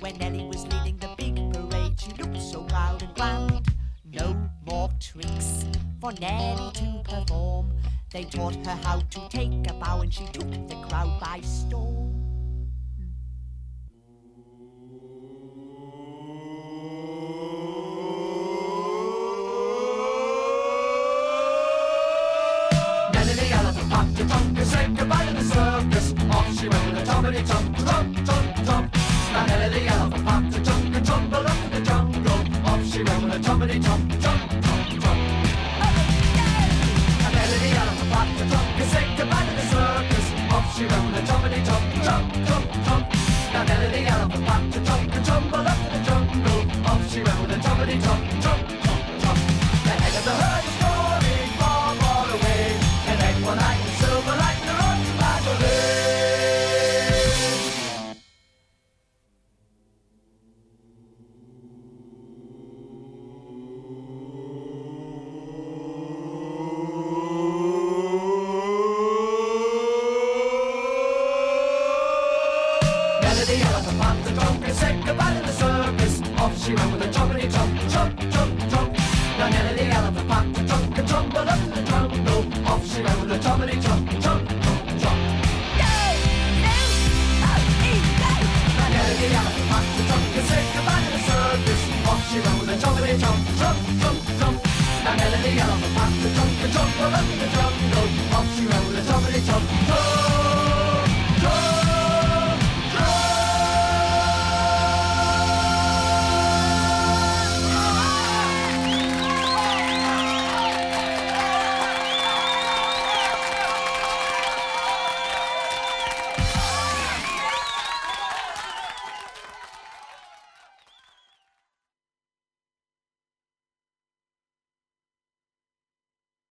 When 0.00 0.18
Nellie 0.18 0.44
was 0.44 0.66
leading 0.66 0.98
the 0.98 1.08
big 1.16 1.36
parade, 1.54 1.98
she 1.98 2.12
looked 2.22 2.42
so 2.42 2.64
proud 2.64 3.02
and 3.02 3.14
grand. 3.14 3.66
No 4.12 4.36
more 4.66 4.90
tricks 5.00 5.64
for 6.02 6.12
Nellie 6.20 6.70
to 6.72 7.02
perform. 7.02 7.72
They 8.12 8.24
taught 8.24 8.56
her 8.66 8.78
how 8.82 9.00
to 9.00 9.28
take 9.30 9.70
a 9.70 9.72
bow, 9.72 10.02
and 10.02 10.12
she 10.12 10.26
took 10.26 10.50
the 10.68 10.76
crowd 10.86 11.18
by 11.18 11.40
storm. 11.40 12.01
Chompity 27.22 27.42
chomp, 27.46 27.76
chomp, 27.76 28.16
chomp, 28.26 28.46
chomp. 28.66 28.84
Vanilla 29.32 29.68
the 29.70 29.86
elephant 29.86 30.24
popped 30.26 30.56
a 30.56 30.60
chunk 30.64 30.96
and 30.96 31.06
tumbled 31.06 31.46
up 31.46 31.70
the 31.70 31.80
jungle. 31.80 32.40
Off 32.66 32.84
she 32.84 33.02
went 33.04 33.22
with 33.22 33.34
a 33.34 33.38
chompity 33.38 33.78
chomp, 33.80 34.10
chomp, 34.22 34.42
chomp, 34.64 34.88
chomp. 35.02 35.20
Vanilla 37.22 37.58
the 37.62 37.70
elephant 37.78 38.10
popped 38.10 38.40
a 38.40 38.50
chunk 38.50 38.80
and 38.80 38.90
said 38.90 39.08
goodbye 39.16 39.46
to 39.46 39.54
the 39.54 39.66
circus. 39.70 40.26
Off 40.50 40.66
she 40.76 40.84
went 40.84 41.04
with 41.06 41.22
a 41.22 41.24
chompity 41.28 41.60
chomp, 41.68 41.86
chomp, 42.06 42.26
chomp, 42.48 42.66
chomp. 42.86 43.04
Vanilla 43.52 43.88
the 43.92 44.00
elephant 44.04 44.44
popped 44.44 44.76
a 44.76 44.84
chunk 44.84 45.14
and 45.14 45.24
tumbled 45.24 45.66
up. 45.68 45.71